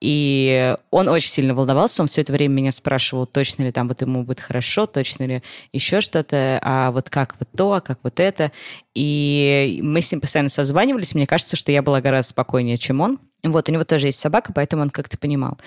И 0.00 0.76
он 0.90 1.08
очень 1.08 1.30
сильно 1.30 1.54
волновался, 1.54 2.00
он 2.00 2.08
все 2.08 2.22
это 2.22 2.32
время 2.32 2.54
меня 2.54 2.72
спрашивал, 2.72 3.26
точно 3.26 3.64
ли 3.64 3.72
там 3.72 3.86
вот 3.86 4.00
ему 4.00 4.22
будет 4.22 4.40
хорошо, 4.40 4.86
точно 4.86 5.24
ли 5.24 5.42
еще 5.72 6.00
что-то, 6.00 6.58
а 6.62 6.90
вот 6.90 7.10
как 7.10 7.36
вот 7.38 7.48
то, 7.54 7.74
а 7.74 7.80
как 7.82 7.98
вот 8.02 8.18
это. 8.18 8.50
И 8.94 9.80
мы 9.82 10.00
с 10.00 10.10
ним 10.10 10.22
постоянно 10.22 10.48
созванивались, 10.48 11.14
мне 11.14 11.26
кажется, 11.26 11.56
что 11.56 11.70
я 11.70 11.82
была 11.82 12.00
гораздо 12.00 12.30
спокойнее, 12.30 12.78
чем 12.78 13.00
он. 13.00 13.18
Вот, 13.42 13.68
у 13.68 13.72
него 13.72 13.84
тоже 13.84 14.08
есть 14.08 14.20
собака, 14.20 14.52
поэтому 14.54 14.82
он 14.82 14.90
как-то 14.90 15.18
понимал. 15.18 15.58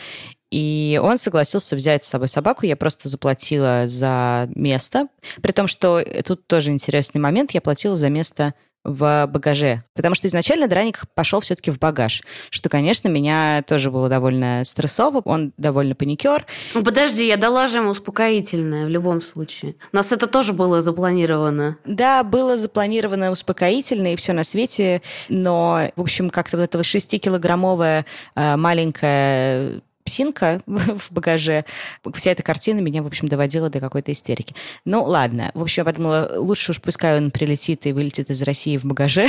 И 0.51 0.99
он 1.01 1.17
согласился 1.17 1.75
взять 1.75 2.03
с 2.03 2.07
собой 2.07 2.27
собаку. 2.27 2.65
Я 2.65 2.75
просто 2.75 3.09
заплатила 3.09 3.85
за 3.87 4.47
место. 4.53 5.07
При 5.41 5.51
том, 5.51 5.65
что 5.65 6.03
тут 6.23 6.45
тоже 6.45 6.69
интересный 6.69 7.19
момент. 7.19 7.51
Я 7.51 7.61
платила 7.61 7.95
за 7.95 8.09
место 8.11 8.53
в 8.83 9.27
багаже. 9.27 9.83
Потому 9.93 10.15
что 10.15 10.27
изначально 10.27 10.67
драник 10.67 11.03
пошел 11.15 11.39
все-таки 11.39 11.71
в 11.71 11.79
багаж, 11.79 12.23
что, 12.49 12.69
конечно, 12.69 13.07
меня 13.07 13.63
тоже 13.67 13.91
было 13.91 14.09
довольно 14.09 14.63
стрессово. 14.65 15.21
Он 15.25 15.53
довольно 15.57 15.95
паникер. 15.95 16.45
Ну, 16.73 16.83
подожди, 16.83 17.27
я 17.27 17.37
дала 17.37 17.67
же 17.67 17.77
ему 17.77 17.89
успокоительное 17.89 18.85
в 18.85 18.89
любом 18.89 19.21
случае. 19.21 19.75
У 19.91 19.95
нас 19.95 20.11
это 20.11 20.27
тоже 20.27 20.53
было 20.53 20.81
запланировано. 20.81 21.77
Да, 21.85 22.23
было 22.23 22.57
запланировано 22.57 23.31
успокоительное 23.31 24.13
и 24.13 24.15
все 24.15 24.33
на 24.33 24.43
свете, 24.43 25.01
но, 25.29 25.91
в 25.95 26.01
общем, 26.01 26.29
как-то 26.29 26.57
вот 26.57 26.63
эта 26.63 26.77
вот 26.77 26.85
6-килограммовая 26.85 28.05
э, 28.35 28.55
маленькая 28.55 29.81
псинка 30.03 30.61
в 30.65 31.11
багаже. 31.11 31.65
Вся 32.13 32.31
эта 32.31 32.43
картина 32.43 32.79
меня, 32.79 33.03
в 33.03 33.07
общем, 33.07 33.27
доводила 33.27 33.69
до 33.69 33.79
какой-то 33.79 34.11
истерики. 34.11 34.55
Ну, 34.85 35.03
ладно. 35.03 35.51
В 35.53 35.61
общем, 35.61 35.81
я 35.81 35.85
подумала, 35.85 36.31
лучше 36.35 36.71
уж 36.71 36.81
пускай 36.81 37.17
он 37.17 37.31
прилетит 37.31 37.85
и 37.85 37.93
вылетит 37.93 38.29
из 38.29 38.41
России 38.41 38.77
в 38.77 38.85
багаже, 38.85 39.27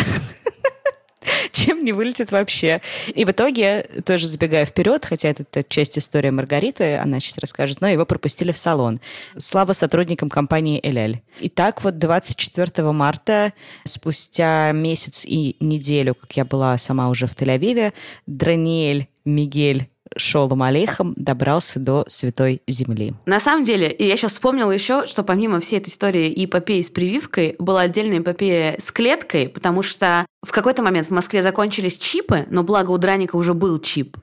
чем 1.52 1.84
не 1.84 1.92
вылетит 1.92 2.32
вообще. 2.32 2.80
И 3.14 3.24
в 3.24 3.30
итоге, 3.30 3.87
тоже 4.04 4.26
забегая 4.26 4.66
вперед, 4.66 5.04
хотя 5.04 5.30
это, 5.30 5.42
это 5.42 5.64
часть 5.68 5.98
истории 5.98 6.30
Маргариты, 6.30 6.96
она 6.96 7.20
сейчас 7.20 7.38
расскажет, 7.38 7.80
но 7.80 7.88
его 7.88 8.04
пропустили 8.04 8.52
в 8.52 8.58
салон. 8.58 9.00
Слава 9.37 9.72
сотрудникам 9.72 10.28
компании 10.28 10.80
«Эляль». 10.82 11.22
И 11.40 11.48
так 11.48 11.82
вот 11.84 11.98
24 11.98 12.92
марта, 12.92 13.52
спустя 13.84 14.72
месяц 14.72 15.24
и 15.24 15.56
неделю, 15.60 16.14
как 16.14 16.32
я 16.37 16.44
была 16.44 16.76
сама 16.78 17.08
уже 17.08 17.26
в 17.26 17.34
Тель-Авиве, 17.34 17.92
Драниэль 18.26 19.08
Мигель 19.24 19.88
Шолом 20.16 20.62
Алейхом 20.62 21.14
добрался 21.16 21.79
до 21.79 22.05
Святой 22.09 22.62
Земли. 22.66 23.14
На 23.27 23.40
самом 23.40 23.64
деле, 23.64 23.94
я 23.98 24.16
сейчас 24.16 24.33
вспомнила 24.33 24.70
еще, 24.70 25.07
что 25.07 25.22
помимо 25.22 25.61
всей 25.61 25.79
этой 25.79 25.90
истории 25.90 26.31
и 26.31 26.44
эпопеи 26.44 26.81
с 26.81 26.90
прививкой, 26.90 27.57
была 27.59 27.83
отдельная 27.83 28.18
эпопея 28.18 28.77
с 28.79 28.90
клеткой, 28.90 29.48
потому 29.48 29.83
что 29.83 30.27
в 30.42 30.53
какой-то 30.53 30.83
момент 30.83 31.09
в 31.09 31.11
Москве 31.11 31.42
закончились 31.42 31.98
чипы, 31.98 32.46
но 32.50 32.62
благо 32.62 32.90
у 32.90 32.98
Драника 32.98 33.37
уже 33.37 33.55
был 33.55 33.79
чип. 33.79 34.16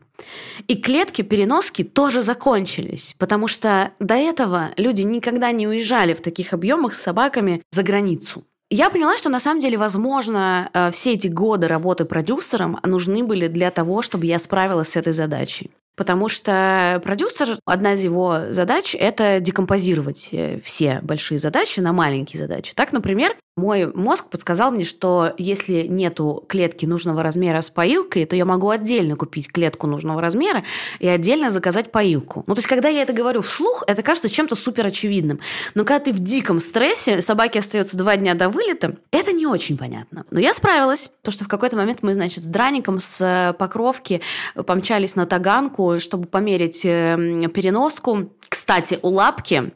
И 0.67 0.75
клетки-переноски 0.75 1.83
тоже 1.83 2.21
закончились, 2.21 3.15
потому 3.17 3.47
что 3.47 3.91
до 3.99 4.13
этого 4.13 4.69
люди 4.77 5.01
никогда 5.01 5.51
не 5.51 5.67
уезжали 5.67 6.13
в 6.13 6.21
таких 6.21 6.53
объемах 6.53 6.93
с 6.93 7.01
собаками 7.01 7.63
за 7.71 7.83
границу. 7.83 8.43
Я 8.73 8.89
поняла, 8.89 9.17
что 9.17 9.29
на 9.29 9.41
самом 9.41 9.59
деле, 9.59 9.77
возможно, 9.77 10.69
э, 10.73 10.91
все 10.91 11.13
эти 11.13 11.27
годы 11.27 11.67
работы 11.67 12.05
продюсером 12.05 12.79
нужны 12.85 13.21
были 13.25 13.47
для 13.47 13.69
того, 13.69 14.01
чтобы 14.01 14.27
я 14.27 14.39
справилась 14.39 14.89
с 14.89 14.95
этой 14.95 15.11
задачей. 15.11 15.71
Потому 15.95 16.29
что 16.29 17.01
продюсер, 17.03 17.59
одна 17.65 17.93
из 17.93 18.03
его 18.03 18.51
задач– 18.51 18.95
это 18.99 19.39
декомпозировать 19.39 20.29
э, 20.31 20.59
все 20.63 20.99
большие 21.01 21.37
задачи 21.37 21.79
на 21.79 21.93
маленькие 21.93 22.39
задачи. 22.39 22.73
Так, 22.73 22.93
например, 22.93 23.35
мой 23.57 23.85
мозг 23.93 24.25
подсказал 24.29 24.71
мне, 24.71 24.85
что 24.85 25.33
если 25.37 25.81
нету 25.81 26.45
клетки 26.47 26.85
нужного 26.85 27.21
размера 27.21 27.61
с 27.61 27.69
поилкой, 27.69 28.25
то 28.25 28.35
я 28.35 28.45
могу 28.45 28.69
отдельно 28.69 29.17
купить 29.17 29.51
клетку 29.51 29.87
нужного 29.87 30.21
размера 30.21 30.63
и 30.99 31.07
отдельно 31.07 31.51
заказать 31.51 31.91
поилку. 31.91 32.45
Ну, 32.47 32.55
то 32.55 32.59
есть, 32.59 32.67
когда 32.67 32.87
я 32.87 33.01
это 33.01 33.11
говорю 33.11 33.41
вслух, 33.41 33.83
это 33.87 34.03
кажется 34.03 34.29
чем-то 34.29 34.55
супер 34.55 34.87
очевидным. 34.87 35.41
Но 35.75 35.83
когда 35.83 36.05
ты 36.05 36.13
в 36.13 36.19
диком 36.19 36.61
стрессе, 36.61 37.21
собаке 37.21 37.59
остается 37.59 37.97
два 37.97 38.15
дня 38.15 38.35
до 38.35 38.47
вылета, 38.47 38.95
это 39.11 39.33
не 39.33 39.45
очень 39.45 39.77
понятно. 39.77 40.25
Но 40.31 40.39
я 40.39 40.53
справилась, 40.53 41.11
потому 41.21 41.33
что 41.33 41.43
в 41.43 41.49
какой-то 41.49 41.75
момент 41.75 41.99
мы, 42.03 42.13
значит, 42.13 42.45
с 42.45 42.47
Драником 42.47 42.99
с 42.99 43.55
Покровки 43.59 44.21
помчались 44.65 45.15
на 45.15 45.25
Таганку, 45.25 45.99
чтобы 45.99 46.27
померить 46.27 46.85
э, 46.85 47.49
переноску. 47.53 48.31
Кстати, 48.61 48.99
у 49.01 49.09
Лапки 49.09 49.71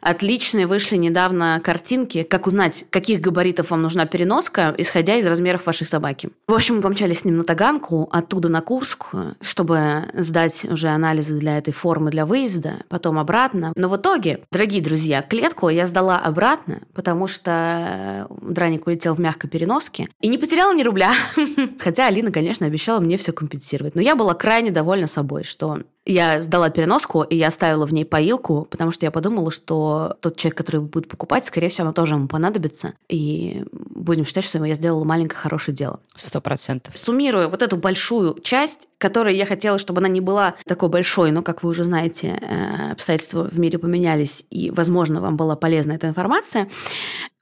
отличные 0.00 0.68
вышли 0.68 0.94
недавно 0.94 1.60
картинки, 1.60 2.22
как 2.22 2.46
узнать, 2.46 2.84
каких 2.88 3.20
габаритов 3.20 3.70
вам 3.72 3.82
нужна 3.82 4.06
переноска, 4.06 4.72
исходя 4.78 5.16
из 5.16 5.26
размеров 5.26 5.66
вашей 5.66 5.88
собаки. 5.88 6.30
В 6.46 6.54
общем, 6.54 6.76
мы 6.76 6.82
помчались 6.82 7.18
с 7.18 7.24
ним 7.24 7.38
на 7.38 7.42
Таганку, 7.42 8.08
оттуда 8.12 8.48
на 8.48 8.60
Курск, 8.60 9.06
чтобы 9.40 10.04
сдать 10.14 10.64
уже 10.66 10.86
анализы 10.86 11.36
для 11.36 11.58
этой 11.58 11.72
формы 11.72 12.12
для 12.12 12.26
выезда, 12.26 12.84
потом 12.88 13.18
обратно. 13.18 13.72
Но 13.74 13.88
в 13.88 13.96
итоге, 13.96 14.44
дорогие 14.52 14.82
друзья, 14.82 15.20
клетку 15.22 15.68
я 15.68 15.88
сдала 15.88 16.20
обратно, 16.20 16.78
потому 16.94 17.26
что 17.26 18.28
драник 18.40 18.86
улетел 18.86 19.14
в 19.14 19.20
мягкой 19.20 19.50
переноске 19.50 20.10
и 20.20 20.28
не 20.28 20.38
потеряла 20.38 20.72
ни 20.74 20.84
рубля. 20.84 21.12
Хотя 21.80 22.06
Алина, 22.06 22.30
конечно, 22.30 22.66
обещала 22.66 23.00
мне 23.00 23.16
все 23.16 23.32
компенсировать. 23.32 23.96
Но 23.96 24.00
я 24.00 24.14
была 24.14 24.34
крайне 24.34 24.70
довольна 24.70 25.08
собой, 25.08 25.42
что 25.42 25.78
я 26.12 26.40
сдала 26.40 26.70
переноску, 26.70 27.22
и 27.22 27.36
я 27.36 27.48
оставила 27.48 27.86
в 27.86 27.92
ней 27.92 28.04
поилку, 28.04 28.66
потому 28.70 28.90
что 28.90 29.04
я 29.04 29.10
подумала, 29.10 29.50
что 29.50 30.16
тот 30.20 30.36
человек, 30.36 30.56
который 30.56 30.80
будет 30.80 31.08
покупать, 31.08 31.44
скорее 31.44 31.68
всего, 31.68 31.84
оно 31.84 31.92
тоже 31.92 32.14
ему 32.14 32.28
понадобится. 32.28 32.94
И 33.08 33.64
будем 33.72 34.24
считать, 34.24 34.44
что 34.44 34.64
я 34.64 34.74
сделала 34.74 35.04
маленькое 35.04 35.38
хорошее 35.38 35.76
дело. 35.76 36.00
Сто 36.14 36.40
процентов. 36.40 36.96
Суммируя 36.96 37.48
вот 37.48 37.62
эту 37.62 37.76
большую 37.76 38.40
часть, 38.40 38.88
которой 38.96 39.36
я 39.36 39.44
хотела, 39.44 39.78
чтобы 39.78 40.00
она 40.00 40.08
не 40.08 40.20
была 40.20 40.54
такой 40.66 40.88
большой, 40.88 41.30
но, 41.30 41.42
как 41.42 41.62
вы 41.62 41.70
уже 41.70 41.84
знаете, 41.84 42.38
э, 42.40 42.92
обстоятельства 42.92 43.44
в 43.44 43.58
мире 43.60 43.78
поменялись, 43.78 44.44
и, 44.50 44.70
возможно, 44.70 45.20
вам 45.20 45.36
была 45.36 45.56
полезна 45.56 45.92
эта 45.92 46.08
информация, 46.08 46.68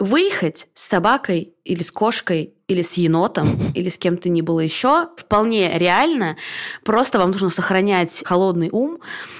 выехать 0.00 0.68
с 0.74 0.82
собакой 0.82 1.55
или 1.66 1.82
с 1.82 1.90
кошкой 1.90 2.52
или 2.68 2.82
с 2.82 2.94
енотом, 2.94 3.48
или 3.74 3.88
с 3.88 3.98
кем-то 3.98 4.28
ни 4.28 4.40
было 4.40 4.60
еще, 4.60 5.08
вполне 5.16 5.78
реально. 5.78 6.36
Просто 6.84 7.18
вам 7.18 7.30
нужно 7.30 7.50
сохранять 7.50 8.22
холодный 8.24 8.70
ум, 8.72 8.98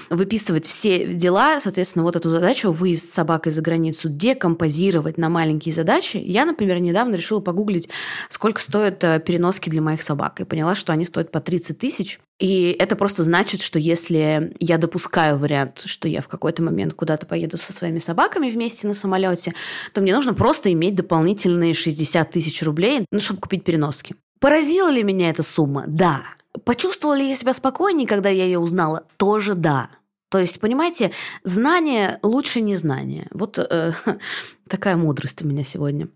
выписывать 0.09 0.65
все 0.65 1.05
дела, 1.07 1.59
соответственно, 1.59 2.03
вот 2.03 2.15
эту 2.15 2.29
задачу 2.29 2.71
выезд 2.71 3.09
с 3.09 3.13
собакой 3.13 3.51
за 3.51 3.61
границу 3.61 4.09
декомпозировать 4.09 5.17
на 5.17 5.29
маленькие 5.29 5.73
задачи. 5.73 6.17
Я, 6.17 6.45
например, 6.45 6.79
недавно 6.79 7.15
решила 7.15 7.39
погуглить, 7.39 7.89
сколько 8.29 8.61
стоят 8.61 9.03
э, 9.03 9.19
переноски 9.19 9.69
для 9.69 9.81
моих 9.81 10.01
собак, 10.01 10.39
и 10.39 10.45
поняла, 10.45 10.75
что 10.75 10.93
они 10.93 11.05
стоят 11.05 11.31
по 11.31 11.41
30 11.41 11.77
тысяч. 11.77 12.19
И 12.39 12.75
это 12.77 12.95
просто 12.95 13.23
значит, 13.23 13.61
что 13.61 13.79
если 13.79 14.55
я 14.59 14.77
допускаю 14.77 15.37
вариант, 15.37 15.83
что 15.85 16.07
я 16.07 16.21
в 16.21 16.27
какой-то 16.27 16.61
момент 16.61 16.93
куда-то 16.93 17.25
поеду 17.25 17.57
со 17.57 17.73
своими 17.73 17.97
собаками 17.97 18.49
вместе 18.49 18.87
на 18.87 18.93
самолете, 18.93 19.55
то 19.93 20.01
мне 20.01 20.15
нужно 20.15 20.33
просто 20.33 20.71
иметь 20.71 20.95
дополнительные 20.95 21.73
60 21.73 22.29
тысяч 22.29 22.61
рублей, 22.61 23.05
ну, 23.11 23.19
чтобы 23.19 23.41
купить 23.41 23.63
переноски. 23.63 24.15
Поразила 24.39 24.89
ли 24.89 25.01
меня 25.01 25.31
эта 25.31 25.41
сумма? 25.41 25.85
Да. 25.87 26.23
Почувствовала 26.63 27.15
ли 27.15 27.29
я 27.29 27.35
себя 27.35 27.53
спокойнее, 27.53 28.07
когда 28.07 28.29
я 28.29 28.45
ее 28.45 28.59
узнала? 28.59 29.05
Тоже 29.17 29.55
да. 29.55 29.89
То 30.29 30.39
есть, 30.39 30.59
понимаете, 30.59 31.11
знание 31.43 32.19
лучше 32.21 32.61
незнания. 32.61 33.27
Вот 33.31 33.57
э, 33.57 33.93
такая 34.69 34.95
мудрость 34.95 35.41
у 35.41 35.47
меня 35.47 35.63
сегодня. 35.63 36.09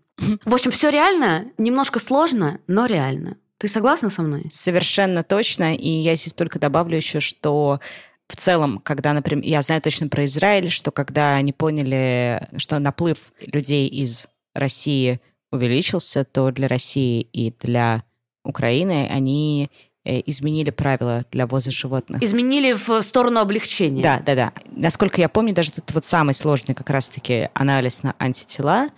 В 0.44 0.54
общем, 0.54 0.70
все 0.70 0.90
реально, 0.90 1.46
немножко 1.58 1.98
сложно, 1.98 2.60
но 2.68 2.86
реально. 2.86 3.38
Ты 3.62 3.68
согласна 3.68 4.10
со 4.10 4.22
мной? 4.22 4.46
Совершенно 4.50 5.22
точно. 5.22 5.76
И 5.76 5.88
я 5.88 6.16
здесь 6.16 6.32
только 6.32 6.58
добавлю 6.58 6.96
еще, 6.96 7.20
что 7.20 7.78
в 8.26 8.36
целом, 8.36 8.78
когда, 8.78 9.12
например, 9.12 9.44
я 9.44 9.62
знаю 9.62 9.80
точно 9.80 10.08
про 10.08 10.24
Израиль, 10.24 10.68
что 10.68 10.90
когда 10.90 11.36
они 11.36 11.52
поняли, 11.52 12.48
что 12.56 12.80
наплыв 12.80 13.32
людей 13.38 13.86
из 13.86 14.26
России 14.52 15.20
увеличился, 15.52 16.24
то 16.24 16.50
для 16.50 16.66
России 16.66 17.20
и 17.32 17.54
для 17.60 18.02
Украины 18.42 19.08
они 19.08 19.70
э, 20.04 20.22
изменили 20.26 20.70
правила 20.70 21.24
для 21.30 21.46
ввоза 21.46 21.70
животных. 21.70 22.20
Изменили 22.20 22.72
в 22.72 23.00
сторону 23.02 23.38
облегчения. 23.38 24.02
Да, 24.02 24.20
да, 24.26 24.34
да. 24.34 24.52
Насколько 24.74 25.20
я 25.20 25.28
помню, 25.28 25.54
даже 25.54 25.70
этот 25.70 25.92
вот 25.92 26.04
самый 26.04 26.34
сложный 26.34 26.74
как 26.74 26.90
раз-таки 26.90 27.48
анализ 27.54 28.02
на 28.02 28.16
антитела– 28.18 28.88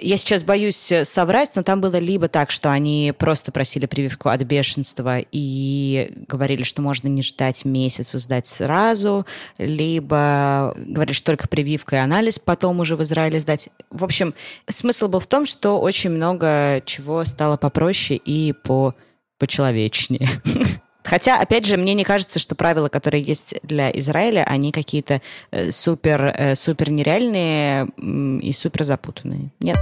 я 0.00 0.16
сейчас 0.16 0.42
боюсь 0.42 0.90
э, 0.90 1.04
соврать, 1.04 1.52
но 1.54 1.62
там 1.62 1.80
было 1.80 1.96
либо 1.98 2.28
так, 2.28 2.50
что 2.50 2.72
они 2.72 3.14
просто 3.16 3.52
просили 3.52 3.86
прививку 3.86 4.28
от 4.28 4.42
бешенства 4.42 5.18
и 5.30 6.24
говорили, 6.26 6.64
что 6.64 6.82
можно 6.82 7.06
не 7.06 7.22
ждать 7.22 7.64
месяца, 7.64 8.18
сдать 8.18 8.48
сразу, 8.48 9.26
либо 9.58 10.74
говорили, 10.76 11.12
что 11.12 11.26
только 11.26 11.46
прививка 11.46 11.96
и 11.96 11.98
анализ 12.00 12.40
потом 12.40 12.80
уже 12.80 12.96
в 12.96 13.02
Израиле 13.04 13.38
сдать. 13.38 13.68
В 13.90 14.02
общем, 14.02 14.34
смысл 14.68 15.06
был 15.06 15.20
в 15.20 15.26
том, 15.28 15.46
что 15.46 15.80
очень 15.80 16.10
много 16.10 16.82
чего 16.84 17.24
стало 17.24 17.56
попроще 17.56 18.20
и 18.24 18.52
по 18.52 18.94
почеловечнее. 19.38 20.28
Хотя, 21.06 21.38
опять 21.38 21.64
же, 21.64 21.76
мне 21.76 21.94
не 21.94 22.02
кажется, 22.02 22.40
что 22.40 22.56
правила, 22.56 22.88
которые 22.88 23.22
есть 23.22 23.54
для 23.62 23.90
Израиля, 23.92 24.44
они 24.44 24.72
какие-то 24.72 25.22
э, 25.52 25.70
супер, 25.70 26.34
э, 26.36 26.54
супер 26.56 26.90
нереальные 26.90 27.88
и 28.42 28.52
супер 28.52 28.82
запутанные. 28.82 29.50
Нет. 29.60 29.78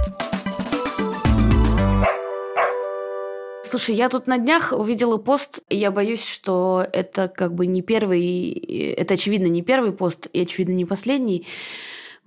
Слушай, 3.63 3.95
я 3.95 4.09
тут 4.09 4.27
на 4.27 4.37
днях 4.37 4.71
увидела 4.71 5.17
пост, 5.17 5.61
и 5.69 5.75
я 5.77 5.89
боюсь, 5.89 6.23
что 6.23 6.85
это 6.93 7.27
как 7.27 7.55
бы 7.55 7.65
не 7.65 7.81
первый, 7.81 8.51
это 8.95 9.15
очевидно 9.15 9.47
не 9.47 9.63
первый 9.63 9.91
пост, 9.91 10.27
и 10.31 10.43
очевидно 10.43 10.73
не 10.73 10.85
последний, 10.85 11.47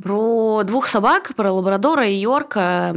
про 0.03 0.63
двух 0.65 0.87
собак, 0.87 1.35
про 1.35 1.53
лабрадора 1.53 2.09
и 2.09 2.15
Йорка, 2.15 2.95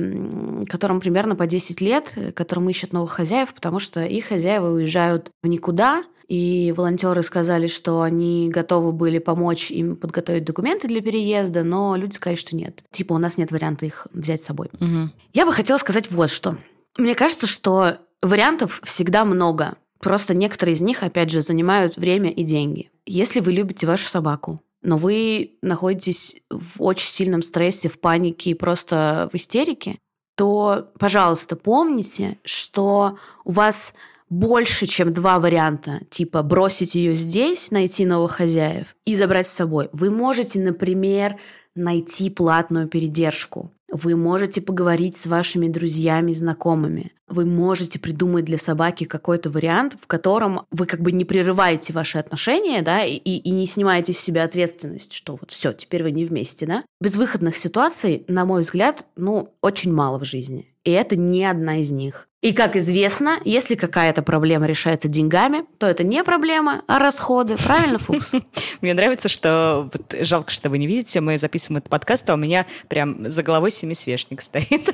которым 0.68 1.00
примерно 1.00 1.36
по 1.36 1.48
10 1.48 1.82
лет, 1.82 2.14
которым 2.36 2.70
ищут 2.70 2.94
новых 2.94 3.12
хозяев, 3.12 3.54
потому 3.54 3.80
что 3.80 4.04
их 4.04 4.26
хозяева 4.26 4.72
уезжают 4.72 5.32
в 5.42 5.48
никуда, 5.48 6.04
и 6.28 6.74
волонтеры 6.78 7.24
сказали, 7.24 7.68
что 7.68 8.02
они 8.02 8.50
готовы 8.50 8.94
были 8.94 9.20
помочь 9.20 9.70
им 9.70 9.98
подготовить 9.98 10.46
документы 10.46 10.88
для 10.88 11.02
переезда, 11.02 11.64
но 11.64 11.98
люди 11.98 12.14
сказали, 12.14 12.38
что 12.38 12.56
нет. 12.56 12.84
Типа 12.90 13.14
у 13.14 13.18
нас 13.18 13.38
нет 13.38 13.52
варианта 13.52 13.86
их 13.86 14.08
взять 14.14 14.42
с 14.42 14.46
собой. 14.46 14.70
Угу. 14.80 15.10
Я 15.34 15.46
бы 15.46 15.52
хотела 15.52 15.78
сказать 15.78 16.10
вот 16.10 16.30
что. 16.30 16.58
Мне 16.98 17.16
кажется, 17.16 17.48
что 17.48 17.98
вариантов 18.22 18.80
всегда 18.86 19.26
много. 19.26 19.76
Просто 20.00 20.34
некоторые 20.34 20.76
из 20.76 20.82
них, 20.82 21.04
опять 21.04 21.30
же, 21.30 21.42
занимают 21.42 21.98
время 21.98 22.32
и 22.32 22.44
деньги. 22.44 22.92
Если 23.06 23.42
вы 23.42 23.52
любите 23.52 23.86
вашу 23.86 24.08
собаку, 24.08 24.62
но 24.82 24.98
вы 24.98 25.58
находитесь 25.62 26.38
в 26.50 26.82
очень 26.82 27.10
сильном 27.10 27.42
стрессе, 27.42 27.90
в 27.90 28.00
панике 28.00 28.52
и 28.52 28.56
просто 28.56 29.30
в 29.32 29.36
истерике, 29.36 29.98
то, 30.36 30.92
пожалуйста, 31.00 31.56
помните, 31.56 32.40
что 32.44 33.18
у 33.46 33.52
вас 33.52 33.94
больше, 34.30 34.86
чем 34.86 35.14
два 35.14 35.40
варианта, 35.40 36.00
типа 36.10 36.42
бросить 36.42 36.96
ее 36.96 37.16
здесь, 37.16 37.70
найти 37.70 38.06
новых 38.06 38.32
хозяев 38.32 38.96
и 39.06 39.16
забрать 39.16 39.48
с 39.48 39.52
собой. 39.52 39.90
Вы 39.92 40.10
можете, 40.10 40.60
например, 40.60 41.38
найти 41.76 42.30
платную 42.30 42.88
передержку. 42.88 43.72
Вы 43.92 44.16
можете 44.16 44.62
поговорить 44.62 45.18
с 45.18 45.26
вашими 45.26 45.68
друзьями, 45.68 46.32
знакомыми. 46.32 47.12
Вы 47.28 47.46
можете 47.46 48.00
придумать 48.00 48.46
для 48.46 48.58
собаки 48.58 49.04
какой-то 49.04 49.50
вариант, 49.50 49.98
в 50.02 50.08
котором 50.08 50.62
вы 50.72 50.86
как 50.86 51.02
бы 51.02 51.12
не 51.12 51.26
прерываете 51.26 51.92
ваши 51.92 52.18
отношения, 52.18 52.82
да, 52.82 53.04
и, 53.04 53.16
и 53.16 53.50
не 53.52 53.68
снимаете 53.68 54.14
с 54.14 54.20
себя 54.20 54.46
ответственность, 54.46 55.12
что 55.14 55.36
вот 55.36 55.52
все, 55.52 55.74
теперь 55.74 56.04
вы 56.04 56.12
не 56.12 56.26
вместе, 56.26 56.66
да. 56.66 56.84
Безвыходных 57.02 57.58
ситуаций, 57.58 58.24
на 58.30 58.46
мой 58.46 58.62
взгляд, 58.62 59.06
ну, 59.18 59.54
очень 59.62 59.94
мало 59.94 60.20
в 60.20 60.26
жизни. 60.26 60.74
И 60.86 60.92
это 60.92 61.18
не 61.18 61.46
одна 61.46 61.82
из 61.82 61.92
них. 61.92 62.30
И, 62.42 62.54
как 62.54 62.76
известно, 62.76 63.40
если 63.46 63.76
какая-то 63.76 64.24
проблема 64.24 64.66
решается 64.66 65.08
деньгами, 65.08 65.64
то 65.78 65.86
это 65.86 66.04
не 66.04 66.24
проблема, 66.24 66.82
а 66.88 66.98
расходы. 66.98 67.56
Правильно, 67.56 68.00
Фукс? 68.00 68.32
Мне 68.82 68.96
нравится, 68.96 69.30
что... 69.30 69.92
Жалко, 70.22 70.50
что 70.50 70.72
вы 70.72 70.80
не 70.80 70.88
видите, 70.88 71.22
мы 71.22 71.38
записываем 71.38 71.78
этот 71.78 71.92
подкаст, 71.92 72.28
а 72.32 72.34
у 72.34 72.38
меня 72.38 72.66
прям 72.88 73.30
за 73.30 73.44
головой 73.44 73.70
семисвешник 73.70 74.42
стоит. 74.42 74.68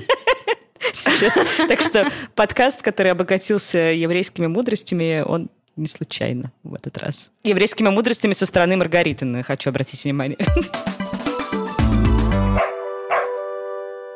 Сейчас. 0.91 1.33
Так 1.69 1.79
что 1.79 2.11
подкаст, 2.35 2.81
который 2.81 3.13
обогатился 3.13 3.77
еврейскими 3.77 4.47
мудростями, 4.47 5.23
он 5.25 5.49
не 5.77 5.87
случайно 5.87 6.51
в 6.63 6.73
этот 6.73 6.97
раз. 6.97 7.31
Еврейскими 7.43 7.87
мудростями 7.87 8.33
со 8.33 8.45
стороны 8.45 8.75
Маргариты, 8.75 9.41
хочу 9.43 9.69
обратить 9.69 10.03
внимание. 10.03 10.37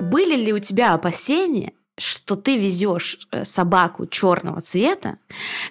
Были 0.01 0.35
ли 0.35 0.51
у 0.51 0.59
тебя 0.59 0.93
опасения, 0.93 1.71
что 1.97 2.35
ты 2.35 2.57
везешь 2.57 3.19
э, 3.31 3.45
собаку 3.45 4.07
черного 4.07 4.61
цвета, 4.61 5.17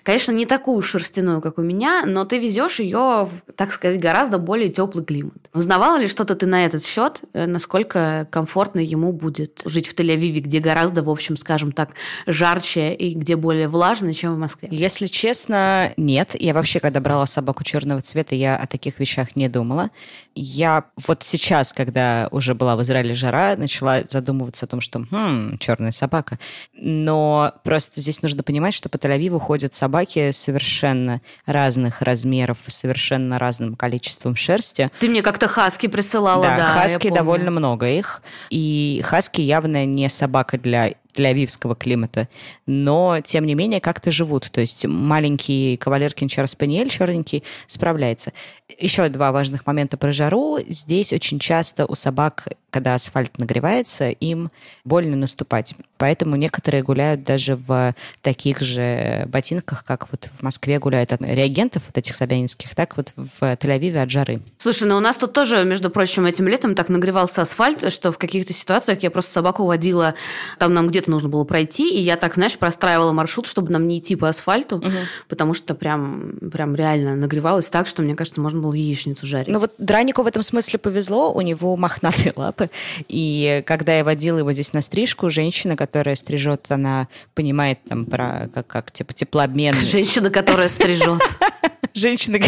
конечно, 0.03 0.33
не 0.33 0.47
такую 0.47 0.81
шерстяную, 0.83 1.41
как 1.41 1.59
у 1.59 1.62
меня, 1.62 2.05
но 2.07 2.25
ты 2.25 2.39
везешь 2.39 2.79
ее, 2.79 3.29
так 3.57 3.73
сказать, 3.73 4.01
гораздо 4.01 4.39
более 4.39 4.68
теплый 4.68 5.05
климат. 5.05 5.49
Узнавала 5.55 5.99
ли 5.99 6.07
что-то 6.07 6.35
ты 6.35 6.47
на 6.47 6.64
этот 6.64 6.85
счет, 6.85 7.23
э, 7.33 7.47
насколько 7.47 8.29
комфортно 8.31 8.81
ему 8.81 9.12
будет 9.12 9.62
жить 9.64 9.89
в 9.89 9.95
Тель-Авиве, 9.95 10.41
где 10.41 10.61
гораздо, 10.61 11.03
в 11.03 11.11
общем, 11.11 11.37
скажем 11.37 11.73
так, 11.73 11.91
жарче 12.27 12.93
и 12.95 13.14
где 13.14 13.37
более 13.37 13.68
влажно, 13.68 14.12
чем 14.12 14.35
в 14.35 14.39
Москве? 14.39 14.68
Если 14.71 15.07
честно, 15.07 15.93
нет. 15.97 16.37
Я 16.39 16.55
вообще, 16.55 16.81
когда 16.81 17.01
брала 17.01 17.27
собаку 17.27 17.64
черного 17.64 18.03
цвета, 18.03 18.35
я 18.35 18.57
о 18.57 18.66
таких 18.66 19.01
вещах 19.01 19.37
не 19.37 19.49
думала. 19.49 19.91
Я 20.35 20.85
вот 21.07 21.23
сейчас, 21.25 21.73
когда 21.73 22.29
уже 22.31 22.55
была 22.55 22.77
в 22.77 22.83
Израиле 22.83 23.14
жара, 23.14 23.57
начала 23.57 24.03
задумываться 24.07 24.66
о 24.66 24.68
том, 24.68 24.81
что 24.81 25.01
хм, 25.11 25.59
черная 25.59 25.93
собака 25.93 26.09
собака. 26.11 26.38
Но 26.74 27.52
просто 27.62 28.00
здесь 28.00 28.22
нужно 28.22 28.42
понимать, 28.42 28.74
что 28.74 28.88
по 28.88 28.96
Тель-Авиву 28.96 29.38
ходят 29.38 29.72
собаки 29.72 30.32
совершенно 30.32 31.20
разных 31.46 32.02
размеров, 32.02 32.58
совершенно 32.66 33.38
разным 33.38 33.76
количеством 33.76 34.34
шерсти. 34.34 34.90
Ты 34.98 35.08
мне 35.08 35.22
как-то 35.22 35.46
хаски 35.46 35.86
присылала, 35.86 36.42
да. 36.42 36.56
Да, 36.56 36.64
хаски 36.64 37.11
довольно 37.11 37.50
много 37.50 37.88
их. 37.88 38.22
И 38.50 39.00
хаски 39.04 39.40
явно 39.40 39.84
не 39.86 40.08
собака 40.08 40.58
для 40.58 40.94
тель-авивского 41.14 41.76
климата, 41.76 42.28
но, 42.66 43.20
тем 43.22 43.46
не 43.46 43.54
менее, 43.54 43.80
как-то 43.80 44.11
живут. 44.11 44.50
То 44.50 44.61
есть 44.61 44.86
маленький 44.86 45.76
кавалер 45.76 46.12
Кинчар 46.12 46.46
Спаниель, 46.46 46.88
черненький, 46.88 47.42
справляется. 47.66 48.32
Еще 48.78 49.08
два 49.08 49.32
важных 49.32 49.66
момента 49.66 49.96
про 49.96 50.12
жару. 50.12 50.58
Здесь 50.68 51.12
очень 51.12 51.38
часто 51.38 51.86
у 51.86 51.94
собак, 51.94 52.48
когда 52.70 52.94
асфальт 52.94 53.38
нагревается, 53.38 54.11
им 54.11 54.50
больно 54.84 55.16
наступать. 55.16 55.74
Поэтому 55.98 56.36
некоторые 56.36 56.82
гуляют 56.82 57.24
даже 57.24 57.56
в 57.56 57.94
таких 58.22 58.61
же 58.61 59.24
ботинках, 59.26 59.84
как 59.84 60.08
вот 60.11 60.30
в 60.38 60.42
Москве 60.42 60.78
гуляют 60.78 61.12
от 61.12 61.20
реагентов 61.20 61.82
вот 61.86 61.98
этих 61.98 62.14
собянинских, 62.14 62.74
так 62.74 62.96
вот 62.96 63.12
в 63.16 63.42
Тель-Авиве 63.42 64.02
от 64.02 64.11
жары. 64.11 64.40
Слушай, 64.58 64.88
ну 64.88 64.96
у 64.96 65.00
нас 65.00 65.16
тут 65.16 65.32
тоже, 65.32 65.64
между 65.64 65.90
прочим, 65.90 66.26
этим 66.26 66.48
летом 66.48 66.74
так 66.74 66.88
нагревался 66.88 67.42
асфальт, 67.42 67.92
что 67.92 68.12
в 68.12 68.18
каких-то 68.18 68.52
ситуациях 68.52 69.02
я 69.02 69.11
просто 69.11 69.32
собаку 69.32 69.64
водила, 69.64 70.14
там 70.58 70.72
нам 70.72 70.88
где-то 71.01 71.11
нужно 71.11 71.28
было 71.28 71.44
пройти, 71.44 71.94
и 71.94 72.01
я 72.01 72.16
так, 72.16 72.34
знаешь, 72.34 72.59
простраивала 72.59 73.12
маршрут, 73.12 73.46
чтобы 73.46 73.72
нам 73.72 73.86
не 73.88 73.98
идти 73.98 74.16
по 74.16 74.28
асфальту, 74.28 74.76
угу. 74.76 74.90
потому 75.28 75.55
что 75.55 75.74
прям, 75.74 76.34
прям 76.53 76.74
реально 76.76 77.16
нагревалось 77.16 77.66
так, 77.66 77.86
что, 77.86 78.03
мне 78.03 78.14
кажется, 78.14 78.40
можно 78.40 78.61
было 78.61 78.74
яичницу 78.74 79.26
жарить. 79.26 79.48
Ну 79.48 79.59
вот 79.59 79.72
Дранику 79.78 80.22
в 80.22 80.26
этом 80.26 80.42
смысле 80.42 80.78
повезло, 80.78 81.32
у 81.32 81.40
него 81.40 81.76
мохнатые 81.76 82.32
лапы, 82.36 82.70
и 83.09 83.62
когда 83.66 83.96
я 83.96 84.05
водила 84.05 84.38
его 84.38 84.53
здесь 84.53 84.72
на 84.72 84.82
стрижку, 84.82 85.30
женщина, 85.30 85.76
которая 85.76 86.16
стрижет, 86.16 86.66
она 86.68 87.09
понимает 87.34 87.78
там 87.88 88.05
про 88.05 88.51
как, 88.53 88.66
как 88.66 88.90
типа 88.92 89.14
теплообмен. 89.14 89.74
Женщина, 89.80 90.30
которая 90.30 90.68
стрижет. 90.68 91.22
Женщина, 91.94 92.38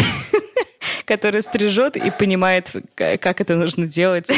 которая 1.05 1.41
стрижет 1.41 1.97
и 1.97 2.11
понимает, 2.11 2.71
как 2.95 3.41
это 3.41 3.55
нужно 3.55 3.87
делать. 3.87 4.29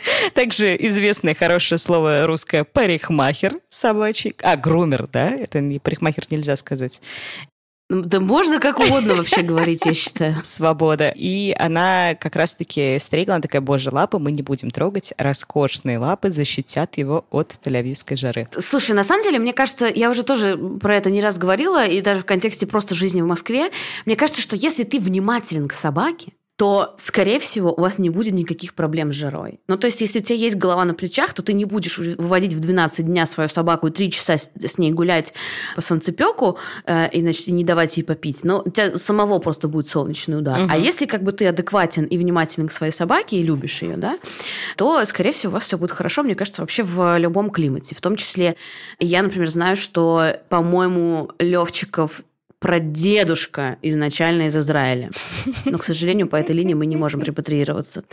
Также 0.34 0.76
известное 0.76 1.34
хорошее 1.34 1.78
слово 1.78 2.26
русское 2.26 2.64
парикмахер 2.64 3.60
собачий. 3.68 4.34
А, 4.42 4.56
грумер, 4.56 5.06
да? 5.06 5.30
Это 5.30 5.60
не 5.60 5.78
парикмахер 5.78 6.24
нельзя 6.30 6.56
сказать. 6.56 7.00
Ну, 7.88 8.02
да 8.02 8.18
можно 8.18 8.58
как 8.58 8.80
угодно 8.80 9.14
вообще 9.14 9.42
говорить, 9.42 9.86
я 9.86 9.94
считаю. 9.94 10.42
Свобода. 10.44 11.12
И 11.14 11.54
она 11.56 12.16
как 12.18 12.34
раз-таки 12.34 12.98
стригла, 12.98 13.34
она 13.34 13.42
такая, 13.42 13.62
боже, 13.62 13.90
лапы 13.90 14.18
мы 14.18 14.32
не 14.32 14.42
будем 14.42 14.70
трогать, 14.70 15.12
роскошные 15.18 15.98
лапы 15.98 16.30
защитят 16.30 16.98
его 16.98 17.26
от 17.30 17.56
тель 17.60 17.76
жары. 18.16 18.48
Слушай, 18.58 18.92
на 18.92 19.04
самом 19.04 19.22
деле, 19.22 19.38
мне 19.38 19.52
кажется, 19.52 19.86
я 19.86 20.10
уже 20.10 20.24
тоже 20.24 20.56
про 20.56 20.96
это 20.96 21.10
не 21.10 21.20
раз 21.20 21.38
говорила, 21.38 21.86
и 21.86 22.00
даже 22.00 22.20
в 22.20 22.24
контексте 22.24 22.66
просто 22.66 22.96
жизни 22.96 23.20
в 23.20 23.26
Москве, 23.26 23.70
мне 24.04 24.16
кажется, 24.16 24.42
что 24.42 24.56
если 24.56 24.82
ты 24.82 24.98
внимателен 24.98 25.68
к 25.68 25.72
собаке, 25.72 26.32
то, 26.56 26.94
скорее 26.96 27.38
всего, 27.38 27.70
у 27.70 27.82
вас 27.82 27.98
не 27.98 28.08
будет 28.08 28.32
никаких 28.32 28.72
проблем 28.72 29.12
с 29.12 29.16
жарой. 29.16 29.60
Ну, 29.68 29.76
то 29.76 29.86
есть, 29.86 30.00
если 30.00 30.20
у 30.20 30.22
тебя 30.22 30.36
есть 30.36 30.56
голова 30.56 30.86
на 30.86 30.94
плечах, 30.94 31.34
то 31.34 31.42
ты 31.42 31.52
не 31.52 31.66
будешь 31.66 31.98
выводить 31.98 32.54
в 32.54 32.60
12 32.60 33.04
дня 33.04 33.26
свою 33.26 33.50
собаку 33.50 33.88
и 33.88 33.90
3 33.90 34.10
часа 34.10 34.38
с, 34.38 34.50
с 34.54 34.78
ней 34.78 34.90
гулять 34.92 35.34
по 35.74 35.82
солнцепеку 35.82 36.58
э, 36.86 37.10
и, 37.10 37.20
значит, 37.20 37.48
не 37.48 37.62
давать 37.62 37.98
ей 37.98 38.04
попить. 38.04 38.42
Но 38.42 38.62
у 38.64 38.70
тебя 38.70 38.96
самого 38.96 39.38
просто 39.38 39.68
будет 39.68 39.86
солнечный 39.86 40.38
удар. 40.38 40.62
Угу. 40.62 40.68
А 40.70 40.78
если 40.78 41.04
как 41.04 41.22
бы 41.22 41.32
ты 41.32 41.46
адекватен 41.46 42.04
и 42.04 42.16
внимателен 42.16 42.68
к 42.68 42.72
своей 42.72 42.92
собаке 42.92 43.36
и 43.36 43.42
любишь 43.42 43.82
ее, 43.82 43.98
да, 43.98 44.16
то, 44.76 45.04
скорее 45.04 45.32
всего, 45.32 45.50
у 45.50 45.54
вас 45.54 45.64
все 45.64 45.76
будет 45.76 45.90
хорошо, 45.90 46.22
мне 46.22 46.34
кажется, 46.34 46.62
вообще 46.62 46.82
в 46.84 47.18
любом 47.18 47.50
климате. 47.50 47.94
В 47.94 48.00
том 48.00 48.16
числе, 48.16 48.56
я, 48.98 49.22
например, 49.22 49.48
знаю, 49.48 49.76
что, 49.76 50.40
по-моему, 50.48 51.30
Левчиков 51.38 52.22
прадедушка 52.58 53.78
изначально 53.82 54.48
из 54.48 54.56
Израиля. 54.56 55.10
Но, 55.64 55.78
к 55.78 55.84
сожалению, 55.84 56.28
по 56.28 56.36
этой 56.36 56.54
линии 56.54 56.74
мы 56.74 56.86
не 56.86 56.96
можем 56.96 57.22
репатриироваться. 57.22 58.04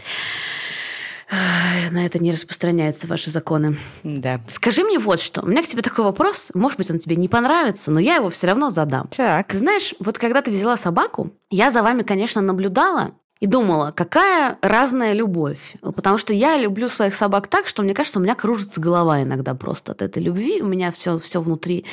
На 1.91 2.06
это 2.06 2.20
не 2.20 2.32
распространяются 2.32 3.08
ваши 3.08 3.32
законы. 3.32 3.78
Да. 4.04 4.41
Скажи 4.48 4.84
мне 4.84 5.00
вот 5.00 5.20
что. 5.20 5.41
У 5.41 5.48
меня 5.48 5.64
к 5.64 5.68
тебе 5.68 5.82
такой 5.82 6.06
вопрос. 6.06 6.52
Может 6.54 6.78
быть, 6.78 6.91
он 6.91 7.00
тебе 7.00 7.16
не 7.16 7.28
понравится, 7.28 7.89
но 7.89 8.00
я 8.00 8.16
его 8.16 8.30
все 8.30 8.48
равно 8.48 8.70
задам. 8.70 9.08
Так. 9.08 9.48
Ты 9.48 9.58
знаешь, 9.58 9.96
вот 10.00 10.20
когда 10.20 10.41
ты 10.41 10.52
взяла 10.52 10.78
собаку, 10.78 11.32
я 11.50 11.72
за 11.72 11.82
вами, 11.82 12.04
конечно, 12.04 12.41
наблюдала, 12.41 13.16
и 13.44 13.46
думала, 13.46 13.91
какая 13.94 14.58
разная 14.62 15.12
любовь. 15.12 15.76
Потому 15.82 16.18
что 16.18 16.34
я 16.34 16.58
люблю 16.58 16.88
своих 16.88 17.14
собак 17.14 17.48
так, 17.48 17.68
что 17.68 17.84
мне 17.84 17.94
кажется, 17.94 18.20
у 18.20 18.22
меня 18.22 18.36
кружится 18.36 18.80
голова 18.80 19.22
иногда 19.22 19.54
просто 19.54 19.91
от 19.91 20.02
этой 20.02 20.24
любви. 20.24 20.62
У 20.62 20.66
меня 20.66 20.91
все, 20.91 21.20
все 21.20 21.41
внутри, 21.41 21.84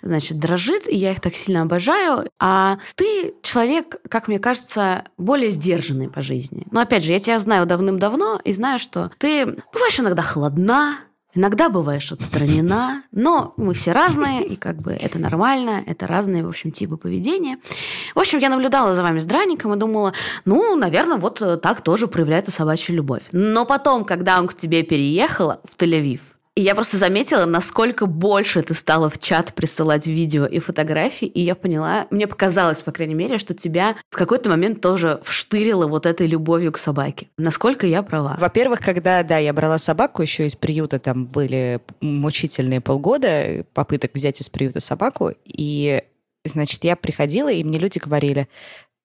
значит, 0.00 0.38
дрожит, 0.38 0.86
и 0.86 0.94
я 0.94 1.10
их 1.10 1.20
так 1.20 1.34
сильно 1.34 1.62
обожаю. 1.62 2.30
А 2.38 2.78
ты 2.94 3.34
человек, 3.42 3.96
как 4.08 4.28
мне 4.28 4.38
кажется, 4.38 5.02
более 5.18 5.50
сдержанный 5.50 6.08
по 6.08 6.22
жизни. 6.22 6.68
Но 6.70 6.78
опять 6.78 7.02
же, 7.02 7.10
я 7.10 7.18
тебя 7.18 7.40
знаю 7.40 7.66
давным-давно 7.66 8.40
и 8.44 8.52
знаю, 8.52 8.78
что 8.78 9.10
ты 9.18 9.44
бываешь 9.72 9.98
иногда 9.98 10.22
холодна, 10.22 10.98
Иногда 11.34 11.70
бываешь 11.70 12.12
отстранена, 12.12 13.04
но 13.10 13.54
мы 13.56 13.72
все 13.72 13.92
разные, 13.92 14.44
и 14.44 14.56
как 14.56 14.76
бы 14.76 14.92
это 14.92 15.18
нормально, 15.18 15.82
это 15.86 16.06
разные, 16.06 16.44
в 16.44 16.48
общем, 16.48 16.72
типы 16.72 16.96
поведения. 16.98 17.58
В 18.14 18.18
общем, 18.18 18.38
я 18.38 18.50
наблюдала 18.50 18.94
за 18.94 19.02
вами 19.02 19.18
с 19.18 19.24
Драником 19.24 19.72
и 19.72 19.78
думала, 19.78 20.12
ну, 20.44 20.76
наверное, 20.76 21.16
вот 21.16 21.42
так 21.62 21.80
тоже 21.80 22.06
проявляется 22.06 22.52
собачья 22.52 22.94
любовь. 22.94 23.22
Но 23.32 23.64
потом, 23.64 24.04
когда 24.04 24.38
он 24.38 24.46
к 24.46 24.54
тебе 24.54 24.82
переехал 24.82 25.54
в 25.64 25.76
Тель-Авив, 25.76 26.20
и 26.54 26.60
я 26.60 26.74
просто 26.74 26.98
заметила, 26.98 27.46
насколько 27.46 28.04
больше 28.04 28.60
ты 28.60 28.74
стала 28.74 29.08
в 29.08 29.18
чат 29.18 29.54
присылать 29.54 30.06
видео 30.06 30.44
и 30.44 30.58
фотографии, 30.58 31.26
и 31.26 31.40
я 31.40 31.54
поняла, 31.54 32.06
мне 32.10 32.26
показалось, 32.26 32.82
по 32.82 32.92
крайней 32.92 33.14
мере, 33.14 33.38
что 33.38 33.54
тебя 33.54 33.96
в 34.10 34.16
какой-то 34.16 34.50
момент 34.50 34.82
тоже 34.82 35.20
вштырило 35.24 35.86
вот 35.86 36.04
этой 36.04 36.26
любовью 36.26 36.70
к 36.72 36.78
собаке. 36.78 37.28
Насколько 37.38 37.86
я 37.86 38.02
права? 38.02 38.36
Во-первых, 38.38 38.80
когда, 38.80 39.22
да, 39.22 39.38
я 39.38 39.54
брала 39.54 39.78
собаку 39.78 40.20
еще 40.20 40.44
из 40.44 40.54
приюта, 40.54 40.98
там 40.98 41.24
были 41.24 41.80
мучительные 42.02 42.82
полгода 42.82 43.64
попыток 43.72 44.10
взять 44.12 44.40
из 44.42 44.50
приюта 44.50 44.80
собаку, 44.80 45.32
и, 45.46 46.02
значит, 46.44 46.84
я 46.84 46.96
приходила, 46.96 47.50
и 47.50 47.64
мне 47.64 47.78
люди 47.78 47.98
говорили, 47.98 48.46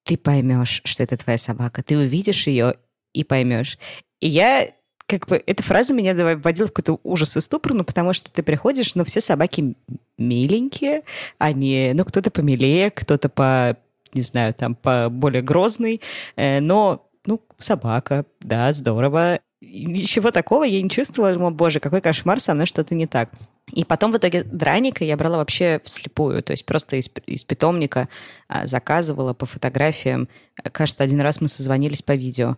ты 0.03 0.17
поймешь, 0.17 0.81
что 0.83 1.03
это 1.03 1.15
твоя 1.15 1.37
собака, 1.37 1.81
ты 1.81 1.97
увидишь 1.97 2.47
ее 2.47 2.75
и 3.13 3.23
поймешь. 3.23 3.77
И 4.19 4.27
я 4.27 4.67
как 5.07 5.27
бы 5.27 5.41
эта 5.45 5.63
фраза 5.63 5.93
меня 5.93 6.13
вводила 6.13 6.67
в 6.67 6.73
какой-то 6.73 6.99
ужас 7.03 7.37
и 7.37 7.41
ступор, 7.41 7.73
ну, 7.73 7.83
потому 7.83 8.13
что 8.13 8.31
ты 8.31 8.43
приходишь, 8.43 8.93
ну, 8.95 9.05
все 9.05 9.21
собаки 9.21 9.75
миленькие, 10.17 11.03
они, 11.37 11.93
ну, 11.95 12.03
кто-то 12.03 12.29
помилее, 12.29 12.91
кто-то 12.91 13.29
по, 13.29 13.77
не 14.13 14.21
знаю, 14.21 14.53
там, 14.53 14.75
по 14.75 15.07
более 15.09 15.41
грозный, 15.41 16.01
э, 16.35 16.59
но 16.59 17.07
ну, 17.25 17.41
собака, 17.57 18.25
да, 18.41 18.71
здорово. 18.73 19.39
ничего 19.61 20.31
такого 20.31 20.63
я 20.63 20.81
не 20.81 20.89
чувствовала. 20.89 21.33
Думала, 21.33 21.51
боже, 21.51 21.79
какой 21.79 22.01
кошмар, 22.01 22.39
со 22.39 22.53
мной 22.53 22.65
что-то 22.65 22.95
не 22.95 23.05
так. 23.05 23.29
И 23.73 23.83
потом 23.83 24.13
в 24.13 24.17
итоге 24.17 24.43
драника 24.43 25.03
я 25.03 25.17
брала 25.17 25.37
вообще 25.37 25.81
вслепую, 25.83 26.41
то 26.41 26.51
есть 26.51 26.65
просто 26.65 26.95
из, 26.95 27.09
из 27.25 27.43
питомника 27.43 28.07
а, 28.47 28.65
заказывала 28.65 29.33
по 29.33 29.45
фотографиям. 29.45 30.29
Кажется, 30.71 31.03
один 31.03 31.19
раз 31.19 31.41
мы 31.41 31.49
созвонились 31.49 32.01
по 32.01 32.15
видео. 32.15 32.55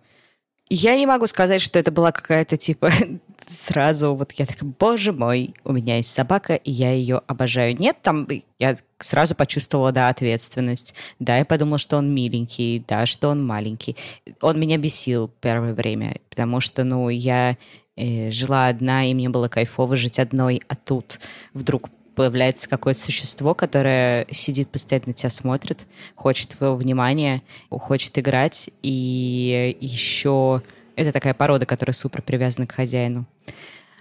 Я 0.70 0.96
не 0.96 1.08
могу 1.08 1.26
сказать, 1.26 1.62
что 1.62 1.80
это 1.80 1.92
была 1.92 2.12
какая-то 2.12 2.56
типа 2.56 2.92
сразу 3.48 4.14
вот 4.14 4.32
я 4.34 4.46
такая, 4.46 4.72
боже 4.80 5.12
мой, 5.12 5.54
у 5.64 5.74
меня 5.74 5.98
есть 5.98 6.12
собака, 6.12 6.56
и 6.56 6.72
я 6.72 6.92
ее 6.92 7.22
обожаю. 7.26 7.76
Нет, 7.76 7.98
там 8.02 8.28
я 8.60 8.76
сразу 9.00 9.34
почувствовала, 9.36 9.92
да, 9.92 10.10
ответственность. 10.10 10.94
Да, 11.20 11.38
я 11.38 11.46
подумала, 11.46 11.80
что 11.80 11.98
он 11.98 12.14
миленький, 12.14 12.84
да, 12.88 13.06
что 13.06 13.30
он 13.30 13.46
маленький. 13.46 13.98
Он 14.42 14.60
меня 14.60 14.78
бесил 14.78 15.32
первое 15.42 15.74
время, 15.74 16.18
потому 16.30 16.60
что, 16.60 16.84
ну, 16.84 17.10
я 17.10 17.58
э, 17.96 18.30
жила 18.30 18.68
одна, 18.68 19.10
и 19.10 19.14
мне 19.16 19.30
было 19.30 19.48
кайфово 19.48 19.96
жить 19.96 20.20
одной, 20.20 20.62
а 20.68 20.76
тут 20.76 21.20
вдруг 21.54 21.90
появляется 22.20 22.68
какое-то 22.68 23.00
существо, 23.00 23.54
которое 23.54 24.28
сидит 24.30 24.68
постоянно 24.68 25.08
на 25.08 25.14
тебя 25.14 25.30
смотрит, 25.30 25.88
хочет 26.16 26.50
твоего 26.50 26.76
внимания, 26.76 27.44
хочет 27.70 28.20
играть, 28.20 28.70
и 28.84 29.78
еще 29.80 30.62
это 30.98 31.14
такая 31.14 31.34
порода, 31.34 31.66
которая 31.66 31.94
супер 31.94 32.22
привязана 32.22 32.68
к 32.68 32.74
хозяину. 32.74 33.26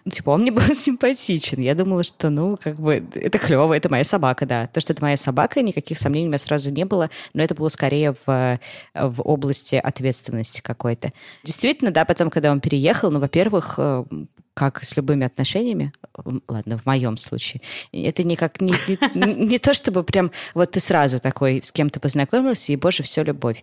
Ну, 0.04 0.10
типа, 0.10 0.30
он 0.30 0.40
мне 0.40 0.50
был 0.50 0.62
симпатичен. 0.74 1.60
Я 1.60 1.76
думала, 1.76 2.02
что, 2.02 2.28
ну, 2.28 2.58
как 2.60 2.80
бы, 2.80 3.06
это 3.14 3.38
клево, 3.38 3.72
это 3.72 3.88
моя 3.88 4.02
собака, 4.02 4.46
да. 4.46 4.66
То, 4.66 4.80
что 4.80 4.94
это 4.94 5.02
моя 5.02 5.16
собака, 5.16 5.62
никаких 5.62 5.96
сомнений 5.96 6.26
у 6.26 6.28
меня 6.30 6.38
сразу 6.38 6.72
не 6.72 6.84
было, 6.84 7.10
но 7.34 7.42
это 7.44 7.54
было 7.54 7.68
скорее 7.68 8.16
в, 8.26 8.58
в 8.94 9.22
области 9.22 9.76
ответственности 9.76 10.60
какой-то. 10.60 11.12
Действительно, 11.44 11.92
да, 11.92 12.04
потом, 12.04 12.30
когда 12.30 12.50
он 12.50 12.60
переехал, 12.60 13.12
ну, 13.12 13.20
во-первых, 13.20 13.74
э, 13.78 14.04
как 14.58 14.82
с 14.82 14.96
любыми 14.96 15.24
отношениями, 15.24 15.92
ладно, 16.48 16.78
в 16.78 16.84
моем 16.84 17.16
случае, 17.16 17.62
это 17.92 18.24
никак 18.24 18.60
не, 18.60 18.74
не, 19.14 19.34
не 19.34 19.58
то, 19.60 19.72
чтобы 19.72 20.02
прям 20.02 20.32
вот 20.52 20.72
ты 20.72 20.80
сразу 20.80 21.20
такой 21.20 21.62
с 21.62 21.70
кем-то 21.70 22.00
познакомился, 22.00 22.72
и, 22.72 22.76
боже, 22.76 23.04
все 23.04 23.22
любовь. 23.22 23.62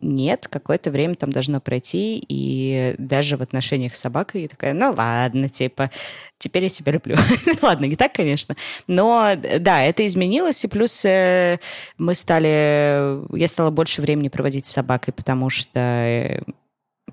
Нет, 0.00 0.48
какое-то 0.48 0.90
время 0.90 1.14
там 1.14 1.30
должно 1.30 1.60
пройти, 1.60 2.20
и 2.28 2.96
даже 2.98 3.36
в 3.36 3.42
отношениях 3.42 3.94
с 3.94 4.00
собакой 4.00 4.42
я 4.42 4.48
такая, 4.48 4.74
ну 4.74 4.92
ладно, 4.96 5.48
типа, 5.48 5.92
теперь 6.38 6.64
я 6.64 6.70
тебя 6.70 6.90
люблю. 6.90 7.16
ладно, 7.62 7.84
не 7.84 7.94
так, 7.94 8.12
конечно, 8.12 8.56
но 8.88 9.36
да, 9.36 9.82
это 9.84 10.04
изменилось, 10.04 10.64
и 10.64 10.68
плюс 10.68 11.04
э, 11.04 11.58
мы 11.96 12.16
стали, 12.16 13.38
я 13.38 13.46
стала 13.46 13.70
больше 13.70 14.02
времени 14.02 14.26
проводить 14.26 14.66
с 14.66 14.72
собакой, 14.72 15.14
потому 15.14 15.48
что 15.48 15.78
э, 15.78 16.40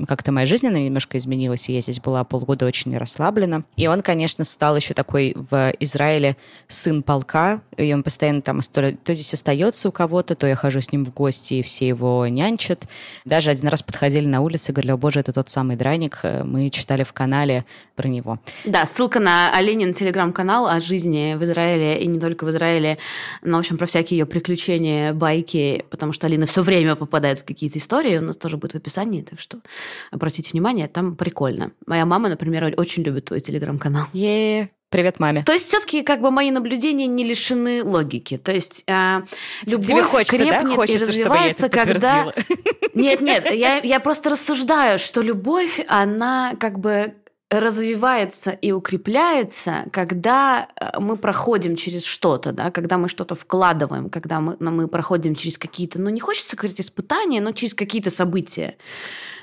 как-то 0.06 0.32
моя 0.32 0.46
жизнь, 0.46 0.68
немножко 0.68 1.18
изменилась, 1.18 1.70
и 1.70 1.74
я 1.74 1.82
здесь 1.82 2.00
была 2.00 2.24
полгода 2.24 2.66
очень 2.66 2.96
расслаблена. 2.98 3.64
И 3.76 3.88
он, 3.88 4.02
конечно, 4.02 4.44
стал 4.44 4.76
еще 4.76 4.94
такой 4.94 5.34
в 5.36 5.74
Израиле 5.80 6.38
сын 6.68 7.04
полка, 7.04 7.62
и 7.78 7.94
он 7.94 8.04
постоянно 8.04 8.42
там 8.42 8.62
то, 8.62 8.92
то 8.92 9.14
здесь 9.14 9.34
остается 9.34 9.90
у 9.90 9.92
кого-то, 9.92 10.36
то 10.36 10.48
я 10.48 10.56
хожу 10.56 10.82
с 10.82 10.92
ним 10.92 11.06
в 11.06 11.14
гости, 11.14 11.56
и 11.56 11.64
все 11.64 11.88
его 11.88 12.28
нянчат. 12.28 12.84
Даже 13.26 13.52
один 13.52 13.68
раз 13.68 13.84
подходили 13.84 14.26
на 14.26 14.42
улице 14.42 14.72
и 14.72 14.74
говорили, 14.74 14.92
о 14.92 14.98
боже, 14.98 15.20
это 15.20 15.34
тот 15.34 15.50
самый 15.50 15.76
драник, 15.76 16.22
мы 16.24 16.70
читали 16.70 17.04
в 17.04 17.14
канале 17.14 17.66
про 17.96 18.08
него. 18.08 18.40
Да, 18.66 18.86
ссылка 18.86 19.20
на 19.20 19.56
Оленин 19.56 19.94
телеграм-канал 19.94 20.68
о 20.68 20.80
жизни 20.80 21.36
в 21.38 21.44
Израиле, 21.44 22.02
и 22.02 22.08
не 22.08 22.20
только 22.20 22.46
в 22.46 22.50
Израиле, 22.50 22.98
но, 23.42 23.58
в 23.58 23.60
общем, 23.60 23.78
про 23.78 23.86
всякие 23.86 24.20
ее 24.20 24.26
приключения, 24.26 25.14
байки, 25.14 25.86
потому 25.90 26.14
что 26.14 26.28
Алина 26.28 26.46
все 26.46 26.62
время 26.62 26.96
попадает 26.96 27.40
в 27.40 27.46
какие-то 27.46 27.80
истории, 27.80 28.18
у 28.18 28.22
нас 28.22 28.38
тоже 28.38 28.58
будет 28.58 28.74
в 28.74 28.76
описании, 28.76 29.22
так 29.22 29.40
что 29.40 29.60
обратите 30.12 30.50
внимание, 30.52 30.88
там 30.88 31.16
прикольно. 31.16 31.72
Моя 31.86 32.06
мама, 32.06 32.30
например, 32.30 32.74
очень 32.78 33.04
любит 33.04 33.26
твой 33.26 33.40
телеграм-канал. 33.40 34.06
е 34.14 34.70
Привет 34.92 35.22
маме. 35.22 35.44
То 35.44 35.54
есть 35.54 35.68
все-таки 35.68 36.04
как 36.04 36.20
бы 36.20 36.32
мои 36.32 36.52
наблюдения 36.52 37.08
не 37.08 37.24
лишены 37.24 37.82
логики. 37.82 38.38
То 38.38 38.52
есть 38.52 38.84
э, 38.88 39.22
любовь 39.66 39.88
Тебе 39.88 40.04
хочется, 40.04 40.38
крепнет 40.38 40.64
да? 40.64 40.76
хочется, 40.76 41.04
и 41.04 41.08
развивается, 41.08 41.70
когда... 41.70 42.34
Нет, 42.94 43.22
нет, 43.22 43.54
я, 43.54 43.78
я 43.78 44.02
просто 44.02 44.32
рассуждаю, 44.32 45.00
что 45.00 45.22
любовь, 45.22 45.80
она 45.88 46.56
как 46.60 46.80
бы 46.80 47.14
развивается 47.52 48.52
и 48.52 48.72
укрепляется, 48.72 49.86
когда 49.92 50.70
э, 50.80 51.00
мы 51.00 51.18
проходим 51.18 51.76
через 51.76 52.06
что-то, 52.06 52.54
да, 52.54 52.72
когда 52.72 52.98
мы 52.98 53.10
что-то 53.10 53.36
вкладываем, 53.36 54.10
когда 54.10 54.40
мы, 54.40 54.56
мы 54.60 54.88
проходим 54.88 55.36
через 55.36 55.58
какие-то, 55.58 56.00
ну 56.00 56.10
не 56.10 56.22
хочется 56.22 56.56
говорить 56.56 56.80
испытания, 56.80 57.42
но 57.42 57.52
через 57.52 57.74
какие-то 57.74 58.10
события 58.10 58.78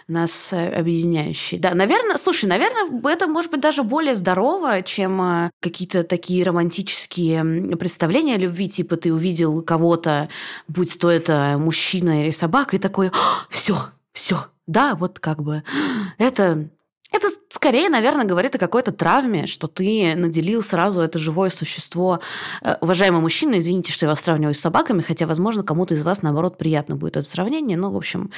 нас 0.09 0.55
э, 0.55 0.71
объединяющие. 0.71 1.61
Да, 1.61 1.75
наверное, 1.75 2.17
слушай, 2.17 2.47
наверное, 2.47 2.89
это 3.13 3.27
может 3.29 3.51
быть 3.51 3.61
даже 3.61 3.83
более 3.83 4.15
здорово, 4.15 4.81
чем 4.81 5.21
э, 5.21 5.51
какие-то 5.61 6.03
такие 6.03 6.43
романтические 6.45 7.77
представления 7.77 8.37
о 8.37 8.39
любви, 8.39 8.71
типа 8.71 8.97
ты 8.97 9.13
увидел 9.13 9.61
кого-то, 9.61 10.31
будь 10.67 10.99
то 10.99 11.11
это 11.11 11.57
мужчина 11.59 12.23
или 12.23 12.31
собака, 12.31 12.77
и 12.77 12.79
такой, 12.79 13.13
все, 13.51 13.77
все, 14.13 14.47
да, 14.67 14.95
вот 14.95 15.19
как 15.19 15.43
бы 15.43 15.63
это 16.17 16.71
это 17.11 17.29
скорее, 17.49 17.89
наверное, 17.89 18.27
говорит 18.27 18.55
о 18.55 18.59
какой-то 18.59 18.93
травме, 18.93 19.47
что 19.47 19.67
ты 19.67 20.15
наделил 20.15 20.63
сразу 20.63 21.01
это 21.01 21.19
живое 21.19 21.49
существо. 21.49 22.21
Э, 22.63 22.77
уважаемый 22.81 23.21
мужчина, 23.21 23.59
извините, 23.59 23.93
что 23.93 24.07
я 24.07 24.11
вас 24.11 24.21
сравниваю 24.21 24.55
с 24.55 24.61
собаками, 24.61 25.01
хотя, 25.01 25.27
возможно, 25.27 25.63
кому-то 25.63 25.95
из 25.95 26.03
вас, 26.03 26.23
наоборот, 26.23 26.59
приятно 26.59 26.97
будет 26.97 27.17
это 27.17 27.27
сравнение. 27.27 27.79
Но, 27.79 27.91
в 27.91 27.97
общем, 27.97 28.31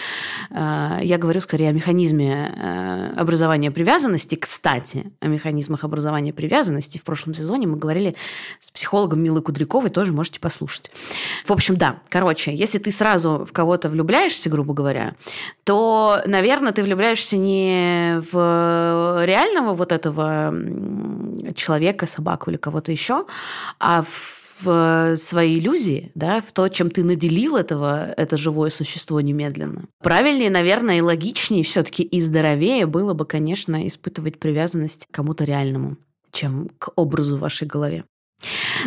э, 0.51 1.01
я 1.03 1.19
говорю 1.19 1.41
скорее 1.41 1.71
о 1.71 1.73
механизме 1.73 2.55
э, 2.57 3.15
образования 3.17 3.73
привязанности. 3.73 4.37
Кстати, 4.37 5.13
о 5.21 5.27
механизмах 5.27 5.83
образования 5.83 6.33
привязанности. 6.33 6.99
В 6.99 7.03
прошлом 7.03 7.35
сезоне 7.35 7.67
мы 7.67 7.77
говорили 7.77 8.15
с 8.61 8.71
психологом 8.71 9.21
Милой 9.21 9.43
Кудряковой, 9.43 9.91
тоже 9.91 10.13
можете 10.13 10.39
послушать. 10.39 10.91
В 11.45 11.53
общем, 11.53 11.77
да, 11.77 12.01
короче, 12.09 12.55
если 12.55 12.79
ты 12.79 12.93
сразу 12.93 13.45
в 13.45 13.53
кого-то 13.53 13.89
влюбляешься, 13.89 14.49
грубо 14.49 14.75
говоря, 14.75 15.15
то, 15.65 16.23
наверное, 16.27 16.73
ты 16.73 16.83
влюбляешься 16.85 17.37
не 17.37 18.23
в 18.31 18.60
реального 19.25 19.75
вот 19.75 19.93
этого 19.93 20.55
человека, 21.55 22.07
собаку 22.07 22.51
или 22.51 22.57
кого-то 22.57 22.93
еще, 22.93 23.27
а 23.79 24.03
в 24.03 25.17
свои 25.17 25.59
иллюзии, 25.59 26.13
да, 26.15 26.43
в 26.43 26.53
то, 26.53 26.69
чем 26.69 26.91
ты 26.91 27.03
наделил 27.03 27.57
этого, 27.57 28.13
это 28.17 28.37
живое 28.37 28.69
существо 28.69 29.21
немедленно. 29.23 29.85
Правильнее, 30.03 30.51
наверное, 30.51 30.99
и 30.99 31.01
логичнее 31.01 31.65
все-таки 31.65 32.03
и 32.03 32.21
здоровее 32.21 32.85
было 32.85 33.15
бы, 33.15 33.25
конечно, 33.25 33.87
испытывать 33.87 34.39
привязанность 34.39 35.07
к 35.07 35.15
кому-то 35.15 35.45
реальному, 35.45 35.97
чем 36.31 36.69
к 36.79 36.93
образу 36.95 37.39
в 37.39 37.41
вашей 37.41 37.67
голове. 37.67 38.05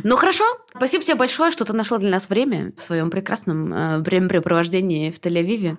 Ну 0.03 0.15
хорошо, 0.15 0.43
спасибо 0.75 1.03
тебе 1.03 1.15
большое, 1.15 1.51
что 1.51 1.65
ты 1.65 1.73
нашла 1.73 1.97
для 1.99 2.09
нас 2.09 2.29
время 2.29 2.71
в 2.75 2.81
своем 2.81 3.09
прекрасном 3.09 3.73
э, 3.73 3.97
времяпрепровождении 3.99 5.11
в 5.11 5.19
Тель-Авиве. 5.19 5.77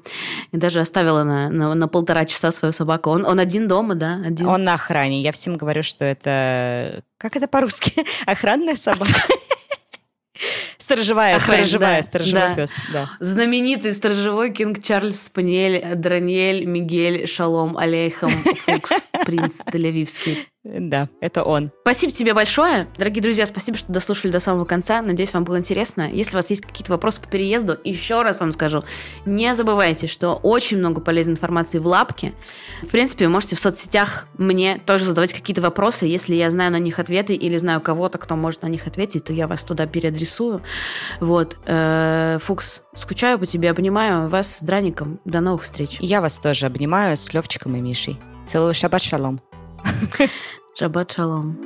И 0.53 0.57
даже 0.57 0.81
оставила 0.81 1.25
на, 1.25 1.51
на, 1.51 1.75
на 1.75 1.89
полтора 1.89 2.25
часа 2.25 2.53
свою 2.53 2.73
собаку. 2.73 3.11
Он, 3.11 3.27
он 3.27 3.41
один 3.41 3.67
дома, 3.69 3.95
да? 3.95 4.21
Один. 4.25 4.47
Он 4.47 4.65
на 4.65 4.75
охране. 4.75 5.21
Я 5.23 5.33
всем 5.33 5.57
говорю, 5.57 5.83
что 5.83 6.05
это... 6.05 7.03
Как 7.19 7.37
это 7.37 7.49
по-русски? 7.49 8.05
Охранная 8.27 8.77
собака. 8.77 9.13
Сторожевая, 10.79 11.37
Охрань, 11.37 11.65
сторожевая, 11.65 12.03
да, 12.03 12.07
сторожевой 12.07 12.49
да. 12.49 12.55
пес, 12.55 12.75
да. 12.93 13.11
Знаменитый 13.19 13.93
сторожевой 13.93 14.53
Кинг 14.53 14.83
Чарльз 14.83 15.23
Спаниель, 15.23 15.95
Драниэль, 15.95 16.67
Мигель, 16.67 17.27
Шалом, 17.27 17.79
Алейхам, 17.79 18.31
Фукс, 18.67 19.09
принц 19.25 19.61
Тель-Авивский. 19.67 20.47
Да, 20.65 21.11
это 21.21 21.45
он. 21.45 21.71
Спасибо 21.83 22.11
тебе 22.11 22.33
большое. 22.33 22.89
Дорогие 22.97 23.23
друзья, 23.23 23.45
спасибо, 23.45 23.77
что 23.77 23.93
дослушали 23.93 24.33
до 24.33 24.41
самого 24.41 24.65
конца. 24.65 25.03
Надеюсь, 25.03 25.35
вам 25.35 25.45
было 25.45 25.59
интересно. 25.59 26.11
Если 26.11 26.33
у 26.33 26.39
вас 26.39 26.49
есть 26.49 26.63
какие-то 26.63 26.91
вопросы 26.91 27.21
по 27.21 27.29
переезду, 27.29 27.77
еще 27.85 28.23
раз 28.23 28.41
вам 28.41 28.51
скажу, 28.51 28.83
не 29.27 29.55
забывайте, 29.55 30.07
что 30.07 30.35
очень 30.35 30.79
много 30.79 31.03
полезной 31.03 31.35
информации 31.35 31.79
в 31.79 31.87
лапке. 31.87 32.33
В 32.83 32.89
принципе, 32.89 33.27
вы 33.27 33.33
можете 33.33 33.57
в 33.57 33.61
соцсетях 33.61 34.27
мне 34.39 34.81
тоже 34.87 35.05
задавать 35.05 35.35
какие-то 35.35 35.61
вопросы. 35.61 36.07
Если 36.07 36.35
я 36.35 36.51
знаю 36.51 36.73
на 36.73 36.79
них 36.79 36.99
ответы 36.99 37.35
или 37.35 37.59
знаю 37.59 37.83
кого-то, 37.83 38.17
кто 38.17 38.35
может 38.35 38.63
на 38.63 38.69
них 38.69 38.87
ответить, 38.87 39.25
то 39.25 39.35
я 39.35 39.47
вас 39.47 39.65
туда 39.65 39.87
переадресую. 39.87 40.63
Вот. 41.21 41.59
Э, 41.67 42.39
Фукс, 42.41 42.81
скучаю 42.95 43.39
по 43.39 43.45
тебе, 43.45 43.71
обнимаю 43.71 44.29
вас 44.31 44.57
с 44.57 44.63
Драником. 44.63 45.21
До 45.27 45.41
новых 45.41 45.65
встреч. 45.65 45.99
Я 46.01 46.23
вас 46.23 46.39
тоже 46.39 46.65
обнимаю 46.65 47.19
с 47.19 47.35
Левчиком 47.35 47.77
и 47.77 47.81
Мишей. 47.81 48.19
Целую, 48.45 48.75
шаббат 48.75 49.03
шалом. 49.03 49.41
Шаббат 50.79 51.13
шалом. 51.13 51.59